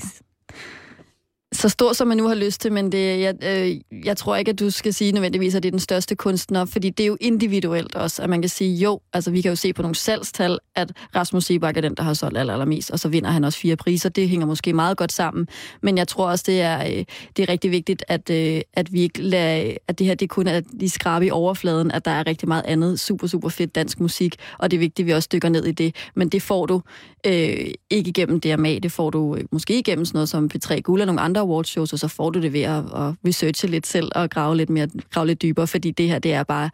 så 1.52 1.68
stor, 1.68 1.92
som 1.92 2.08
man 2.08 2.16
nu 2.16 2.28
har 2.28 2.34
lyst 2.34 2.60
til, 2.60 2.72
men 2.72 2.92
det, 2.92 3.20
jeg, 3.20 3.34
øh, 3.42 4.04
jeg 4.06 4.16
tror 4.16 4.36
ikke, 4.36 4.50
at 4.50 4.58
du 4.58 4.70
skal 4.70 4.94
sige 4.94 5.12
nødvendigvis, 5.12 5.54
at 5.54 5.62
det 5.62 5.68
er 5.68 5.70
den 5.70 5.80
største 5.80 6.14
kunstner, 6.14 6.64
fordi 6.64 6.90
det 6.90 7.04
er 7.04 7.06
jo 7.06 7.16
individuelt 7.20 7.94
også, 7.94 8.22
at 8.22 8.30
man 8.30 8.42
kan 8.42 8.48
sige, 8.48 8.76
jo, 8.76 9.00
altså 9.12 9.30
vi 9.30 9.40
kan 9.40 9.48
jo 9.48 9.56
se 9.56 9.72
på 9.72 9.82
nogle 9.82 9.94
salgstal, 9.94 10.58
at 10.74 10.92
Rasmus 11.16 11.44
Sebak 11.44 11.76
er 11.76 11.80
den, 11.80 11.94
der 11.94 12.02
har 12.02 12.14
solgt 12.14 12.38
aller, 12.38 12.52
allermest, 12.52 12.90
og 12.90 12.98
så 12.98 13.08
vinder 13.08 13.30
han 13.30 13.44
også 13.44 13.58
fire 13.58 13.76
priser. 13.76 14.08
Det 14.08 14.28
hænger 14.28 14.46
måske 14.46 14.72
meget 14.72 14.96
godt 14.96 15.12
sammen, 15.12 15.48
men 15.82 15.98
jeg 15.98 16.08
tror 16.08 16.30
også, 16.30 16.44
det 16.46 16.60
er, 16.60 16.80
øh, 16.80 17.04
det 17.36 17.42
er 17.42 17.48
rigtig 17.48 17.70
vigtigt, 17.70 18.04
at, 18.08 18.30
øh, 18.30 18.60
at 18.72 18.92
vi 18.92 19.00
ikke 19.00 19.22
lader, 19.22 19.74
at 19.88 19.98
det 19.98 20.06
her 20.06 20.14
det 20.14 20.30
kun 20.30 20.46
er 20.46 20.60
de 20.80 20.90
skrabe 20.90 21.26
i 21.26 21.30
overfladen, 21.30 21.90
at 21.90 22.04
der 22.04 22.10
er 22.10 22.26
rigtig 22.26 22.48
meget 22.48 22.62
andet 22.66 23.00
super, 23.00 23.26
super 23.26 23.48
fedt 23.48 23.74
dansk 23.74 24.00
musik, 24.00 24.36
og 24.58 24.70
det 24.70 24.76
er 24.76 24.78
vigtigt, 24.78 25.04
at 25.04 25.06
vi 25.06 25.12
også 25.12 25.28
dykker 25.32 25.48
ned 25.48 25.64
i 25.64 25.72
det, 25.72 25.94
men 26.14 26.28
det 26.28 26.42
får 26.42 26.66
du 26.66 26.82
øh, 27.26 27.70
ikke 27.90 28.08
igennem 28.08 28.40
DMA, 28.40 28.78
det 28.78 28.92
får 28.92 29.10
du 29.10 29.36
øh, 29.36 29.44
måske 29.52 29.78
igennem 29.78 30.04
sådan 30.04 30.16
noget 30.16 30.28
som 30.28 30.50
P3 30.54 30.80
Guld 30.80 31.00
og 31.00 31.06
nogle 31.06 31.20
andre 31.20 31.39
awardshows, 31.40 31.92
og 31.92 31.98
så 31.98 32.08
får 32.08 32.30
du 32.30 32.40
det 32.40 32.52
ved 32.52 32.62
at, 32.62 32.78
at 32.78 33.14
researche 33.26 33.68
lidt 33.68 33.86
selv 33.86 34.10
og 34.14 34.30
grave 34.30 34.56
lidt, 34.56 34.70
mere, 34.70 34.88
grave 35.10 35.26
lidt 35.26 35.42
dybere, 35.42 35.66
fordi 35.66 35.90
det 35.90 36.08
her, 36.08 36.18
det 36.18 36.32
er 36.32 36.42
bare 36.42 36.70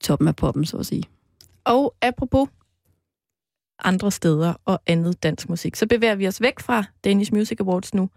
toppen 0.00 0.28
af 0.28 0.36
poppen, 0.36 0.66
så 0.66 0.76
at 0.76 0.86
sige. 0.86 1.02
Og 1.64 1.94
apropos 2.02 2.48
andre 3.84 4.10
steder 4.10 4.54
og 4.64 4.82
andet 4.86 5.22
dansk 5.22 5.48
musik, 5.48 5.76
så 5.76 5.86
bevæger 5.86 6.14
vi 6.14 6.28
os 6.28 6.40
væk 6.40 6.60
fra 6.60 6.84
Danish 7.04 7.34
Music 7.34 7.60
Awards 7.60 7.94
nu. 7.94 8.10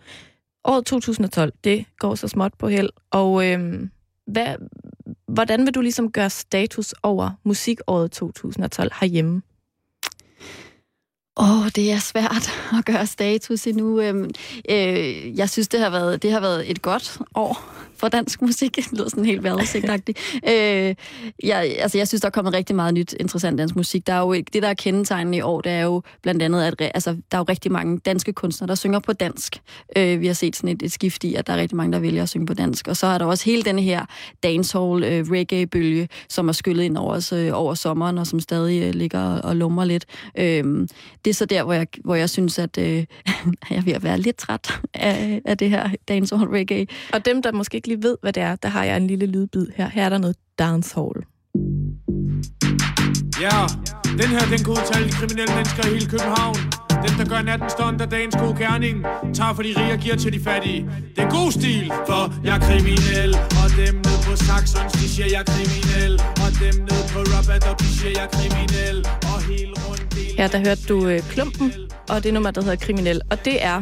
Året 0.63 0.85
2012, 0.85 1.53
det 1.63 1.85
går 1.99 2.15
så 2.15 2.27
småt 2.27 2.53
på 2.59 2.67
held, 2.67 2.89
og 3.11 3.51
øhm, 3.51 3.91
hvad, 4.27 4.55
hvordan 5.27 5.65
vil 5.65 5.75
du 5.75 5.81
ligesom 5.81 6.11
gøre 6.11 6.29
status 6.29 6.93
over 7.03 7.31
musikåret 7.43 8.11
2012 8.11 8.91
herhjemme? 8.99 9.41
Åh, 11.39 11.59
oh, 11.59 11.69
det 11.75 11.91
er 11.91 11.99
svært 11.99 12.51
at 12.77 12.85
gøre 12.85 13.07
status 13.07 13.67
endnu. 13.67 14.01
Øhm, 14.01 14.29
øh, 14.69 15.37
jeg 15.37 15.49
synes, 15.49 15.67
det 15.67 15.79
har, 15.79 15.89
været, 15.89 16.23
det 16.23 16.31
har 16.31 16.39
været 16.39 16.71
et 16.71 16.81
godt 16.81 17.17
år 17.35 17.73
for 17.99 18.07
dansk 18.07 18.41
musik. 18.41 18.75
Det 18.75 18.91
lyder 18.91 19.09
sådan 19.09 19.25
helt 19.25 19.43
vejrudsigtagtigt. 19.43 20.19
øh, 20.51 20.95
jeg, 21.43 21.75
altså, 21.79 21.97
jeg 21.97 22.07
synes, 22.07 22.21
der 22.21 22.27
er 22.27 22.31
kommet 22.31 22.53
rigtig 22.53 22.75
meget 22.75 22.93
nyt, 22.93 23.15
interessant 23.19 23.57
dansk 23.57 23.75
musik. 23.75 24.07
Der 24.07 24.13
er 24.13 24.19
jo, 24.19 24.33
det, 24.33 24.53
der 24.53 24.67
er 24.67 24.73
kendetegnende 24.73 25.37
i 25.37 25.41
år, 25.41 25.61
det 25.61 25.71
er 25.71 25.81
jo 25.81 26.01
blandt 26.21 26.43
andet, 26.43 26.63
at 26.63 26.75
altså, 26.81 27.11
der 27.11 27.37
er 27.37 27.39
jo 27.39 27.43
rigtig 27.43 27.71
mange 27.71 27.99
danske 27.99 28.33
kunstnere, 28.33 28.67
der 28.67 28.75
synger 28.75 28.99
på 28.99 29.13
dansk. 29.13 29.61
Øh, 29.95 30.21
vi 30.21 30.27
har 30.27 30.33
set 30.33 30.55
sådan 30.55 30.69
et, 30.69 30.83
et 30.83 30.91
skift 30.91 31.23
i, 31.23 31.35
at 31.35 31.47
der 31.47 31.53
er 31.53 31.57
rigtig 31.57 31.75
mange, 31.77 31.93
der 31.93 31.99
vælger 31.99 32.23
at 32.23 32.29
synge 32.29 32.45
på 32.45 32.53
dansk. 32.53 32.87
Og 32.87 32.97
så 32.97 33.07
er 33.07 33.17
der 33.17 33.25
også 33.25 33.45
hele 33.45 33.63
denne 33.63 33.81
her 33.81 34.05
dancehall 34.43 35.03
øh, 35.03 35.25
reggae-bølge, 35.31 36.09
som 36.29 36.47
er 36.49 36.53
skyllet 36.53 36.83
ind 36.83 36.97
over, 36.97 37.13
os, 37.13 37.33
øh, 37.33 37.49
over 37.53 37.73
sommeren, 37.73 38.17
og 38.17 38.27
som 38.27 38.39
stadig 38.39 38.83
øh, 38.83 38.93
ligger 38.93 39.19
og, 39.19 39.41
og 39.43 39.55
lummer 39.55 39.85
lidt. 39.85 40.05
Øh, 40.37 40.63
det 41.25 41.29
er 41.29 41.33
så 41.33 41.45
der, 41.45 41.63
hvor 41.63 41.73
jeg, 41.73 41.87
hvor 42.03 42.15
jeg 42.15 42.29
synes, 42.29 42.59
at 42.59 42.77
øh, 42.77 42.85
jeg 43.69 43.77
er 43.77 43.81
ved 43.81 43.93
at 43.93 44.03
være 44.03 44.19
lidt 44.19 44.37
træt 44.37 44.79
af, 44.93 45.41
af 45.45 45.57
det 45.57 45.69
her 45.69 45.89
dancehall 46.07 46.49
reggae. 46.49 46.87
Og 47.13 47.25
dem, 47.25 47.41
der 47.41 47.51
måske 47.51 47.75
ikke 47.75 47.86
lige 47.87 48.03
ved, 48.03 48.17
hvad 48.21 48.33
det 48.33 48.43
er, 48.43 48.55
der 48.55 48.69
har 48.69 48.83
jeg 48.83 48.97
en 48.97 49.07
lille 49.07 49.25
lydbid 49.25 49.67
her. 49.75 49.89
Her 49.89 50.05
er 50.05 50.09
der 50.09 50.17
noget 50.17 50.35
dancehall. 50.59 51.17
Ja, 53.41 53.59
den 54.21 54.29
her, 54.35 54.43
den 54.53 54.59
kan 54.65 54.71
udtale 54.77 55.05
de 55.07 55.11
kriminelle 55.11 55.53
mennesker 55.55 55.83
i 55.87 55.89
hele 55.93 56.09
København. 56.13 56.57
Den, 57.05 57.13
der 57.19 57.25
gør 57.33 57.41
natten 57.41 57.69
stund 57.69 58.01
af 58.01 58.09
dagens 58.09 58.35
gode 58.35 58.55
gerning 58.63 58.95
Tager 59.37 59.53
for 59.53 59.63
de 59.63 59.71
rige 59.77 59.93
og 59.93 59.99
giver 59.99 60.15
til 60.15 60.33
de 60.33 60.39
fattige 60.39 60.89
Det 61.15 61.21
er 61.23 61.29
god 61.29 61.51
stil, 61.51 61.91
for 62.07 62.21
jeg 62.45 62.55
er 62.55 62.61
kriminel 62.69 63.31
Og 63.61 63.67
dem 63.81 63.95
ned 64.07 64.17
på 64.27 64.33
Saxons, 64.35 64.93
de 64.99 65.09
siger 65.13 65.27
jeg 65.33 65.41
er 65.45 65.49
kriminel 65.53 66.13
Og 66.43 66.49
dem 66.63 66.75
ned 66.89 67.01
på 67.13 67.19
Rabat, 67.33 67.79
de 67.79 67.85
siger 67.97 68.11
jeg 68.17 68.23
er 68.27 68.31
kriminel 68.37 68.97
Og 69.31 69.39
helt 69.51 69.75
rundt 69.85 70.07
Ja, 70.37 70.47
der 70.47 70.57
hørte 70.57 70.81
du 70.89 71.07
øh, 71.07 71.19
Klumpen, 71.19 71.73
og 72.09 72.23
det 72.23 72.33
nummer, 72.33 72.51
der 72.51 72.61
hedder 72.61 72.75
Kriminel. 72.75 73.21
Og 73.31 73.45
det 73.45 73.63
er 73.63 73.81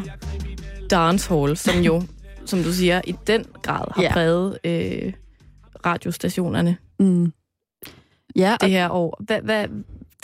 dancehall, 0.89 1.57
som 1.57 1.79
jo, 1.79 2.03
som 2.45 2.63
du 2.63 2.73
siger, 2.73 3.01
i 3.07 3.15
den 3.27 3.45
grad 3.61 3.85
har 3.95 4.01
Ja. 4.03 4.13
præget 4.13 4.59
øh, 4.63 5.13
radiostationerne 5.85 6.77
Mm. 6.99 7.33
Ja, 8.35 8.57
det 8.61 8.69
her 8.69 8.89
år. 8.89 9.17
Hvad, 9.23 9.41
hvad, 9.41 9.67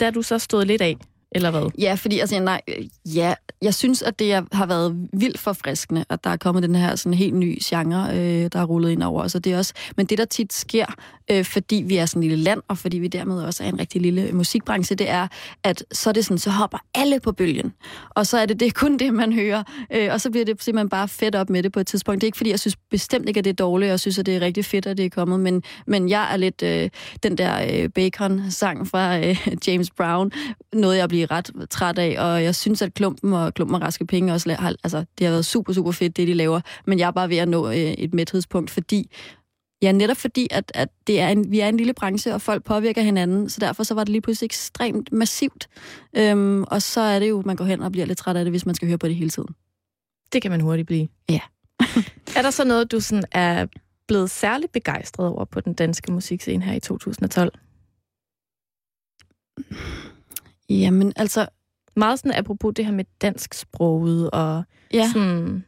der 0.00 0.06
er 0.06 0.10
du 0.10 0.22
så 0.22 0.38
stået 0.38 0.66
lidt 0.66 0.82
af, 0.82 0.96
eller 1.34 1.50
hvad? 1.50 1.70
Ja, 1.78 1.94
fordi 1.94 2.18
altså, 2.18 2.40
nej, 2.40 2.60
øh, 2.68 3.16
ja, 3.16 3.34
jeg 3.62 3.74
synes, 3.74 4.02
at 4.02 4.18
det 4.18 4.46
har 4.52 4.66
været 4.66 5.08
vildt 5.12 5.38
forfriskende, 5.38 6.04
at 6.08 6.24
der 6.24 6.30
er 6.30 6.36
kommet 6.36 6.62
den 6.62 6.74
her 6.74 6.96
sådan 6.96 7.14
helt 7.14 7.34
ny 7.34 7.58
genre, 7.62 8.08
øh, 8.10 8.50
der 8.52 8.58
er 8.58 8.64
rullet 8.64 8.90
ind 8.90 9.02
over 9.02 9.22
os. 9.22 9.34
Og 9.34 9.44
det 9.44 9.52
er 9.52 9.58
også, 9.58 9.72
men 9.96 10.06
det, 10.06 10.18
der 10.18 10.24
tit 10.24 10.52
sker, 10.52 10.86
øh, 11.30 11.44
fordi 11.44 11.84
vi 11.86 11.96
er 11.96 12.06
sådan 12.06 12.22
et 12.22 12.28
lille 12.28 12.44
land, 12.44 12.62
og 12.68 12.78
fordi 12.78 12.98
vi 12.98 13.08
dermed 13.08 13.42
også 13.42 13.64
er 13.64 13.68
en 13.68 13.80
rigtig 13.80 14.00
lille 14.00 14.22
øh, 14.22 14.34
musikbranche, 14.34 14.96
det 14.96 15.10
er, 15.10 15.28
at 15.64 15.84
så 15.92 16.10
er 16.10 16.12
det 16.12 16.24
sådan, 16.24 16.38
så 16.38 16.50
hopper 16.50 16.78
alle 16.94 17.20
på 17.20 17.32
bølgen. 17.32 17.72
Og 18.10 18.26
så 18.26 18.38
er 18.38 18.46
det, 18.46 18.60
det 18.60 18.68
er 18.68 18.72
kun 18.74 18.96
det, 18.96 19.14
man 19.14 19.32
hører. 19.32 19.62
Øh, 19.92 20.08
og 20.12 20.20
så 20.20 20.30
bliver 20.30 20.44
det 20.44 20.62
simpelthen 20.62 20.88
bare 20.88 21.08
fedt 21.08 21.34
op 21.34 21.50
med 21.50 21.62
det 21.62 21.72
på 21.72 21.80
et 21.80 21.86
tidspunkt. 21.86 22.20
Det 22.20 22.24
er 22.24 22.28
ikke, 22.28 22.38
fordi 22.38 22.50
jeg 22.50 22.60
synes 22.60 22.76
bestemt 22.90 23.28
ikke, 23.28 23.38
at 23.38 23.44
det 23.44 23.50
er 23.50 23.54
dårligt, 23.54 23.88
og 23.88 23.90
jeg 23.90 24.00
synes, 24.00 24.18
at 24.18 24.26
det 24.26 24.36
er 24.36 24.40
rigtig 24.40 24.64
fedt, 24.64 24.86
at 24.86 24.96
det 24.96 25.04
er 25.04 25.10
kommet, 25.10 25.40
men, 25.40 25.62
men 25.86 26.08
jeg 26.08 26.32
er 26.32 26.36
lidt 26.36 26.62
øh, 26.62 26.90
den 27.22 27.38
der 27.38 27.82
øh, 27.82 27.88
Bacon-sang 27.88 28.88
fra 28.88 29.18
øh, 29.18 29.48
James 29.66 29.90
Brown, 29.90 30.32
noget 30.72 30.96
jeg 30.96 31.08
bliver 31.08 31.21
blive 31.26 31.36
ret 31.36 31.70
træt 31.70 31.98
af, 31.98 32.16
og 32.18 32.44
jeg 32.44 32.54
synes, 32.54 32.82
at 32.82 32.94
Klumpen 32.94 33.32
og 33.32 33.54
Klumpen 33.54 33.74
og 33.74 33.82
Raske 33.82 34.06
Penge 34.06 34.32
også 34.32 34.56
har, 34.58 34.74
altså, 34.84 35.04
det 35.18 35.26
har 35.26 35.32
været 35.32 35.46
super, 35.46 35.72
super 35.72 35.90
fedt, 35.90 36.16
det 36.16 36.28
de 36.28 36.34
laver, 36.34 36.60
men 36.86 36.98
jeg 36.98 37.06
er 37.06 37.10
bare 37.10 37.28
ved 37.28 37.36
at 37.36 37.48
nå 37.48 37.68
øh, 37.68 37.74
et 37.76 38.14
mæthedspunkt, 38.14 38.70
fordi 38.70 39.10
Ja, 39.82 39.92
netop 39.92 40.16
fordi, 40.16 40.48
at, 40.50 40.72
at 40.74 40.88
det 41.06 41.20
er 41.20 41.28
en, 41.28 41.50
vi 41.50 41.60
er 41.60 41.68
en 41.68 41.76
lille 41.76 41.94
branche, 41.94 42.34
og 42.34 42.40
folk 42.40 42.64
påvirker 42.64 43.02
hinanden, 43.02 43.48
så 43.48 43.60
derfor 43.60 43.82
så 43.82 43.94
var 43.94 44.04
det 44.04 44.08
lige 44.08 44.20
pludselig 44.22 44.46
ekstremt 44.46 45.12
massivt. 45.12 45.68
Øhm, 46.16 46.62
og 46.62 46.82
så 46.82 47.00
er 47.00 47.18
det 47.18 47.28
jo, 47.28 47.42
man 47.46 47.56
går 47.56 47.64
hen 47.64 47.82
og 47.82 47.92
bliver 47.92 48.06
lidt 48.06 48.18
træt 48.18 48.36
af 48.36 48.44
det, 48.44 48.52
hvis 48.52 48.66
man 48.66 48.74
skal 48.74 48.88
høre 48.88 48.98
på 48.98 49.08
det 49.08 49.16
hele 49.16 49.30
tiden. 49.30 49.48
Det 50.32 50.42
kan 50.42 50.50
man 50.50 50.60
hurtigt 50.60 50.86
blive. 50.86 51.08
Ja. 51.28 51.40
er 52.36 52.42
der 52.42 52.50
så 52.50 52.64
noget, 52.64 52.92
du 52.92 53.00
sådan 53.00 53.24
er 53.32 53.66
blevet 54.08 54.30
særligt 54.30 54.72
begejstret 54.72 55.28
over 55.28 55.44
på 55.44 55.60
den 55.60 55.74
danske 55.74 56.12
musikscene 56.12 56.64
her 56.64 56.74
i 56.74 56.80
2012? 56.80 57.52
Jamen, 60.70 61.12
altså, 61.16 61.46
Meget 61.96 62.18
sådan 62.18 62.38
apropos 62.38 62.72
det 62.76 62.84
her 62.84 62.92
med 62.92 63.04
dansk 63.22 63.54
sproget, 63.54 64.30
og 64.30 64.64
ja. 64.94 65.10
sådan, 65.12 65.64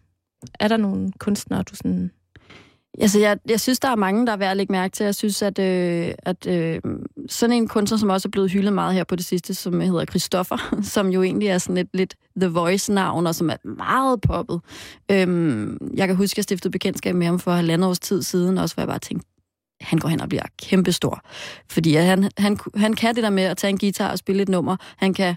er 0.61 0.69
der 0.69 0.77
nogle 0.77 1.13
kunstnere, 1.19 1.63
du 1.63 1.77
sådan... 1.77 2.11
Altså, 2.99 3.21
jeg, 3.21 3.39
jeg 3.49 3.61
synes, 3.61 3.81
der 3.81 3.89
er 3.89 3.97
mange, 3.97 4.27
der 4.27 4.33
er 4.33 4.37
værd 4.37 4.51
at 4.51 4.57
lægge 4.57 4.73
mærke 4.73 4.93
til. 4.93 5.05
Jeg 5.05 5.15
synes, 5.15 5.43
at, 5.43 5.59
øh, 5.59 6.15
at 6.19 6.47
øh, 6.47 6.81
sådan 7.29 7.57
en 7.57 7.69
kunstner, 7.69 7.99
som 7.99 8.11
også 8.11 8.29
er 8.29 8.31
blevet 8.31 8.51
hyldet 8.51 8.73
meget 8.73 8.95
her 8.95 9.05
på 9.05 9.17
det 9.17 9.25
sidste, 9.25 9.55
som 9.55 9.81
hedder 9.81 10.05
Christoffer, 10.05 10.77
som 10.95 11.09
jo 11.09 11.23
egentlig 11.23 11.49
er 11.49 11.59
sådan 11.59 11.77
et 11.77 11.89
lidt 11.95 12.15
The 12.41 12.49
Voice-navn, 12.49 13.27
og 13.27 13.35
som 13.35 13.51
er 13.51 13.57
meget 13.69 14.21
poppet. 14.21 14.61
Øhm, 15.11 15.79
jeg 15.95 16.07
kan 16.07 16.17
huske, 16.17 16.35
at 16.35 16.39
jeg 16.39 16.45
stiftede 16.45 16.73
bekendtskab 16.73 17.15
med 17.15 17.27
ham 17.27 17.39
for 17.39 17.53
halvandet 17.53 17.89
års 17.89 18.01
tid 18.01 18.23
siden, 18.23 18.59
også 18.59 18.75
hvor 18.75 18.83
jeg 18.83 18.89
bare 18.89 18.99
tænkte, 18.99 19.29
han 19.81 19.99
går 19.99 20.09
hen 20.09 20.21
og 20.21 20.29
bliver 20.29 20.43
kæmpestor. 20.59 21.21
Fordi 21.71 21.97
at 21.97 22.05
han, 22.05 22.31
han, 22.39 22.59
han 22.77 22.95
kan 22.95 23.15
det 23.15 23.23
der 23.23 23.31
med 23.31 23.43
at 23.43 23.57
tage 23.57 23.71
en 23.71 23.79
guitar 23.79 24.11
og 24.11 24.19
spille 24.19 24.43
et 24.43 24.49
nummer. 24.49 24.77
Han 24.97 25.15
kan 25.15 25.35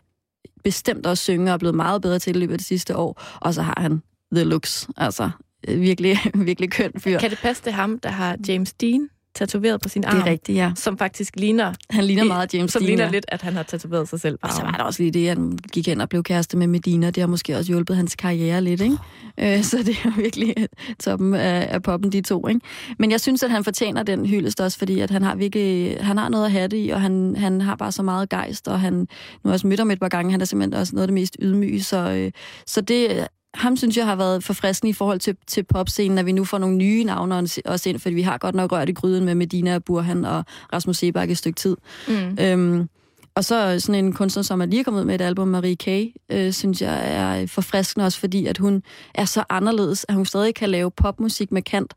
bestemt 0.63 1.05
også 1.05 1.23
synge 1.23 1.51
og 1.51 1.53
er 1.53 1.57
blevet 1.57 1.75
meget 1.75 2.01
bedre 2.01 2.19
til 2.19 2.33
det 2.33 2.39
i 2.39 2.41
løbet 2.41 2.53
af 2.53 2.57
det 2.57 2.67
sidste 2.67 2.97
år. 2.97 3.21
Og 3.41 3.53
så 3.53 3.61
har 3.61 3.77
han 3.77 4.01
the 4.35 4.43
looks. 4.43 4.87
Altså, 4.97 5.29
øh, 5.67 5.81
virkelig, 5.81 6.17
virkelig 6.49 6.71
køn 6.71 6.91
fyr. 6.97 7.19
Kan 7.19 7.29
det 7.29 7.39
passe, 7.41 7.63
det 7.65 7.73
ham, 7.73 7.99
der 7.99 8.09
har 8.09 8.37
James 8.47 8.73
Dean 8.73 9.09
tatoveret 9.37 9.81
på 9.81 9.89
sin 9.89 10.05
arm? 10.05 10.15
Det 10.15 10.27
er 10.27 10.31
rigtigt, 10.31 10.57
ja. 10.57 10.71
Som 10.75 10.97
faktisk 10.97 11.35
ligner... 11.35 11.73
Han 11.89 12.03
ligner 12.03 12.23
meget 12.23 12.53
James 12.53 12.71
Som 12.71 12.79
Dean, 12.79 12.87
ligner 12.87 13.03
ja. 13.03 13.11
lidt, 13.11 13.25
at 13.27 13.41
han 13.41 13.53
har 13.53 13.63
tatoveret 13.63 14.09
sig 14.09 14.19
selv 14.19 14.37
på 14.37 14.47
Og 14.47 14.53
så 14.53 14.61
var 14.61 14.71
der 14.71 14.83
også 14.83 15.03
lige 15.03 15.11
det, 15.11 15.29
at 15.29 15.37
han 15.37 15.59
gik 15.71 15.87
hen 15.87 16.01
og 16.01 16.09
blev 16.09 16.23
kæreste 16.23 16.57
med 16.57 16.67
Medina. 16.67 17.09
Det 17.09 17.17
har 17.17 17.27
måske 17.27 17.57
også 17.57 17.71
hjulpet 17.71 17.95
hans 17.95 18.15
karriere 18.15 18.61
lidt, 18.61 18.81
ikke? 18.81 18.97
Øh, 19.37 19.63
så 19.63 19.77
det 19.77 19.97
er 20.05 20.15
virkelig 20.15 20.55
toppen 21.03 21.33
af, 21.33 21.67
af 21.69 21.83
poppen, 21.83 22.11
de 22.11 22.21
to, 22.21 22.47
ikke? 22.47 22.61
Men 22.99 23.11
jeg 23.11 23.21
synes, 23.21 23.43
at 23.43 23.51
han 23.51 23.63
fortjener 23.63 24.03
den 24.03 24.25
hyldest 24.25 24.61
også, 24.61 24.77
fordi 24.77 24.99
at 24.99 25.11
han 25.11 25.23
har 25.23 25.35
virkelig, 25.35 25.97
han 26.01 26.17
har 26.17 26.29
noget 26.29 26.45
at 26.45 26.51
have 26.51 26.67
det 26.67 26.85
i, 26.85 26.89
og 26.89 27.01
han, 27.01 27.35
han 27.35 27.61
har 27.61 27.75
bare 27.75 27.91
så 27.91 28.03
meget 28.03 28.29
gejst, 28.29 28.67
og 28.67 28.79
han, 28.79 28.93
nu 28.93 29.07
har 29.45 29.51
også 29.51 29.67
mødt 29.67 29.79
ham 29.79 29.91
et 29.91 29.99
par 29.99 30.09
gange, 30.09 30.31
han 30.31 30.41
er 30.41 30.45
simpelthen 30.45 30.79
også 30.79 30.95
noget 30.95 31.03
af 31.03 31.07
det 31.07 31.13
mest 31.13 31.37
ydmyge, 31.41 31.83
så, 31.83 31.97
øh, 31.97 32.31
så 32.65 32.81
det, 32.81 33.27
ham 33.57 33.77
synes 33.77 33.97
jeg 33.97 34.05
har 34.05 34.15
været 34.15 34.43
forfriskende 34.43 34.89
i 34.89 34.93
forhold 34.93 35.19
til, 35.19 35.35
til 35.47 35.63
popscenen, 35.63 36.17
at 36.17 36.25
vi 36.25 36.31
nu 36.31 36.43
får 36.43 36.57
nogle 36.57 36.75
nye 36.75 37.03
navne 37.03 37.35
også 37.65 37.83
ind, 37.89 37.99
fordi 37.99 38.15
vi 38.15 38.21
har 38.21 38.37
godt 38.37 38.55
nok 38.55 38.71
rørt 38.71 38.89
i 38.89 38.93
gryden 38.93 39.25
med 39.25 39.35
Medina 39.35 39.79
Burhan 39.79 40.25
og 40.25 40.43
Rasmus 40.73 40.97
Sebak 40.97 41.29
et 41.29 41.37
stykke 41.37 41.57
tid. 41.57 41.77
Mm. 42.07 42.37
Øhm, 42.41 42.89
og 43.35 43.45
så 43.45 43.79
sådan 43.79 44.05
en 44.05 44.13
kunstner, 44.13 44.43
som 44.43 44.61
er 44.61 44.65
lige 44.65 44.83
kommet 44.83 44.99
ud 45.01 45.05
med 45.05 45.15
et 45.15 45.21
album, 45.21 45.47
Marie 45.47 45.75
K., 45.75 45.87
øh, 46.31 46.53
synes 46.53 46.81
jeg 46.81 47.15
er 47.15 47.47
forfriskende 47.47 48.05
også, 48.05 48.19
fordi 48.19 48.45
at 48.45 48.57
hun 48.57 48.83
er 49.15 49.25
så 49.25 49.43
anderledes, 49.49 50.05
at 50.09 50.15
hun 50.15 50.25
stadig 50.25 50.55
kan 50.55 50.69
lave 50.69 50.91
popmusik 50.91 51.51
med 51.51 51.61
kant, 51.61 51.93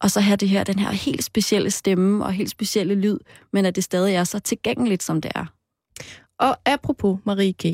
og 0.00 0.10
så 0.10 0.20
have 0.20 0.36
det 0.36 0.48
her, 0.48 0.64
den 0.64 0.78
her 0.78 0.90
helt 0.90 1.24
specielle 1.24 1.70
stemme 1.70 2.24
og 2.24 2.32
helt 2.32 2.50
specielle 2.50 2.94
lyd, 2.94 3.18
men 3.52 3.66
at 3.66 3.76
det 3.76 3.84
stadig 3.84 4.14
er 4.14 4.24
så 4.24 4.38
tilgængeligt, 4.38 5.02
som 5.02 5.20
det 5.20 5.32
er. 5.34 5.44
Og 6.38 6.56
apropos 6.66 7.18
Marie 7.24 7.52
K., 7.52 7.64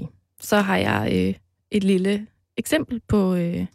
så 0.41 0.61
har 0.61 0.77
jeg 0.77 1.11
øh, 1.15 1.35
et 1.71 1.85
lille 1.85 2.27
eksempel 2.61 3.01
på, 3.09 3.35
øh, 3.35 3.67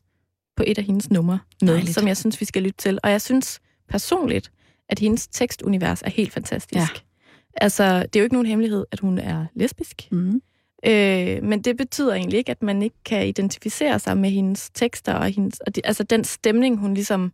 på 0.55 0.63
et 0.67 0.77
af 0.77 0.83
hendes 0.83 1.09
numre 1.09 1.39
med, 1.61 1.73
Dejligt. 1.73 1.93
som 1.93 2.07
jeg 2.07 2.17
synes, 2.17 2.39
vi 2.39 2.45
skal 2.45 2.63
lytte 2.63 2.77
til. 2.77 2.99
Og 3.03 3.11
jeg 3.11 3.21
synes 3.21 3.59
personligt, 3.89 4.51
at 4.89 4.99
hendes 4.99 5.27
tekstunivers 5.27 6.01
er 6.01 6.09
helt 6.09 6.33
fantastisk. 6.33 6.75
Ja. 6.75 6.87
Altså, 7.53 7.99
det 7.99 8.15
er 8.15 8.19
jo 8.19 8.23
ikke 8.23 8.35
nogen 8.35 8.47
hemmelighed, 8.47 8.85
at 8.91 8.99
hun 8.99 9.19
er 9.19 9.45
lesbisk. 9.55 10.07
Mm. 10.11 10.41
Øh, 10.87 11.43
men 11.43 11.61
det 11.61 11.77
betyder 11.77 12.13
egentlig 12.13 12.37
ikke, 12.37 12.51
at 12.51 12.63
man 12.63 12.81
ikke 12.81 13.03
kan 13.05 13.27
identificere 13.27 13.99
sig 13.99 14.17
med 14.17 14.29
hendes 14.29 14.69
tekster 14.69 15.13
og, 15.13 15.29
hendes, 15.29 15.59
og 15.59 15.75
de, 15.75 15.81
altså 15.83 16.03
den 16.03 16.23
stemning, 16.23 16.77
hun 16.77 16.93
ligesom 16.93 17.31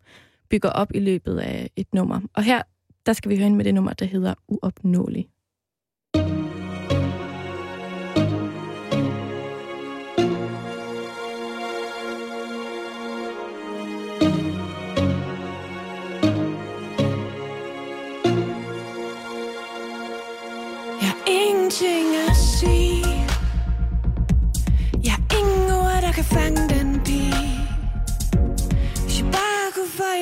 bygger 0.49 0.70
op 0.70 0.91
i 0.95 0.99
løbet 0.99 1.38
af 1.39 1.70
et 1.76 1.93
nummer. 1.93 2.22
Og 2.34 2.43
her, 2.43 2.62
der 3.06 3.14
skal 3.14 3.30
vi 3.32 3.36
høre 3.36 3.43
hende 3.43 3.58
med 3.58 3.66
det 3.66 3.74
nummer, 3.74 3.93
der 3.93 4.06
hedder 4.06 4.34
Uopnåelig. 4.47 5.28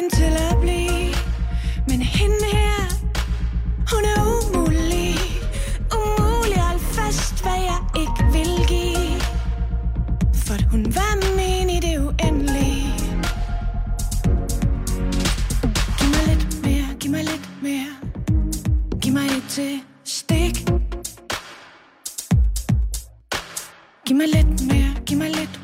En 0.04 0.10
til 0.10 0.34
at 0.50 0.58
blive. 0.62 1.14
Men 1.88 2.02
hende 2.02 2.46
her, 2.54 2.82
hun 3.92 4.04
er 4.14 4.20
umulig. 4.36 5.16
Umulig 5.96 6.58
at 6.74 6.82
fast, 6.82 7.42
hvad 7.44 7.60
jeg 7.70 7.82
ikke 8.02 8.24
vil 8.32 8.54
give. 8.68 9.22
For 10.46 10.70
hun 10.72 10.86
var 10.86 11.14
min 11.36 11.70
i 11.70 11.80
det 11.80 11.98
uendelige. 11.98 12.94
Giv 15.98 16.10
mig 16.16 16.24
lidt 16.28 16.64
mere, 16.64 16.88
giv 17.00 17.12
mig 17.12 17.24
lidt 17.24 17.50
mere. 17.62 17.92
Giv 19.02 19.14
mig 19.14 19.26
et 19.26 19.44
til 19.50 19.80
stik. 20.04 20.70
Giv 24.06 24.18
mig 24.18 24.28
lidt 24.28 24.68
mere, 24.68 24.96
giv 25.06 25.18
mig 25.18 25.30
lidt 25.30 25.59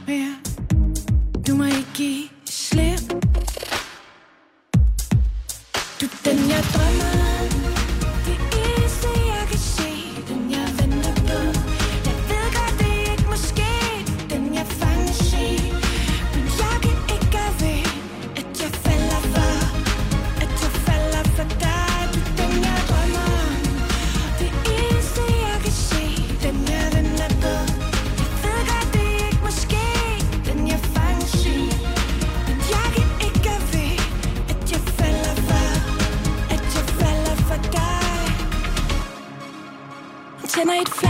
night 40.66 41.05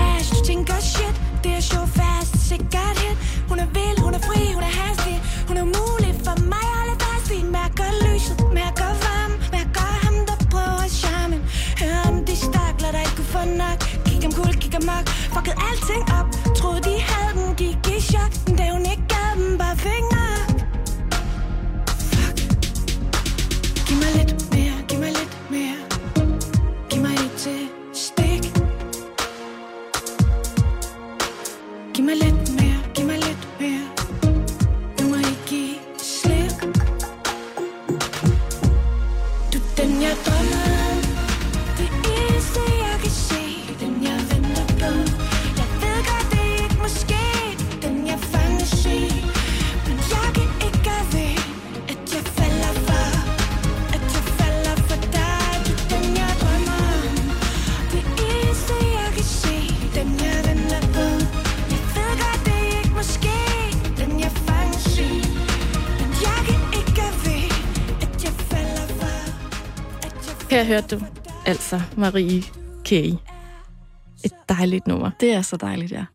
hørte 70.65 70.95
du 70.95 71.01
altså 71.45 71.81
Marie 71.97 72.41
K. 72.85 72.91
Et 72.91 74.33
dejligt 74.49 74.87
nummer. 74.87 75.11
Det 75.19 75.33
er 75.33 75.41
så 75.41 75.57
dejligt, 75.57 75.91
ja. 75.91 76.05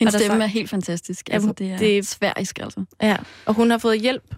Hendes 0.00 0.14
stemme 0.14 0.36
så- 0.38 0.42
er 0.42 0.46
helt 0.46 0.70
fantastisk. 0.70 1.28
Ja, 1.28 1.34
Altså, 1.34 1.52
det 1.52 1.72
er 1.72 1.78
det- 1.78 2.06
sværisk, 2.06 2.58
altså. 2.58 2.84
Ja, 3.02 3.16
og 3.46 3.54
hun 3.54 3.70
har 3.70 3.78
fået 3.78 4.00
hjælp 4.00 4.34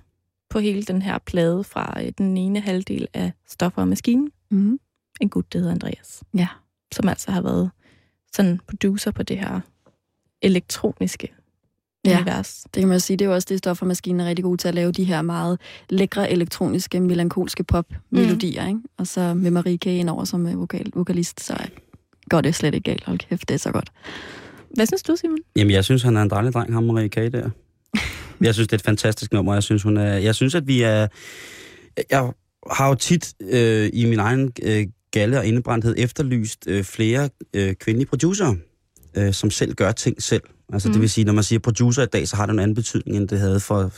på 0.51 0.59
hele 0.59 0.83
den 0.83 1.03
her 1.03 1.19
plade 1.19 1.65
fra 1.65 2.03
øh, 2.03 2.13
den 2.19 2.37
ene 2.37 2.61
halvdel 2.61 3.09
af 3.15 3.33
Stoffer 3.49 3.83
og 3.83 3.89
Maskinen. 3.89 4.31
Mm. 4.51 4.79
En 5.21 5.29
gut, 5.29 5.53
der 5.53 5.59
hedder 5.59 5.73
Andreas. 5.73 6.23
Ja. 6.37 6.49
Som 6.93 7.09
altså 7.09 7.31
har 7.31 7.41
været 7.43 7.71
sådan 8.35 8.61
producer 8.69 9.11
på 9.11 9.23
det 9.23 9.39
her 9.39 9.61
elektroniske 10.43 11.35
Ja. 12.05 12.21
univers. 12.21 12.65
Det 12.75 12.81
kan 12.81 12.89
man 12.89 13.01
sige, 13.01 13.17
det 13.17 13.25
er 13.25 13.29
jo 13.29 13.35
også 13.35 13.47
det, 13.51 13.59
Stoffer 13.59 13.87
Maskinen 13.87 14.21
er 14.21 14.27
rigtig 14.27 14.43
god 14.45 14.57
til 14.57 14.69
at 14.69 14.75
lave 14.75 14.93
de 14.93 15.05
her 15.05 15.23
meget 15.23 15.59
lækre 15.91 16.31
elektroniske, 16.31 17.01
melankolske 17.01 17.65
pop-melodier, 17.65 18.67
ikke? 18.67 18.81
Og 18.99 19.07
så 19.07 19.35
med 19.35 19.51
Marie 19.51 19.79
K. 19.79 19.87
over 20.11 20.25
som 20.25 20.47
øh, 20.47 20.61
vokal, 20.61 20.91
vokalist, 20.95 21.45
så 21.45 21.57
går 22.29 22.41
det 22.41 22.55
slet 22.55 22.75
ikke 22.75 22.91
galt. 22.91 23.05
Hold 23.05 23.19
kæft, 23.19 23.49
det 23.49 23.55
er 23.55 23.59
så 23.59 23.73
godt. 23.73 23.93
Hvad 24.75 24.87
synes 24.87 25.03
du, 25.03 25.17
Simon? 25.17 25.39
Jamen, 25.57 25.71
jeg 25.71 25.85
synes, 25.85 26.03
han 26.03 26.17
er 26.17 26.23
en 26.23 26.31
dejlig 26.31 26.53
dreng, 26.53 26.73
ham 26.73 26.85
Marie 26.85 27.09
K. 27.09 27.17
der. 27.17 27.51
Jeg 28.41 28.55
synes, 28.55 28.69
det 28.69 28.73
er 28.73 28.79
et 28.79 28.85
fantastisk 28.85 29.33
nummer. 29.33 29.55
Jeg 29.55 29.63
synes, 29.63 29.83
hun 29.83 29.97
er, 29.97 30.15
jeg 30.15 30.35
synes 30.35 30.55
at 30.55 30.67
vi 30.67 30.83
er... 30.83 31.07
Jeg 32.11 32.33
har 32.71 32.89
jo 32.89 32.95
tit 32.95 33.35
øh, 33.41 33.91
i 33.93 34.05
min 34.05 34.19
egen 34.19 34.53
øh, 34.63 34.87
galle 35.11 35.39
og 35.39 35.47
indebrændthed 35.47 35.95
efterlyst 35.99 36.65
øh, 36.69 36.85
flere 36.85 37.29
øh, 37.55 37.75
kvindelige 37.75 38.09
producer, 38.09 38.55
øh, 39.17 39.33
som 39.33 39.51
selv 39.51 39.75
gør 39.75 39.93
ting 39.93 40.23
selv. 40.23 40.43
Altså 40.73 40.89
mm. 40.89 40.93
det 40.93 41.01
vil 41.01 41.11
sige, 41.11 41.25
når 41.25 41.33
man 41.33 41.45
siger 41.45 41.59
producer 41.59 42.03
i 42.03 42.07
dag, 42.07 42.29
så 42.29 42.37
har 42.37 42.47
det 42.47 42.53
en 42.53 42.59
anden 42.59 42.75
betydning, 42.75 43.17
end 43.17 43.29
det 43.29 43.39
havde 43.39 43.61
for, 43.61 43.91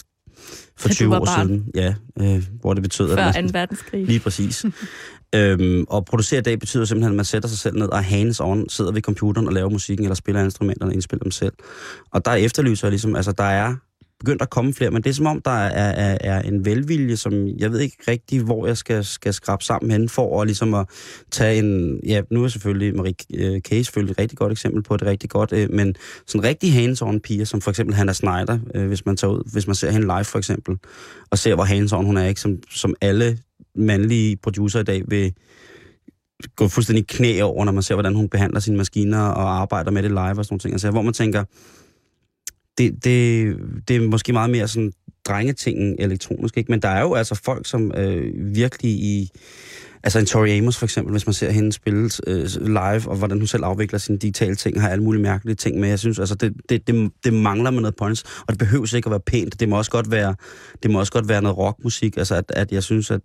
for 0.79 0.89
Da 0.89 0.89
du 0.89 0.95
20 0.95 1.11
var 1.11 1.21
år 1.21 1.25
barn. 1.25 1.49
siden. 1.49 1.67
Ja, 1.75 1.95
øh, 2.21 2.43
hvor 2.61 2.75
det 2.75 2.83
betød, 2.83 3.11
at 3.11 3.19
Før 3.19 3.33
man, 3.43 3.49
2. 3.49 3.59
verdenskrig. 3.59 4.07
Lige 4.07 4.21
præcis. 4.21 4.65
øhm, 5.35 5.85
og 5.89 6.05
producere 6.05 6.39
i 6.39 6.43
dag 6.43 6.59
betyder 6.59 6.85
simpelthen, 6.85 7.13
at 7.13 7.17
man 7.17 7.25
sætter 7.25 7.49
sig 7.49 7.59
selv 7.59 7.79
ned 7.79 7.89
og 7.89 8.05
hands 8.05 8.41
on, 8.41 8.69
sidder 8.69 8.93
ved 8.93 9.03
computeren 9.03 9.47
og 9.47 9.53
laver 9.53 9.71
musikken, 9.71 10.05
eller 10.05 10.15
spiller 10.15 10.45
instrumenterne 10.45 10.91
og 10.91 10.95
indspiller 10.95 11.23
dem 11.23 11.31
selv. 11.31 11.53
Og 12.13 12.25
der 12.25 12.33
efterlyser 12.35 12.87
jeg 12.87 12.91
ligesom, 12.91 13.17
altså 13.17 13.33
der 13.33 13.45
er 13.45 13.75
begyndt 14.25 14.43
at 14.43 14.51
komme 14.51 14.75
flere, 14.75 14.91
men 14.91 15.03
det 15.03 15.11
er 15.11 15.15
som 15.15 15.27
om, 15.27 15.41
der 15.41 15.51
er, 15.51 15.91
er, 15.91 16.19
er 16.21 16.43
en 16.43 16.65
velvilje, 16.65 17.17
som 17.17 17.49
jeg 17.59 17.73
ved 17.73 17.81
ikke 17.81 17.97
rigtig, 18.09 18.41
hvor 18.41 18.67
jeg 18.67 18.77
skal, 18.77 19.05
skal 19.05 19.35
skrabe 19.35 19.65
sammen 19.65 19.91
hen 19.91 20.09
for 20.09 20.41
at 20.41 20.47
ligesom 20.47 20.75
at 20.75 20.89
tage 21.31 21.59
en, 21.59 22.01
ja, 22.07 22.23
nu 22.31 22.45
er 22.45 22.49
selvfølgelig 22.49 22.97
Marie 22.97 23.15
øh, 23.35 23.61
Case 23.61 23.85
selvfølgelig 23.85 24.13
et 24.13 24.19
rigtig 24.19 24.39
godt 24.39 24.53
eksempel 24.53 24.83
på 24.83 24.97
det, 24.97 25.07
rigtig 25.07 25.31
godt, 25.31 25.53
øh, 25.53 25.73
men 25.73 25.95
sådan 26.27 26.45
rigtig 26.45 26.73
hands-on 26.73 27.19
piger, 27.19 27.45
som 27.45 27.61
for 27.61 27.71
eksempel 27.71 27.95
Hannah 27.95 28.15
Snyder, 28.15 28.59
øh, 28.75 28.87
hvis 28.87 29.07
man 29.07 29.17
tager 29.17 29.33
ud, 29.33 29.53
hvis 29.53 29.67
man 29.67 29.75
ser 29.75 29.91
hende 29.91 30.07
live 30.07 30.25
for 30.25 30.39
eksempel, 30.39 30.79
og 31.31 31.39
ser, 31.39 31.55
hvor 31.55 31.65
hands-on 31.65 32.05
hun 32.05 32.17
er, 32.17 32.27
ikke? 32.27 32.41
Som, 32.41 32.59
som 32.71 32.95
alle 33.01 33.39
mandlige 33.77 34.37
producer 34.37 34.81
i 34.81 34.85
dag 34.85 35.03
vil 35.09 35.33
gå 36.57 36.69
fuldstændig 36.69 37.07
knæ 37.07 37.41
over, 37.41 37.65
når 37.65 37.73
man 37.73 37.83
ser, 37.83 37.95
hvordan 37.95 38.15
hun 38.15 38.29
behandler 38.29 38.61
sine 38.61 38.77
maskiner 38.77 39.21
og 39.21 39.61
arbejder 39.61 39.91
med 39.91 40.03
det 40.03 40.11
live 40.11 40.21
og 40.21 40.45
sådan 40.45 40.47
nogle 40.51 40.61
ting. 40.61 40.75
Altså, 40.75 40.91
hvor 40.91 41.03
man 41.03 41.15
tænker, 41.15 41.45
det, 42.79 43.05
det, 43.05 43.57
det 43.89 43.97
er 43.97 44.01
måske 44.01 44.33
meget 44.33 44.51
mere 44.51 44.69
sådan 44.69 44.93
drengetingen 45.29 45.97
elektronisk, 45.99 46.57
ikke? 46.57 46.73
Men 46.73 46.83
der 46.83 46.89
er 46.89 47.01
jo 47.01 47.15
altså 47.15 47.41
folk, 47.45 47.67
som 47.67 47.93
øh, 47.97 48.55
virkelig 48.57 48.91
i... 48.91 49.31
Altså 50.03 50.19
en 50.19 50.27
Tori 50.27 50.59
Amos 50.59 50.77
for 50.77 50.87
eksempel, 50.87 51.13
hvis 51.13 51.27
man 51.27 51.35
ser 51.35 51.51
hende 51.51 51.73
spille 51.73 52.11
øh, 52.27 52.47
live, 52.61 53.09
og 53.09 53.17
hvordan 53.17 53.39
hun 53.39 53.47
selv 53.47 53.65
afvikler 53.65 53.99
sine 53.99 54.19
digitale 54.19 54.55
ting, 54.55 54.81
har 54.81 54.89
alle 54.89 55.05
mulige 55.05 55.23
mærkelige 55.23 55.55
ting 55.55 55.81
med. 55.81 55.89
Jeg 55.89 55.99
synes, 55.99 56.19
altså, 56.19 56.35
det, 56.35 56.53
det, 56.69 56.87
det, 56.87 57.13
det 57.25 57.33
mangler 57.33 57.71
med 57.71 57.81
noget 57.81 57.97
points, 57.97 58.23
og 58.23 58.49
det 58.49 58.59
behøver 58.59 58.95
ikke 58.97 59.07
at 59.07 59.11
være 59.11 59.21
pænt. 59.21 59.61
Det 59.61 59.69
må 59.69 59.79
også 59.79 59.91
godt 59.91 60.11
være, 60.11 60.35
det 60.83 60.91
må 60.91 60.99
også 60.99 61.13
godt 61.13 61.29
være 61.29 61.43
noget 61.43 61.59
rockmusik. 61.59 62.17
Altså, 62.17 62.35
at, 62.35 62.45
at 62.49 62.73
jeg 62.73 62.83
synes, 62.83 63.11
at 63.11 63.21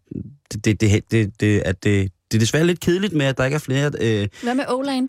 det, 0.54 0.66
det, 0.66 0.82
det, 0.82 1.12
det, 1.12 1.40
det, 1.40 1.60
at 1.66 1.84
det, 1.84 2.12
det 2.32 2.38
er 2.38 2.40
desværre 2.40 2.66
lidt 2.66 2.80
kedeligt 2.80 3.14
med, 3.14 3.26
at 3.26 3.38
der 3.38 3.46
ikke 3.46 3.56
er 3.56 3.60
flere... 3.60 3.92
Øh, 4.02 4.28
Hvad 4.44 4.56
med 4.56 4.66
Oland? 4.68 5.08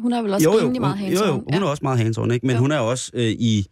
Hun 0.00 0.12
er 0.12 0.22
vel 0.22 0.34
også 0.34 0.50
jo, 0.50 0.58
rimelig 0.58 0.80
meget 0.80 0.94
jo, 0.94 0.98
hands 1.04 1.20
jo, 1.20 1.32
hun 1.52 1.62
er 1.62 1.66
også 1.66 1.80
meget 1.82 1.98
hands 1.98 2.18
ikke? 2.32 2.46
Men 2.46 2.56
Jo. 2.56 2.60
hun 2.60 2.72
er 2.72 2.78
også 2.78 3.10
øh, 3.14 3.24
i 3.30 3.66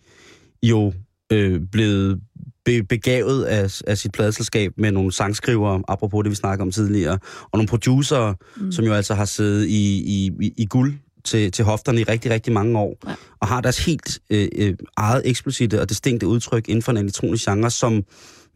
jo 0.63 0.93
øh, 1.33 1.61
blevet 1.73 2.21
be, 2.65 2.83
begavet 2.83 3.45
af, 3.45 3.81
af 3.87 3.99
sit 3.99 4.13
pladeselskab 4.13 4.73
med 4.79 4.93
nogle 4.93 5.13
sangskrivere, 5.13 5.83
apropos 5.89 6.25
det, 6.25 6.31
vi 6.31 6.37
snakker 6.37 6.65
om 6.65 6.71
tidligere, 6.71 7.19
og 7.43 7.51
nogle 7.59 7.69
producer, 7.69 8.35
mm. 8.57 8.73
som 8.73 8.85
jo 8.85 8.93
altså 8.93 9.15
har 9.15 9.25
siddet 9.25 9.67
i, 9.67 10.03
i, 10.03 10.31
i, 10.41 10.53
i 10.57 10.67
guld 10.67 10.95
til, 11.25 11.53
til 11.53 11.65
hofterne 11.65 12.01
i 12.01 12.05
rigtig, 12.05 12.31
rigtig 12.31 12.53
mange 12.53 12.79
år, 12.79 12.97
Ja. 13.09 13.15
og 13.41 13.49
har 13.49 13.61
deres 13.61 13.87
helt 13.87 14.19
øh, 14.31 14.49
øh, 14.57 14.75
eget 14.97 15.23
eksplicite 15.25 15.81
og 15.81 15.89
distinkte 15.89 16.27
udtryk 16.27 16.69
inden 16.69 16.83
for 16.83 16.93
en 16.93 16.99
elektronisk 16.99 17.45
genre, 17.45 17.71
som 17.71 18.05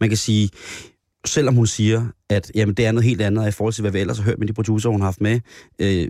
man 0.00 0.08
kan 0.08 0.18
sige, 0.18 0.50
selvom 1.26 1.54
hun 1.54 1.66
siger, 1.66 2.06
at 2.30 2.52
jamen, 2.54 2.74
det 2.74 2.86
er 2.86 2.92
noget 2.92 3.04
helt 3.04 3.20
andet 3.20 3.48
i 3.48 3.50
forhold 3.50 3.74
til, 3.74 3.82
hvad 3.82 3.90
vi 3.92 3.98
ellers 3.98 4.18
har 4.18 4.24
hørt 4.24 4.38
med 4.38 4.46
de 4.48 4.52
producer, 4.52 4.88
hun 4.90 5.00
har 5.00 5.06
haft 5.06 5.20
med, 5.20 5.40
øh, 5.78 6.08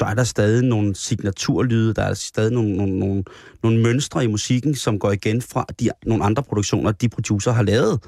så 0.00 0.06
er 0.06 0.14
der 0.14 0.24
stadig 0.24 0.62
nogle 0.64 0.94
signaturlyde, 0.94 1.94
der 1.94 2.02
er 2.02 2.14
stadig 2.14 2.52
nogle, 2.52 2.76
nogle, 2.76 2.98
nogle, 2.98 3.24
nogle 3.62 3.82
mønstre 3.82 4.24
i 4.24 4.26
musikken, 4.26 4.74
som 4.74 4.98
går 4.98 5.12
igen 5.12 5.42
fra 5.42 5.66
de, 5.80 5.90
nogle 6.06 6.24
andre 6.24 6.42
produktioner, 6.42 6.92
de 6.92 7.08
producer 7.08 7.52
har 7.52 7.62
lavet. 7.62 8.02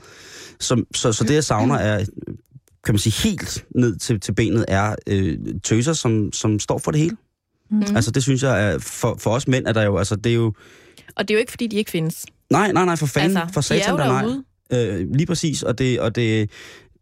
Så, 0.60 0.84
så, 0.94 1.12
så 1.12 1.24
det, 1.24 1.34
jeg 1.34 1.44
savner, 1.44 1.74
er, 1.74 2.04
kan 2.84 2.94
man 2.94 2.98
sige, 2.98 3.28
helt 3.28 3.64
ned 3.74 3.96
til, 3.96 4.20
til 4.20 4.34
benet, 4.34 4.64
er 4.68 4.94
øh, 5.06 5.38
tøser, 5.62 5.92
som, 5.92 6.32
som 6.32 6.58
står 6.58 6.78
for 6.78 6.90
det 6.90 7.00
hele. 7.00 7.16
Mm. 7.70 7.82
Altså, 7.96 8.10
det 8.10 8.22
synes 8.22 8.42
jeg, 8.42 8.72
er, 8.72 8.78
for, 8.78 9.16
for 9.18 9.30
os 9.30 9.48
mænd 9.48 9.66
er 9.66 9.72
der 9.72 9.82
jo, 9.82 9.98
altså, 9.98 10.16
det 10.16 10.30
er 10.30 10.36
jo, 10.36 10.52
Og 11.16 11.28
det 11.28 11.34
er 11.34 11.38
jo 11.38 11.40
ikke, 11.40 11.52
fordi 11.52 11.66
de 11.66 11.76
ikke 11.76 11.90
findes. 11.90 12.26
nej, 12.50 12.72
nej, 12.72 12.84
nej, 12.84 12.96
for 12.96 13.06
fanden, 13.06 13.36
altså, 13.36 13.52
for 13.52 13.74
de 13.74 13.80
er 13.80 13.84
satan, 13.84 13.94
jo 13.94 13.98
der 13.98 14.42
nej. 14.72 15.00
Øh, 15.00 15.14
lige 15.14 15.26
præcis, 15.26 15.62
og 15.62 15.78
det, 15.78 16.00
og 16.00 16.16
det, 16.16 16.50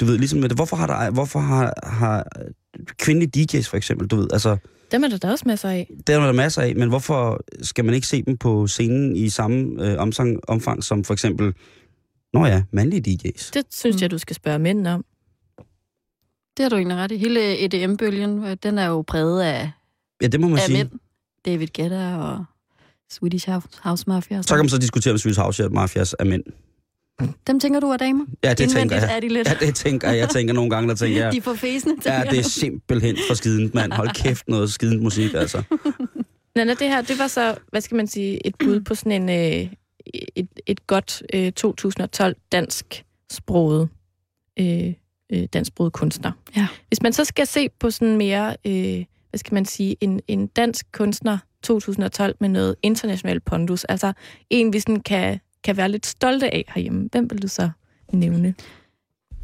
du 0.00 0.04
ved, 0.04 0.18
ligesom 0.18 0.38
med 0.40 0.48
det, 0.48 0.58
hvorfor 0.58 0.76
har 0.76 0.86
der, 0.86 1.10
hvorfor 1.10 1.38
har, 1.38 1.74
har 1.82 2.26
kvindelige 2.98 3.58
DJ's 3.58 3.68
for 3.70 3.76
eksempel, 3.76 4.08
du 4.08 4.16
ved, 4.16 4.28
altså, 4.32 4.56
Dem 4.92 5.04
er 5.04 5.08
der 5.08 5.16
da 5.18 5.30
også 5.30 5.44
masser 5.46 5.68
af. 5.68 5.90
det 6.06 6.14
er 6.14 6.20
der 6.20 6.32
masser 6.32 6.62
af, 6.62 6.76
men 6.76 6.88
hvorfor 6.88 7.40
skal 7.62 7.84
man 7.84 7.94
ikke 7.94 8.06
se 8.06 8.22
dem 8.22 8.36
på 8.36 8.66
scenen 8.66 9.16
i 9.16 9.28
samme 9.28 9.86
øh, 9.86 9.98
omfang, 9.98 10.40
omfang 10.48 10.84
som 10.84 11.04
for 11.04 11.12
eksempel, 11.12 11.54
nå 12.32 12.46
ja, 12.46 12.62
mandlige 12.72 13.18
DJ's? 13.28 13.50
Det 13.54 13.62
synes 13.70 13.96
Mm. 13.96 14.02
jeg, 14.02 14.10
du 14.10 14.18
skal 14.18 14.36
spørge 14.36 14.58
mændene 14.58 14.94
om. 14.94 15.04
Det 16.56 16.62
har 16.62 16.68
du 16.70 16.76
egentlig 16.76 16.96
ret 16.96 17.12
i. 17.12 17.16
Hele 17.16 17.64
EDM-bølgen, 17.64 18.44
øh, 18.44 18.56
den 18.62 18.78
er 18.78 18.86
jo 18.86 19.02
præget 19.02 19.42
af, 19.42 19.70
Ja, 20.22 20.26
det 20.26 20.40
må 20.40 20.48
man 20.48 20.58
af 20.58 20.64
sige. 20.64 20.76
mænd. 20.78 20.90
David 21.44 21.66
Guetta 21.76 22.16
og 22.16 22.44
Swedish 23.12 23.48
House, 23.82 24.04
Mafia. 24.06 24.38
og 24.38 24.44
Så 24.44 24.54
kan 24.54 24.64
man 24.64 24.68
så 24.68 24.78
diskutere, 24.78 25.12
om 25.12 25.18
Swedish 25.18 25.40
House 25.40 25.68
Mafias 25.68 26.14
er 26.18 26.24
mænd. 26.24 26.42
Dem 27.46 27.60
tænker 27.60 27.80
du 27.80 27.86
er 27.86 27.96
damer? 27.96 28.24
Ja, 28.44 28.54
det 28.54 28.70
tænker 28.70 28.96
jeg. 28.96 29.16
er 29.16 29.20
de 29.20 29.28
lidt. 29.28 29.48
Ja, 29.48 29.66
det 29.66 29.74
tænker 29.74 30.08
jeg. 30.08 30.18
Jeg 30.18 30.28
tænker 30.28 30.54
nogle 30.54 30.70
gange, 30.70 30.88
der 30.88 30.94
tænker 30.94 31.24
jeg, 31.24 31.32
De 31.36 31.42
får 31.42 31.54
fæsende, 31.54 31.96
ja, 32.06 32.22
det 32.30 32.38
er 32.38 32.42
simpelthen 32.42 33.16
for 33.28 33.34
skident, 33.34 33.74
mand. 33.74 33.92
Hold 33.92 34.10
kæft, 34.14 34.48
noget 34.48 34.72
skident 34.72 35.02
musik, 35.02 35.34
altså. 35.34 35.62
Nana, 36.56 36.74
det 36.74 36.88
her, 36.88 37.02
det 37.02 37.18
var 37.18 37.26
så, 37.26 37.54
hvad 37.70 37.80
skal 37.80 37.94
man 37.96 38.06
sige, 38.06 38.46
et 38.46 38.54
bud 38.58 38.80
på 38.80 38.94
sådan 38.94 39.12
en, 39.12 39.28
øh, 39.28 39.68
et, 40.36 40.48
et 40.66 40.86
godt 40.86 41.22
øh, 41.34 41.52
2012 41.52 42.36
dansk 42.52 43.04
sproget, 43.30 43.88
øh, 44.60 44.94
øh, 45.32 45.42
dansk 45.52 45.68
sproget 45.68 45.92
kunstner. 45.92 46.32
Ja. 46.56 46.66
Hvis 46.88 47.02
man 47.02 47.12
så 47.12 47.24
skal 47.24 47.46
se 47.46 47.68
på 47.68 47.90
sådan 47.90 48.16
mere, 48.16 48.56
øh, 48.66 49.04
hvad 49.30 49.38
skal 49.38 49.54
man 49.54 49.64
sige, 49.64 49.96
en, 50.00 50.20
en 50.28 50.46
dansk 50.46 50.86
kunstner 50.92 51.38
2012 51.62 52.36
med 52.40 52.48
noget 52.48 52.76
international 52.82 53.40
pondus, 53.40 53.84
altså 53.84 54.12
en, 54.50 54.72
vi 54.72 54.80
sådan 54.80 55.00
kan, 55.00 55.40
kan 55.64 55.76
være 55.76 55.88
lidt 55.88 56.06
stolte 56.06 56.54
af 56.54 56.64
herhjemme, 56.74 57.08
hvem 57.12 57.30
vil 57.30 57.42
du 57.42 57.48
så 57.48 57.70
nævne? 58.12 58.54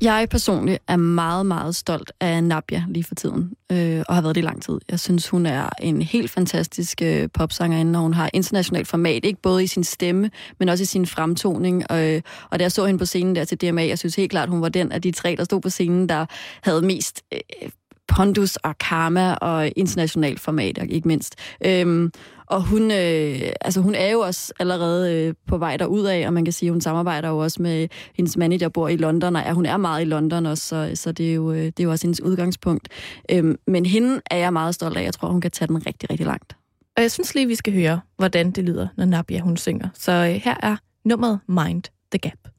Jeg 0.03 0.27
personligt 0.31 0.83
er 0.89 0.97
meget, 0.97 1.47
meget 1.47 1.77
stolt 1.77 2.13
af 2.21 2.45
Nabia 2.45 2.85
lige 2.89 3.05
for 3.05 3.15
tiden, 3.15 3.53
øh, 3.73 4.03
og 4.09 4.15
har 4.15 4.23
været 4.23 4.35
det 4.35 4.41
i 4.41 4.45
lang 4.45 4.63
tid. 4.63 4.79
Jeg 4.91 5.01
synes, 5.01 5.29
hun 5.29 5.47
er 5.47 5.69
en 5.81 6.03
helt 6.03 6.31
fantastisk 6.31 7.03
øh, 7.03 7.29
popsangerinde, 7.35 7.99
og 7.99 8.03
hun 8.03 8.15
har 8.15 8.31
internationalt 8.35 8.89
format, 8.89 9.25
ikke 9.25 9.43
både 9.43 9.65
i 9.65 9.67
sin 9.67 9.85
stemme, 9.85 10.31
men 10.59 10.69
også 10.69 10.83
i 10.83 10.87
sin 10.87 11.07
fremtoning. 11.07 11.93
Øh, 11.93 12.23
og 12.51 12.59
da 12.59 12.65
jeg 12.65 12.73
så 12.73 12.87
hende 12.87 12.99
på 12.99 13.05
scenen 13.05 13.37
der 13.37 13.45
til 13.45 13.61
DMA, 13.61 13.87
jeg 13.87 13.99
synes 13.99 14.17
helt 14.17 14.31
klart, 14.31 14.49
hun 14.49 14.63
var 14.63 14.69
den 14.69 14.93
af 14.93 15.03
de 15.03 15.11
tre, 15.11 15.35
der 15.39 15.45
stod 15.45 15.61
på 15.61 15.71
scenen, 15.71 16.09
der 16.09 16.27
havde 16.63 16.83
mest 16.83 17.23
øh, 17.33 17.71
pondus 18.09 18.57
og 18.57 18.79
karma 18.79 19.35
og 19.35 19.73
internationalt 19.77 20.41
format, 20.41 20.79
ikke 20.89 21.09
mindst. 21.09 21.35
Øhm, 21.65 22.13
og 22.47 22.63
hun, 22.63 22.83
øh, 22.83 23.53
altså 23.61 23.81
hun 23.81 23.95
er 23.95 24.11
jo 24.11 24.21
også 24.21 24.53
allerede 24.59 25.15
øh, 25.15 25.35
på 25.47 25.59
vej 25.59 25.77
derud 25.77 26.05
af, 26.05 26.27
og 26.27 26.33
man 26.33 26.45
kan 26.45 26.53
sige, 26.53 26.69
at 26.69 26.73
hun 26.73 26.81
samarbejder 26.81 27.29
jo 27.29 27.39
også 27.39 27.63
med 27.63 27.89
hendes 28.15 28.37
manager, 28.37 28.69
bor 28.69 28.89
i 28.89 28.97
London, 28.97 29.37
og 29.37 29.43
ja, 29.43 29.53
hun 29.53 29.67
er 29.67 29.77
meget 29.77 30.03
i 30.03 30.05
London 30.05 30.47
også, 30.47 30.65
så, 30.65 30.91
så 30.95 31.13
det, 31.13 31.31
er 31.31 31.35
jo, 31.35 31.53
øh, 31.53 31.65
det 31.65 31.81
er 31.81 31.85
jo 31.85 31.91
også 31.91 32.07
hendes 32.07 32.21
udgangspunkt. 32.21 32.89
Øhm, 33.31 33.57
men 33.67 33.87
hende 33.87 34.21
er 34.31 34.37
jeg 34.37 34.53
meget 34.53 34.75
stolt 34.75 34.97
af. 34.97 35.05
Jeg 35.05 35.15
tror, 35.15 35.29
hun 35.29 35.41
kan 35.41 35.51
tage 35.51 35.69
den 35.69 35.87
rigtig, 35.87 36.11
rigtig 36.11 36.27
langt. 36.27 36.57
Og 36.97 37.03
jeg 37.03 37.11
synes 37.11 37.35
lige, 37.35 37.47
vi 37.47 37.55
skal 37.55 37.73
høre, 37.73 38.01
hvordan 38.17 38.51
det 38.51 38.65
lyder, 38.65 38.89
når 38.97 39.05
Nabia 39.05 39.41
hun 39.41 39.57
synger. 39.57 39.89
Så 39.95 40.13
øh, 40.13 40.41
her 40.45 40.55
er 40.63 40.77
nummeret 41.05 41.41
Mind 41.49 41.83
the 42.13 42.19
Gap. 42.19 42.56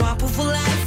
my 0.00 0.14
powerful 0.14 0.46
life 0.46 0.79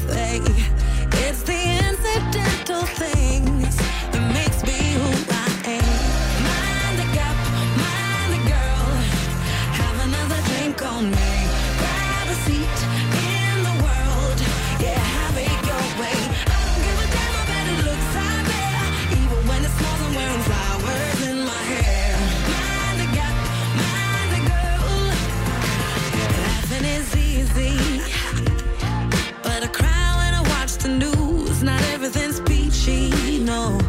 the 30.84 30.90
news. 30.90 31.64
Not 31.64 31.82
everything's 31.94 32.40
peachy, 32.42 33.40
no. 33.40 33.80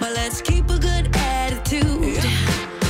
But 0.00 0.10
let's 0.18 0.40
keep 0.42 0.64
a 0.70 0.78
good 0.78 1.06
attitude. 1.14 2.22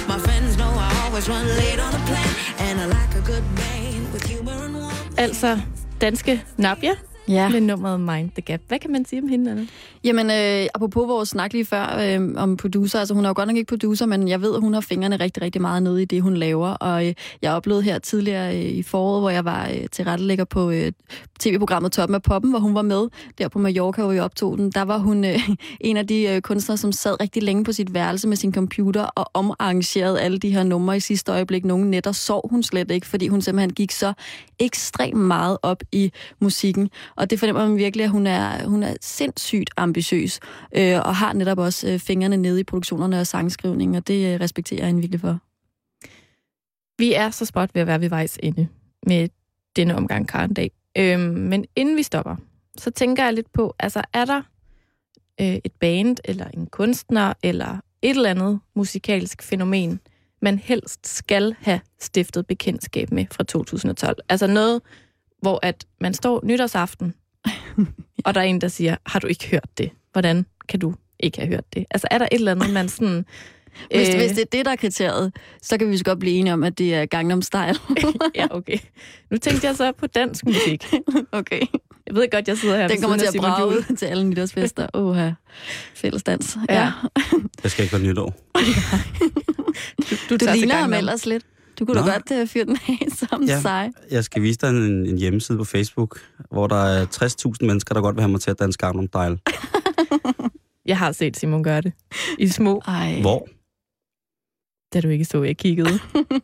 My 0.09 0.19
friends 0.19 0.57
know 0.57 0.73
I 0.87 0.91
always 1.05 1.29
run 1.29 1.47
late 1.61 1.81
on 1.87 1.93
a 1.95 2.03
plan, 2.09 2.31
and 2.59 2.81
I 2.81 2.87
like 2.87 3.15
a 3.15 3.25
good 3.33 3.45
man 3.63 4.11
with 4.13 4.25
humor 4.25 4.59
and 4.67 4.75
warmth. 4.75 5.19
Altså, 5.19 5.59
danske 6.01 6.43
Nabia 6.57 6.95
Ja. 7.29 7.49
med 7.49 7.61
nummeret 7.61 8.01
Mind 8.01 8.31
the 8.31 8.43
Gap. 8.43 8.61
Hvad 8.69 8.79
kan 8.79 8.93
man 8.93 9.05
sige 9.05 9.23
om 9.23 9.29
hende, 9.29 9.51
Anna? 9.51 9.67
Jamen, 10.05 10.31
øh, 10.31 10.69
apropos 10.75 11.09
vores 11.09 11.29
snak 11.29 11.53
lige 11.53 11.65
før 11.65 11.99
øh, 12.01 12.35
om 12.37 12.57
producer, 12.57 12.99
altså 12.99 13.15
hun 13.15 13.25
er 13.25 13.29
jo 13.29 13.33
godt 13.37 13.49
nok 13.49 13.57
ikke 13.57 13.69
producer, 13.69 14.07
men 14.07 14.29
jeg 14.29 14.43
ved, 14.43 14.55
at 14.55 14.61
hun 14.61 14.75
har 14.75 14.81
fingrene 14.81 15.17
rigtig, 15.17 15.43
rigtig 15.43 15.61
meget 15.61 15.83
nede 15.83 16.03
i 16.03 16.05
det, 16.05 16.23
hun 16.23 16.37
laver. 16.37 16.69
Og 16.69 17.07
øh, 17.07 17.15
jeg 17.43 17.53
oplevede 17.53 17.83
her 17.83 17.99
tidligere 17.99 18.57
øh, 18.57 18.65
i 18.65 18.83
foråret, 18.83 19.23
hvor 19.23 19.31
jeg 19.31 19.45
var 19.45 19.69
øh, 19.69 19.87
til 19.93 20.05
rettelægger 20.05 20.45
på 20.45 20.71
øh, 20.71 20.93
tv-programmet 21.41 21.93
Toppen 21.93 22.15
af 22.15 22.23
Poppen, 22.23 22.51
hvor 22.51 22.61
hun 22.61 22.75
var 22.75 22.83
med 22.83 23.09
der 23.39 23.49
på 23.49 23.59
Mallorca, 23.59 24.03
hvor 24.03 24.13
vi 24.13 24.19
optog 24.19 24.59
den. 24.59 24.71
Der 24.71 24.83
var 24.83 24.99
hun 24.99 25.25
øh, 25.25 25.49
en 25.81 25.97
af 25.97 26.07
de 26.07 26.23
øh, 26.23 26.41
kunstnere, 26.41 26.77
som 26.79 26.93
sad 26.93 27.21
rigtig 27.21 27.43
længe 27.43 27.65
på 27.65 27.73
sit 27.73 27.95
værelse 27.95 28.29
med 28.29 28.37
sin 28.37 28.55
computer 28.55 29.03
og 29.03 29.31
omarrangerede 29.35 30.21
alle 30.21 30.39
de 30.39 30.51
her 30.51 30.63
numre 30.63 30.97
i 30.97 31.01
sidste 31.01 31.33
øjeblik. 31.33 31.65
Nogle 31.65 31.91
nætter 31.91 32.13
sov 32.13 32.51
hun 32.51 32.63
slet 32.63 32.91
ikke, 32.91 33.07
fordi 33.07 33.29
hun 33.29 33.43
simpelthen 33.43 33.73
gik 33.73 33.91
så 33.91 34.13
ekstremt 34.59 35.17
meget 35.17 35.59
op 35.63 35.83
i 35.93 36.13
musikken. 36.41 36.91
Og 37.19 37.31
det 37.31 37.39
fornemmer 37.39 37.69
man 37.69 37.77
virkelig, 37.77 38.05
at 38.05 38.11
hun 38.11 38.27
er, 38.27 38.69
hun 38.69 38.83
er 38.83 38.95
sindssygt 39.01 39.71
ambitiøs, 39.77 40.41
øh, 40.77 40.97
og 40.99 41.17
har 41.17 41.33
netop 41.33 41.59
også 41.59 41.89
øh, 41.89 41.99
fingrene 41.99 42.37
nede 42.37 42.61
i 42.61 42.65
produktionerne 42.65 43.21
og 43.21 43.27
sangskrivningen, 43.27 43.95
og 43.95 44.07
det 44.07 44.35
øh, 44.35 44.41
respekterer 44.41 44.81
jeg 44.81 44.87
hende 44.87 45.01
virkelig 45.01 45.21
for. 45.21 45.39
Vi 46.99 47.13
er 47.13 47.31
så 47.31 47.45
spot 47.45 47.71
ved 47.75 47.81
at 47.83 47.87
være 47.87 48.01
ved 48.01 48.09
vejs 48.09 48.39
ende 48.43 48.69
med 49.07 49.29
denne 49.77 49.97
omgang 49.97 50.29
Karndag. 50.29 50.71
Øhm, 50.99 51.21
men 51.21 51.65
inden 51.77 51.97
vi 51.97 52.03
stopper, 52.03 52.37
så 52.79 52.91
tænker 52.91 53.25
jeg 53.25 53.35
lidt 53.35 53.53
på, 53.53 53.75
altså 53.79 54.03
er 54.13 54.25
der 54.25 54.43
øh, 55.41 55.59
et 55.65 55.73
band, 55.81 56.17
eller 56.25 56.47
en 56.55 56.67
kunstner, 56.67 57.33
eller 57.43 57.81
et 58.03 58.11
eller 58.11 58.31
andet 58.31 58.61
musikalsk 58.75 59.43
fænomen, 59.43 60.01
man 60.43 60.59
helst 60.59 61.07
skal 61.07 61.55
have 61.59 61.81
stiftet 62.01 62.47
bekendtskab 62.47 63.13
med 63.13 63.27
fra 63.31 63.45
2012? 63.45 64.17
Altså 64.29 64.47
noget, 64.47 64.81
hvor 65.41 65.59
at 65.63 65.87
man 66.01 66.15
står 66.15 66.41
nytårsaften, 66.45 67.15
og 68.25 68.35
der 68.35 68.41
er 68.41 68.45
en, 68.45 68.61
der 68.61 68.69
siger, 68.69 68.97
har 69.07 69.21
du 69.21 69.27
ikke 69.27 69.49
hørt 69.49 69.69
det? 69.79 69.91
Hvordan 70.13 70.47
kan 70.69 70.81
du 70.81 70.95
ikke 71.21 71.39
have 71.39 71.49
hørt 71.49 71.75
det? 71.75 71.87
Altså 71.91 72.09
er 72.11 72.19
der 72.19 72.25
et 72.25 72.35
eller 72.35 72.53
andet, 72.53 72.71
man 72.71 72.89
sådan... 72.89 73.25
Hvis, 73.95 74.09
øh, 74.09 74.17
hvis 74.17 74.31
det 74.31 74.41
er 74.41 74.45
det, 74.53 74.65
der 74.65 74.73
er 74.73 74.77
kriteriet, 74.77 75.33
så 75.63 75.79
kan 75.79 75.91
vi 75.91 75.97
så 75.99 76.05
godt 76.05 76.19
blive 76.19 76.35
enige 76.35 76.53
om, 76.53 76.65
at 76.65 76.79
det 76.79 76.95
er 76.95 77.07
Gangnam 77.07 77.43
Style. 77.43 77.75
ja, 78.35 78.47
okay. 78.51 78.79
Nu 79.31 79.37
tænkte 79.37 79.67
jeg 79.67 79.77
så 79.77 79.93
på 79.93 80.07
dansk 80.07 80.45
musik. 80.45 80.87
okay. 81.33 81.61
Jeg 82.07 82.15
ved 82.15 82.31
godt, 82.31 82.49
jeg 82.49 82.59
sidder 82.59 82.77
her 82.77 82.89
Den 82.89 83.01
kommer 83.01 83.17
til 83.17 83.27
at 83.27 83.35
brage 83.39 83.67
ud 83.67 83.97
til 83.97 84.07
alle 84.07 84.25
nytårsfester. 84.25 84.87
Åh, 84.95 85.19
fællesdans. 85.95 86.59
Ja. 86.69 86.75
Ja. 86.83 86.93
Det 87.63 87.71
skal 87.71 87.83
ikke 87.83 87.93
være 87.93 88.03
nytår. 88.03 88.35
Du, 88.55 90.17
Du 90.31 90.37
tager 90.37 90.53
til 90.53 90.61
ligner 90.61 90.75
ham 90.75 90.93
ellers 90.93 91.27
lidt. 91.27 91.45
Du 91.79 91.85
kunne 91.85 92.01
da 92.01 92.07
Nå. 92.07 92.13
godt 92.13 92.43
uh, 92.43 92.49
fyre 92.49 92.65
den 92.65 92.79
af 92.89 93.07
som 93.19 93.43
Ja. 93.43 93.53
ja. 93.53 93.61
sej. 93.61 93.91
Jeg 94.11 94.25
skal 94.25 94.43
vise 94.43 94.59
dig 94.59 94.71
en, 94.71 95.07
en 95.07 95.19
hjemmeside 95.19 95.59
på 95.59 95.65
Facebook, 95.65 96.21
hvor 96.51 96.67
der 96.67 96.77
er 96.77 97.07
60.000 97.07 97.67
mennesker, 97.67 97.95
der 97.95 98.01
godt 98.03 98.17
vil 98.17 98.23
have 98.23 98.31
mig 98.31 98.41
til 98.41 98.51
at 98.51 98.59
danse 98.59 98.79
Gangnam 98.79 99.07
Style. 99.07 99.39
Jeg 100.87 100.99
har 100.99 101.13
set 101.13 101.37
Simon 101.37 101.63
gøre 101.63 101.81
det. 101.81 101.93
I 102.39 102.49
små, 102.49 102.83
Ej. 102.87 103.21
Hvor? 103.21 103.49
da 104.95 105.01
du 105.01 105.09
ikke 105.09 105.25
så, 105.25 105.43
jeg 105.43 105.57
kiggede. 105.57 105.99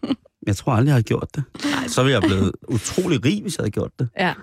Jeg 0.47 0.57
tror 0.57 0.72
aldrig, 0.72 0.87
jeg 0.87 0.95
har 0.95 1.03
gjort 1.03 1.28
det. 1.35 1.45
Så 1.87 2.03
ville 2.03 2.12
jeg 2.14 2.22
blevet 2.22 2.53
utrolig 2.68 3.24
rig, 3.24 3.43
hvis 3.43 3.59
jeg 3.59 3.62
havde 3.62 3.70
gjort 3.70 3.91
det. 3.99 4.09
Ja. 4.18 4.35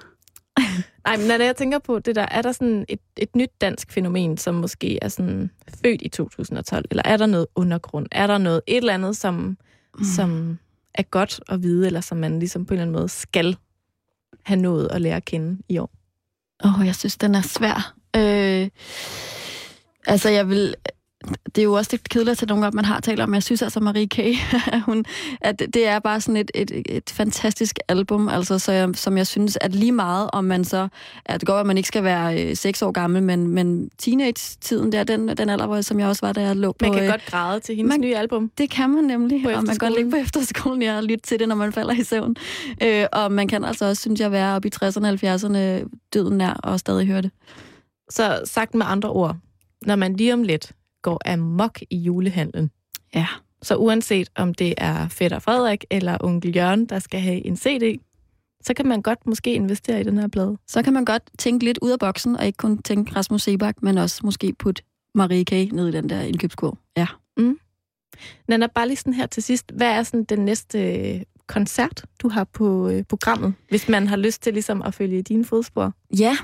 Nej, 1.06 1.18
men 1.18 1.28
når 1.28 1.44
jeg 1.46 1.56
tænker 1.56 1.80
på 1.80 2.00
det 2.00 2.16
der, 2.16 2.26
er 2.32 2.42
der 2.42 2.52
sådan 2.52 2.86
et, 2.90 3.00
et 3.18 3.36
nyt 3.36 3.50
dansk 3.62 3.92
fænomen, 3.92 4.38
som 4.38 4.56
måske 4.56 5.00
er 5.02 5.08
sådan 5.08 5.50
født 5.86 6.02
i 6.02 6.10
2012? 6.10 6.86
Eller 6.92 7.04
er 7.06 7.18
der 7.18 7.26
noget 7.26 7.48
undergrund? 7.56 8.08
Er 8.12 8.28
der 8.28 8.38
noget, 8.38 8.62
et 8.68 8.78
eller 8.78 8.94
andet, 8.94 9.18
som, 9.18 9.58
mm. 9.98 10.04
som 10.04 10.58
er 10.94 11.04
godt 11.04 11.40
at 11.50 11.64
vide, 11.64 11.88
eller 11.88 12.02
som 12.02 12.18
man 12.18 12.40
ligesom 12.40 12.66
på 12.66 12.74
en 12.74 12.76
eller 12.76 12.82
anden 12.82 13.00
måde 13.00 13.10
skal 13.10 13.58
have 14.44 14.62
nået 14.62 14.88
at 14.92 15.02
lære 15.02 15.16
at 15.16 15.26
kende 15.26 15.62
i 15.70 15.78
år? 15.78 15.92
Åh, 16.64 16.80
oh, 16.80 16.86
jeg 16.86 16.96
synes, 16.96 17.18
den 17.18 17.36
er 17.36 17.42
svær. 17.42 17.96
Øh, 18.16 18.70
altså, 20.08 20.30
jeg 20.30 20.50
vil... 20.50 20.76
Det 21.46 21.58
er 21.58 21.64
jo 21.64 21.74
også 21.74 21.90
lidt 21.94 22.10
kedeligt 22.10 22.32
at 22.32 22.38
tage 22.38 22.48
nogle 22.48 22.68
op, 22.68 22.74
man 22.74 22.86
har 22.86 23.00
talt 23.00 23.20
om. 23.20 23.34
Jeg 23.34 23.44
synes 23.44 23.62
altså, 23.62 23.80
Marie 23.80 24.08
K., 24.08 24.20
hun, 24.86 25.06
at 25.42 25.60
det 25.74 25.88
er 25.88 26.00
bare 26.00 26.22
sådan 26.22 26.38
et, 26.38 26.52
et, 26.56 26.72
et 26.90 27.10
fantastisk 27.10 27.80
album, 27.88 28.30
altså, 28.30 28.60
så 28.60 28.72
jeg, 28.72 28.90
som 28.96 29.18
jeg 29.18 29.28
synes, 29.28 29.58
at 29.62 29.76
lige 29.76 29.92
meget, 29.92 30.30
om 30.34 30.44
man 30.44 30.64
så... 30.66 30.88
At 31.26 31.40
det 31.42 31.48
går, 31.48 31.54
at 31.58 31.66
man 31.66 31.78
ikke 31.78 31.88
skal 31.88 32.04
være 32.04 32.44
øh, 32.50 32.56
seks 32.56 32.82
år 32.82 32.92
gammel, 32.92 33.24
men, 33.24 33.48
men 33.48 33.90
teenage-tiden 33.98 34.92
der, 34.92 35.04
den, 35.04 35.28
den 35.38 35.50
alder, 35.50 35.66
hvor- 35.68 35.82
som 35.82 36.00
jeg 36.00 36.08
også 36.08 36.26
var, 36.26 36.34
da 36.34 36.42
jeg 36.42 36.56
lå 36.56 36.72
på... 36.72 36.86
Man 36.86 36.94
kan 36.94 37.04
øh, 37.04 37.10
godt 37.10 37.26
græde 37.26 37.60
til 37.60 37.76
hendes 37.76 37.90
man- 37.90 38.02
nye 38.02 38.16
album. 38.16 38.52
Det 38.58 38.70
kan 38.70 38.90
man 38.90 39.04
nemlig, 39.04 39.38
og 39.46 39.64
man 39.64 39.66
kan 39.66 39.78
godt 39.78 39.96
ligge 39.96 40.12
på 40.12 40.18
efterskolen 40.18 40.82
ja, 40.82 40.98
og 40.98 41.04
lytte 41.04 41.24
til 41.28 41.40
det, 41.40 41.48
når 41.48 41.56
man 41.56 41.74
falder 41.74 41.94
i 41.94 42.04
søvn. 42.04 42.36
Øh, 42.84 43.06
og 43.12 43.32
man 43.32 43.48
kan 43.48 43.64
altså 43.64 43.86
også, 43.86 44.02
synes 44.02 44.20
jeg, 44.20 44.32
være 44.32 44.56
oppe 44.56 44.68
i 44.68 44.72
60'erne 44.76 45.06
og 45.08 45.14
70'erne 45.14 45.88
døden 46.14 46.38
nær 46.38 46.54
og 46.54 46.80
stadig 46.80 47.08
høre 47.08 47.22
det. 47.22 47.32
Så 48.10 48.42
sagt 48.46 48.76
med 48.76 48.86
andre 48.90 49.10
ord, 49.10 49.36
når 49.86 49.96
man 49.96 50.16
lige 50.16 50.34
om 50.34 50.44
lidt 50.44 50.72
går 51.02 51.22
amok 51.32 51.80
i 51.90 51.98
julehandlen, 51.98 52.72
Ja. 53.16 53.28
så 53.62 53.76
uanset 53.76 54.30
om 54.36 54.54
det 54.54 54.74
er 54.78 55.08
fætter 55.08 55.40
Frederik 55.40 55.86
eller 55.92 56.18
onkel 56.22 56.56
Jørgen, 56.56 56.86
der 56.86 57.00
skal 57.00 57.20
have 57.20 57.46
en 57.46 57.58
CD, 57.58 58.00
så 58.64 58.74
kan 58.74 58.86
man 58.88 59.02
godt 59.02 59.28
måske 59.28 59.54
investere 59.54 60.02
i 60.02 60.04
den 60.04 60.18
her 60.18 60.28
plade. 60.28 60.58
Så 60.68 60.84
kan 60.84 60.94
man 60.94 61.06
godt 61.06 61.24
tænke 61.40 61.66
lidt 61.66 61.80
ud 61.82 61.92
af 61.92 62.00
boksen, 62.00 62.36
og 62.36 62.46
ikke 62.46 62.58
kun 62.58 62.78
tænke 62.84 63.16
Rasmus 63.16 63.42
Sebak, 63.42 63.76
men 63.84 63.98
også 63.98 64.22
måske 64.24 64.54
putte 64.60 64.84
Marie 65.16 65.46
K. 65.46 65.52
ned 65.52 65.88
i 65.88 65.92
den 65.92 66.10
der 66.10 66.22
indkøbskurv. 66.22 66.78
Ja. 66.98 67.08
Nana, 68.48 68.68
bare 68.68 68.88
lige 68.88 68.98
sådan 68.98 69.14
her 69.14 69.26
til 69.26 69.44
sidst. 69.44 69.72
Hvad 69.76 69.88
er 69.88 70.04
sådan 70.04 70.24
den 70.24 70.40
næste 70.40 70.96
øh, 70.98 71.22
koncert, 71.48 72.06
du 72.22 72.30
har 72.30 72.44
på 72.44 72.90
øh, 72.90 73.04
programmet, 73.10 73.54
hvis 73.70 73.90
man 73.90 74.08
har 74.08 74.16
lyst 74.18 74.42
til 74.42 74.54
ligesom 74.54 74.82
at 74.82 74.94
følge 74.94 75.20
i 75.20 75.22
dine 75.22 75.46
fodspor? 75.46 75.94
Ja, 76.20 76.38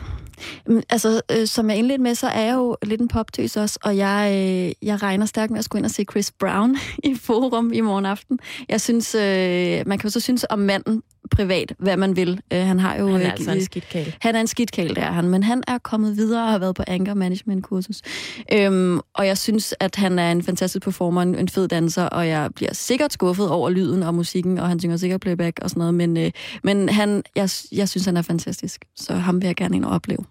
altså 0.90 1.22
øh, 1.32 1.48
som 1.48 1.70
jeg 1.70 1.78
indledte 1.78 2.04
med, 2.04 2.16
så 2.16 2.28
er 2.28 2.42
jeg 2.42 2.56
jo 2.56 2.78
lidt 2.84 3.02
en 3.02 3.08
poptøs 3.08 3.58
også, 3.58 3.80
og 3.84 3.98
jeg, 3.98 4.32
øh, 4.32 4.88
jeg 4.88 5.04
regner 5.04 5.26
stærkt 5.26 5.52
med 5.52 5.60
at 5.60 5.66
skulle 5.66 5.80
ind 5.80 5.86
og 5.86 5.92
se 5.92 6.06
Chris 6.12 6.32
Brown 6.32 6.78
i 7.04 7.16
Forum 7.16 7.74
i 7.74 7.82
morgen 7.82 8.06
aften. 8.06 8.40
Jeg 8.70 8.82
synes, 8.82 9.16
øh, 9.16 9.88
man 9.88 9.98
kan 9.98 10.04
jo 10.04 10.10
så 10.10 10.20
synes 10.20 10.46
om 10.50 10.60
manden 10.60 11.04
privat, 11.28 11.74
hvad 11.80 11.98
man 11.98 12.16
vil. 12.16 12.42
Øh, 12.54 12.60
han 12.60 12.80
har 12.80 12.96
jo... 12.98 13.08
Han 13.08 13.22
er 13.22 13.26
øh, 13.26 13.32
altså 13.32 13.52
en 13.52 13.64
skidtkale. 13.64 14.14
Han 14.22 14.36
er 14.36 14.40
en 14.42 14.48
skidtkæl, 14.48 14.90
det 14.90 14.98
er 14.98 15.12
han, 15.12 15.30
men 15.30 15.44
han 15.44 15.64
er 15.68 15.78
kommet 15.78 16.18
videre 16.18 16.44
og 16.44 16.52
har 16.52 16.60
været 16.60 16.76
på 16.76 16.84
anger 16.88 17.14
management 17.14 17.64
kursus. 17.64 18.02
Øhm, 18.54 19.00
og 19.14 19.28
jeg 19.28 19.38
synes, 19.38 19.74
at 19.80 19.96
han 19.96 20.20
er 20.20 20.32
en 20.32 20.44
fantastisk 20.44 20.84
performer, 20.84 21.22
en, 21.22 21.36
en 21.36 21.50
fed 21.50 21.68
danser, 21.68 22.04
og 22.04 22.28
jeg 22.28 22.50
bliver 22.56 22.74
sikkert 22.74 23.14
skuffet 23.14 23.50
over 23.50 23.70
lyden 23.70 24.04
og 24.04 24.16
musikken, 24.16 24.58
og 24.58 24.68
han 24.68 24.80
synger 24.80 24.98
sikkert 24.98 25.22
playback 25.22 25.60
og 25.62 25.70
sådan 25.70 25.80
noget, 25.80 25.94
men, 25.94 26.18
øh, 26.18 26.32
men 26.64 26.90
han, 26.90 27.24
jeg, 27.36 27.50
jeg 27.72 27.90
synes, 27.90 28.06
han 28.06 28.18
er 28.18 28.22
fantastisk, 28.22 28.86
så 28.96 29.14
ham 29.14 29.42
vil 29.42 29.46
jeg 29.48 29.56
gerne 29.56 29.76
ind 29.76 29.86
og 29.86 29.92
opleve. 29.92 30.26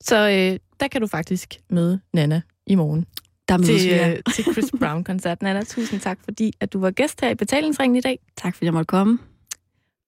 Så 0.00 0.16
øh, 0.28 0.58
der 0.80 0.88
kan 0.88 1.00
du 1.00 1.06
faktisk 1.06 1.54
møde 1.70 2.00
Nana 2.14 2.40
i 2.66 2.74
morgen 2.74 3.06
Der 3.48 3.56
mødes 3.56 3.82
til, 3.82 3.90
vi. 3.90 3.94
ja. 3.94 4.10
øh, 4.10 4.18
til 4.34 4.44
Chris 4.52 4.70
Brown-koncert. 4.80 5.42
Nana, 5.42 5.62
tusind 5.64 6.00
tak, 6.00 6.18
fordi 6.24 6.52
at 6.60 6.72
du 6.72 6.80
var 6.80 6.90
gæst 6.90 7.20
her 7.20 7.30
i 7.30 7.34
betalingsringen 7.34 7.96
i 7.96 8.00
dag. 8.00 8.18
Tak 8.36 8.54
fordi 8.54 8.64
jeg 8.64 8.72
måtte 8.72 8.86
komme. 8.86 9.18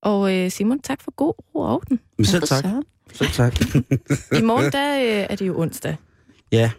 Og 0.03 0.37
øh, 0.37 0.51
Simon, 0.51 0.81
tak 0.81 1.03
for 1.03 1.11
god 1.17 1.35
ro 1.55 1.61
og 1.61 1.75
orden. 1.75 2.01
Men 2.19 2.25
selv 2.25 2.43
tak. 2.43 2.65
Selv 3.13 3.31
tak. 3.43 3.61
I 4.39 4.43
morgen 4.43 4.73
der, 4.73 4.99
øh, 5.01 5.27
er 5.31 5.37
det 5.37 5.47
jo 5.47 5.61
onsdag. 5.61 5.97
ja, 6.53 6.71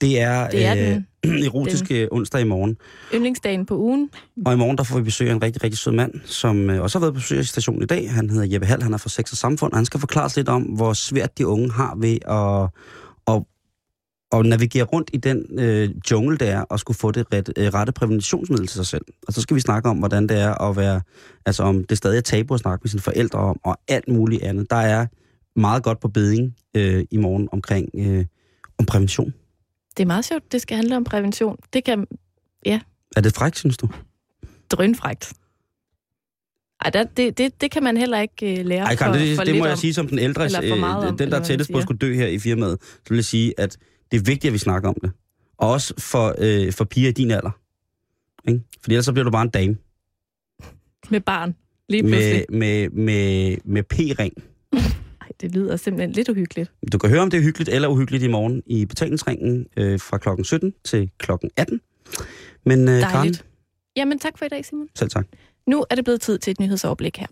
det 0.00 0.20
er, 0.20 0.50
Det 0.50 0.64
er 0.64 1.00
øh, 1.24 1.40
erotiske 1.46 2.08
onsdag 2.12 2.40
i 2.40 2.44
morgen. 2.44 2.76
Yndlingsdagen 3.14 3.66
på 3.66 3.76
ugen. 3.78 4.10
Og 4.46 4.52
i 4.52 4.56
morgen 4.56 4.78
der 4.78 4.84
får 4.84 4.96
vi 4.98 5.02
besøg 5.04 5.28
af 5.28 5.32
en 5.34 5.42
rigtig, 5.42 5.64
rigtig 5.64 5.78
sød 5.78 5.92
mand, 5.92 6.12
som 6.24 6.70
øh, 6.70 6.82
også 6.82 6.98
har 6.98 7.00
været 7.00 7.14
på 7.14 7.18
besøg 7.18 7.40
i 7.40 7.44
stationen 7.44 7.82
i 7.82 7.86
dag. 7.86 8.10
Han 8.12 8.30
hedder 8.30 8.46
Jeppe 8.52 8.66
Hall, 8.66 8.82
han 8.82 8.94
er 8.94 8.98
fra 8.98 9.08
Sex 9.08 9.32
og 9.32 9.38
Samfund, 9.38 9.72
og 9.72 9.78
han 9.78 9.84
skal 9.84 10.00
forklare 10.00 10.24
os 10.24 10.36
lidt 10.36 10.48
om, 10.48 10.62
hvor 10.62 10.92
svært 10.92 11.38
de 11.38 11.46
unge 11.46 11.70
har 11.72 11.94
ved 11.96 12.18
at, 12.28 12.70
at, 14.34 14.40
at 14.40 14.46
navigere 14.46 14.84
rundt 14.84 15.10
i 15.12 15.16
den 15.16 15.58
øh, 15.58 15.90
jungle, 16.10 16.36
der 16.38 16.46
er, 16.46 16.60
og 16.60 16.80
skulle 16.80 16.98
få 16.98 17.10
det 17.10 17.26
ret, 17.32 17.52
øh, 17.56 17.74
rette 17.74 17.92
præventationsmiddel 17.92 18.66
til 18.66 18.76
sig 18.76 18.86
selv. 18.86 19.04
Og 19.26 19.32
så 19.32 19.40
skal 19.40 19.54
vi 19.54 19.60
snakke 19.60 19.88
om, 19.88 19.98
hvordan 19.98 20.26
det 20.26 20.40
er 20.40 20.62
at 20.62 20.76
være, 20.76 21.00
altså 21.46 21.62
om 21.62 21.84
det 21.84 21.98
stadig 21.98 22.16
er 22.16 22.20
tabu 22.20 22.54
at 22.54 22.60
snakke 22.60 22.82
med 22.82 22.88
sine 22.88 23.00
forældre 23.02 23.38
om, 23.38 23.60
og 23.64 23.76
alt 23.88 24.08
muligt 24.08 24.42
andet. 24.42 24.70
Der 24.70 24.76
er 24.76 25.06
meget 25.56 25.82
godt 25.82 26.00
på 26.00 26.08
beding 26.08 26.56
øh, 26.76 27.04
i 27.10 27.16
morgen 27.16 27.48
omkring 27.52 27.88
øh, 27.94 28.24
om 28.78 28.86
prævention. 28.86 29.34
Det 29.96 30.02
er 30.02 30.06
meget 30.06 30.24
sjovt, 30.24 30.52
det 30.52 30.62
skal 30.62 30.76
handle 30.76 30.96
om 30.96 31.04
prævention. 31.04 31.56
Det 31.72 31.84
kan 31.84 32.06
Er 33.16 33.20
det 33.20 33.34
frækt, 33.34 33.58
synes 33.58 33.76
du? 33.76 33.88
drønfrægt. 34.70 35.32
Ej, 36.84 36.90
der, 36.90 37.04
det, 37.04 37.38
det, 37.38 37.60
det 37.60 37.70
kan 37.70 37.82
man 37.82 37.96
heller 37.96 38.20
ikke 38.20 38.56
uh, 38.60 38.66
lære 38.66 38.84
Ej, 38.84 38.96
Karen, 38.96 39.14
for, 39.14 39.18
det, 39.18 39.36
for 39.36 39.44
det 39.44 39.52
lidt 39.52 39.60
må 39.60 39.64
jeg 39.64 39.72
om. 39.72 39.78
sige 39.78 39.94
som 39.94 40.08
den 40.08 40.18
ældre, 40.18 40.44
Eller 40.44 40.68
for 40.68 40.76
meget 40.76 41.04
øh, 41.04 41.18
den 41.18 41.18
der 41.18 41.26
hvad 41.38 41.46
tættest 41.46 41.72
på 41.72 41.78
at 41.78 41.82
skulle 41.82 41.98
dø 41.98 42.14
her 42.14 42.26
i 42.26 42.38
firmaet, 42.38 42.78
så 42.82 43.08
vil 43.08 43.16
jeg 43.16 43.24
sige, 43.24 43.60
at 43.60 43.76
det 44.12 44.16
er 44.20 44.24
vigtigt, 44.24 44.44
at 44.44 44.52
vi 44.52 44.58
snakker 44.58 44.88
om 44.88 44.96
det. 45.02 45.12
Og 45.58 45.70
også 45.70 45.94
for, 45.98 46.34
øh, 46.38 46.72
for 46.72 46.84
piger 46.84 47.08
i 47.08 47.12
din 47.12 47.30
alder. 47.30 47.50
Ikke? 48.48 48.60
Fordi 48.80 48.94
ellers 48.94 49.04
så 49.04 49.12
bliver 49.12 49.24
du 49.24 49.30
bare 49.30 49.42
en 49.42 49.48
dame. 49.48 49.76
Med 51.10 51.20
barn, 51.20 51.54
lige 51.88 52.02
pludselig. 52.02 52.44
Med, 52.48 52.58
med, 52.58 52.90
med, 52.90 53.56
med 53.64 53.82
P-ring. 53.82 54.32
Ej, 55.20 55.28
det 55.40 55.54
lyder 55.54 55.76
simpelthen 55.76 56.12
lidt 56.12 56.28
uhyggeligt. 56.28 56.72
Du 56.92 56.98
kan 56.98 57.10
høre, 57.10 57.20
om 57.20 57.30
det 57.30 57.38
er 57.38 57.42
hyggeligt 57.42 57.68
eller 57.70 57.88
uhyggeligt 57.88 58.22
i 58.22 58.28
morgen 58.28 58.62
i 58.66 58.84
betalingsringen 58.86 59.66
øh, 59.76 60.00
fra 60.00 60.18
klokken 60.18 60.44
17 60.44 60.74
til 60.84 61.10
klokken 61.18 61.50
18. 61.56 61.80
Men 62.64 62.80
øh, 62.80 63.00
Karen, 63.00 63.14
Dejligt. 63.14 63.44
Jamen, 63.96 64.18
tak 64.18 64.38
for 64.38 64.44
i 64.44 64.48
dag, 64.48 64.64
Simon. 64.64 64.88
selv 64.94 65.10
tak. 65.10 65.26
Nu 65.66 65.84
er 65.90 65.94
det 65.94 66.04
blevet 66.04 66.20
tid 66.20 66.38
til 66.38 66.50
et 66.50 66.60
nyhedsoverblik 66.60 67.16
her. 67.18 67.26